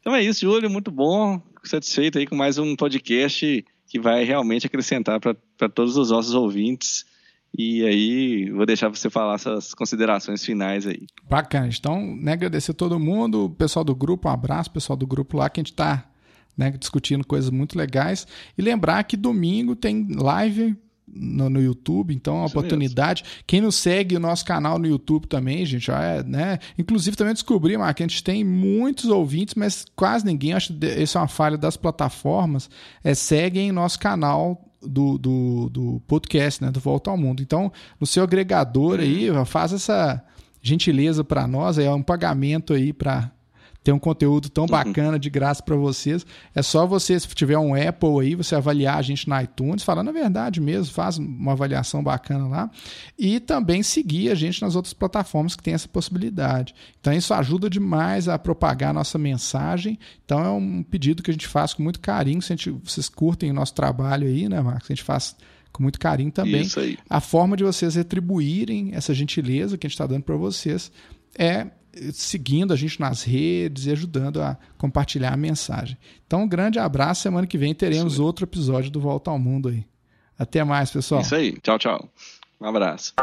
Então 0.00 0.14
é 0.14 0.22
isso, 0.22 0.40
Júlio, 0.40 0.70
muito 0.70 0.90
bom, 0.90 1.42
satisfeito 1.64 2.18
aí 2.18 2.26
com 2.26 2.36
mais 2.36 2.58
um 2.58 2.76
podcast 2.76 3.64
que 3.86 3.98
vai 3.98 4.24
realmente 4.24 4.66
acrescentar 4.66 5.18
para 5.18 5.68
todos 5.68 5.96
os 5.96 6.10
nossos 6.10 6.34
ouvintes 6.34 7.04
e 7.56 7.84
aí, 7.84 8.50
vou 8.50 8.66
deixar 8.66 8.88
você 8.88 9.08
falar 9.08 9.34
essas 9.34 9.74
considerações 9.74 10.44
finais 10.44 10.86
aí. 10.86 11.06
Bacana. 11.28 11.68
Então, 11.68 12.16
né, 12.16 12.32
agradecer 12.32 12.72
a 12.72 12.74
todo 12.74 12.98
mundo, 12.98 13.50
pessoal 13.58 13.84
do 13.84 13.94
grupo, 13.94 14.28
um 14.28 14.32
abraço, 14.32 14.70
pessoal 14.70 14.96
do 14.96 15.06
grupo 15.06 15.36
lá, 15.36 15.48
que 15.48 15.60
a 15.60 15.62
gente 15.62 15.72
está 15.72 16.08
né, 16.58 16.72
discutindo 16.72 17.24
coisas 17.24 17.50
muito 17.50 17.78
legais. 17.78 18.26
E 18.58 18.60
lembrar 18.60 19.04
que 19.04 19.16
domingo 19.16 19.76
tem 19.76 20.08
live 20.10 20.76
no, 21.06 21.48
no, 21.48 21.62
YouTube, 21.62 22.12
então 22.12 22.34
é 22.34 22.38
uma 22.38 22.46
Isso 22.46 22.58
oportunidade. 22.58 23.22
Mesmo. 23.22 23.44
Quem 23.46 23.60
nos 23.60 23.76
segue 23.76 24.16
o 24.16 24.20
nosso 24.20 24.44
canal 24.44 24.78
no 24.78 24.86
YouTube 24.86 25.26
também, 25.26 25.64
gente, 25.64 25.90
é, 25.90 26.22
né? 26.24 26.58
Inclusive 26.76 27.16
também 27.16 27.32
descobri, 27.32 27.78
Mark, 27.78 27.96
que 27.96 28.02
a 28.02 28.06
gente 28.06 28.22
tem 28.22 28.44
muitos 28.44 29.06
ouvintes, 29.06 29.54
mas 29.54 29.86
quase 29.96 30.26
ninguém, 30.26 30.52
acho 30.52 30.74
que 30.74 30.86
isso 30.86 31.16
é 31.16 31.20
uma 31.20 31.28
falha 31.28 31.56
das 31.56 31.76
plataformas, 31.76 32.68
é, 33.02 33.14
seguem 33.14 33.72
nosso 33.72 33.98
canal 33.98 34.68
do, 34.82 35.16
do, 35.16 35.70
do 35.70 36.02
podcast, 36.06 36.62
né? 36.62 36.70
Do 36.70 36.80
Volta 36.80 37.10
ao 37.10 37.16
Mundo. 37.16 37.42
Então, 37.42 37.72
no 37.98 38.06
seu 38.06 38.24
agregador 38.24 39.00
aí, 39.00 39.28
faz 39.46 39.72
essa 39.72 40.22
gentileza 40.60 41.22
para 41.22 41.46
nós, 41.46 41.78
é 41.78 41.90
um 41.90 42.02
pagamento 42.02 42.74
aí 42.74 42.92
para 42.92 43.30
ter 43.82 43.92
um 43.92 43.98
conteúdo 43.98 44.48
tão 44.48 44.64
uhum. 44.64 44.70
bacana 44.70 45.18
de 45.18 45.30
graça 45.30 45.62
para 45.62 45.76
vocês. 45.76 46.26
É 46.54 46.62
só 46.62 46.86
você, 46.86 47.18
se 47.18 47.26
tiver 47.28 47.58
um 47.58 47.74
Apple 47.74 48.20
aí, 48.20 48.34
você 48.34 48.54
avaliar 48.54 48.98
a 48.98 49.02
gente 49.02 49.28
na 49.28 49.42
iTunes, 49.42 49.82
falando 49.82 50.08
a 50.08 50.12
verdade 50.12 50.60
mesmo, 50.60 50.92
faz 50.92 51.18
uma 51.18 51.52
avaliação 51.52 52.02
bacana 52.02 52.46
lá. 52.46 52.70
E 53.18 53.40
também 53.40 53.82
seguir 53.82 54.30
a 54.30 54.34
gente 54.34 54.60
nas 54.60 54.76
outras 54.76 54.92
plataformas 54.92 55.56
que 55.56 55.62
tem 55.62 55.74
essa 55.74 55.88
possibilidade. 55.88 56.74
Então 57.00 57.12
isso 57.12 57.32
ajuda 57.32 57.70
demais 57.70 58.28
a 58.28 58.38
propagar 58.38 58.90
a 58.90 58.94
nossa 58.94 59.18
mensagem. 59.18 59.98
Então 60.24 60.44
é 60.44 60.50
um 60.50 60.82
pedido 60.82 61.22
que 61.22 61.30
a 61.30 61.34
gente 61.34 61.46
faz 61.46 61.72
com 61.72 61.82
muito 61.82 62.00
carinho. 62.00 62.42
Se 62.42 62.52
a 62.52 62.56
gente, 62.56 62.70
vocês 62.70 63.08
curtem 63.08 63.50
o 63.50 63.54
nosso 63.54 63.74
trabalho 63.74 64.26
aí, 64.26 64.48
né, 64.48 64.60
Marcos? 64.60 64.90
A 64.90 64.94
gente 64.94 65.04
faz 65.04 65.36
com 65.72 65.82
muito 65.82 65.98
carinho 65.98 66.30
também. 66.30 66.62
A 67.08 67.20
forma 67.20 67.56
de 67.56 67.64
vocês 67.64 67.94
retribuírem 67.94 68.90
essa 68.92 69.14
gentileza 69.14 69.78
que 69.78 69.86
a 69.86 69.88
gente 69.88 69.94
está 69.94 70.06
dando 70.06 70.24
para 70.24 70.36
vocês 70.36 70.90
é 71.38 71.68
seguindo 72.12 72.72
a 72.72 72.76
gente 72.76 73.00
nas 73.00 73.22
redes 73.22 73.86
e 73.86 73.90
ajudando 73.90 74.40
a 74.42 74.56
compartilhar 74.76 75.32
a 75.32 75.36
mensagem. 75.36 75.96
Então, 76.26 76.42
um 76.42 76.48
grande 76.48 76.78
abraço. 76.78 77.22
Semana 77.22 77.46
que 77.46 77.58
vem 77.58 77.74
teremos 77.74 78.18
outro 78.18 78.44
episódio 78.44 78.90
do 78.90 79.00
Volta 79.00 79.30
ao 79.30 79.38
Mundo 79.38 79.68
aí. 79.68 79.84
Até 80.38 80.62
mais, 80.62 80.90
pessoal. 80.90 81.20
Isso 81.20 81.34
aí. 81.34 81.58
Tchau, 81.60 81.78
tchau. 81.78 82.08
Um 82.60 82.66
abraço. 82.66 83.14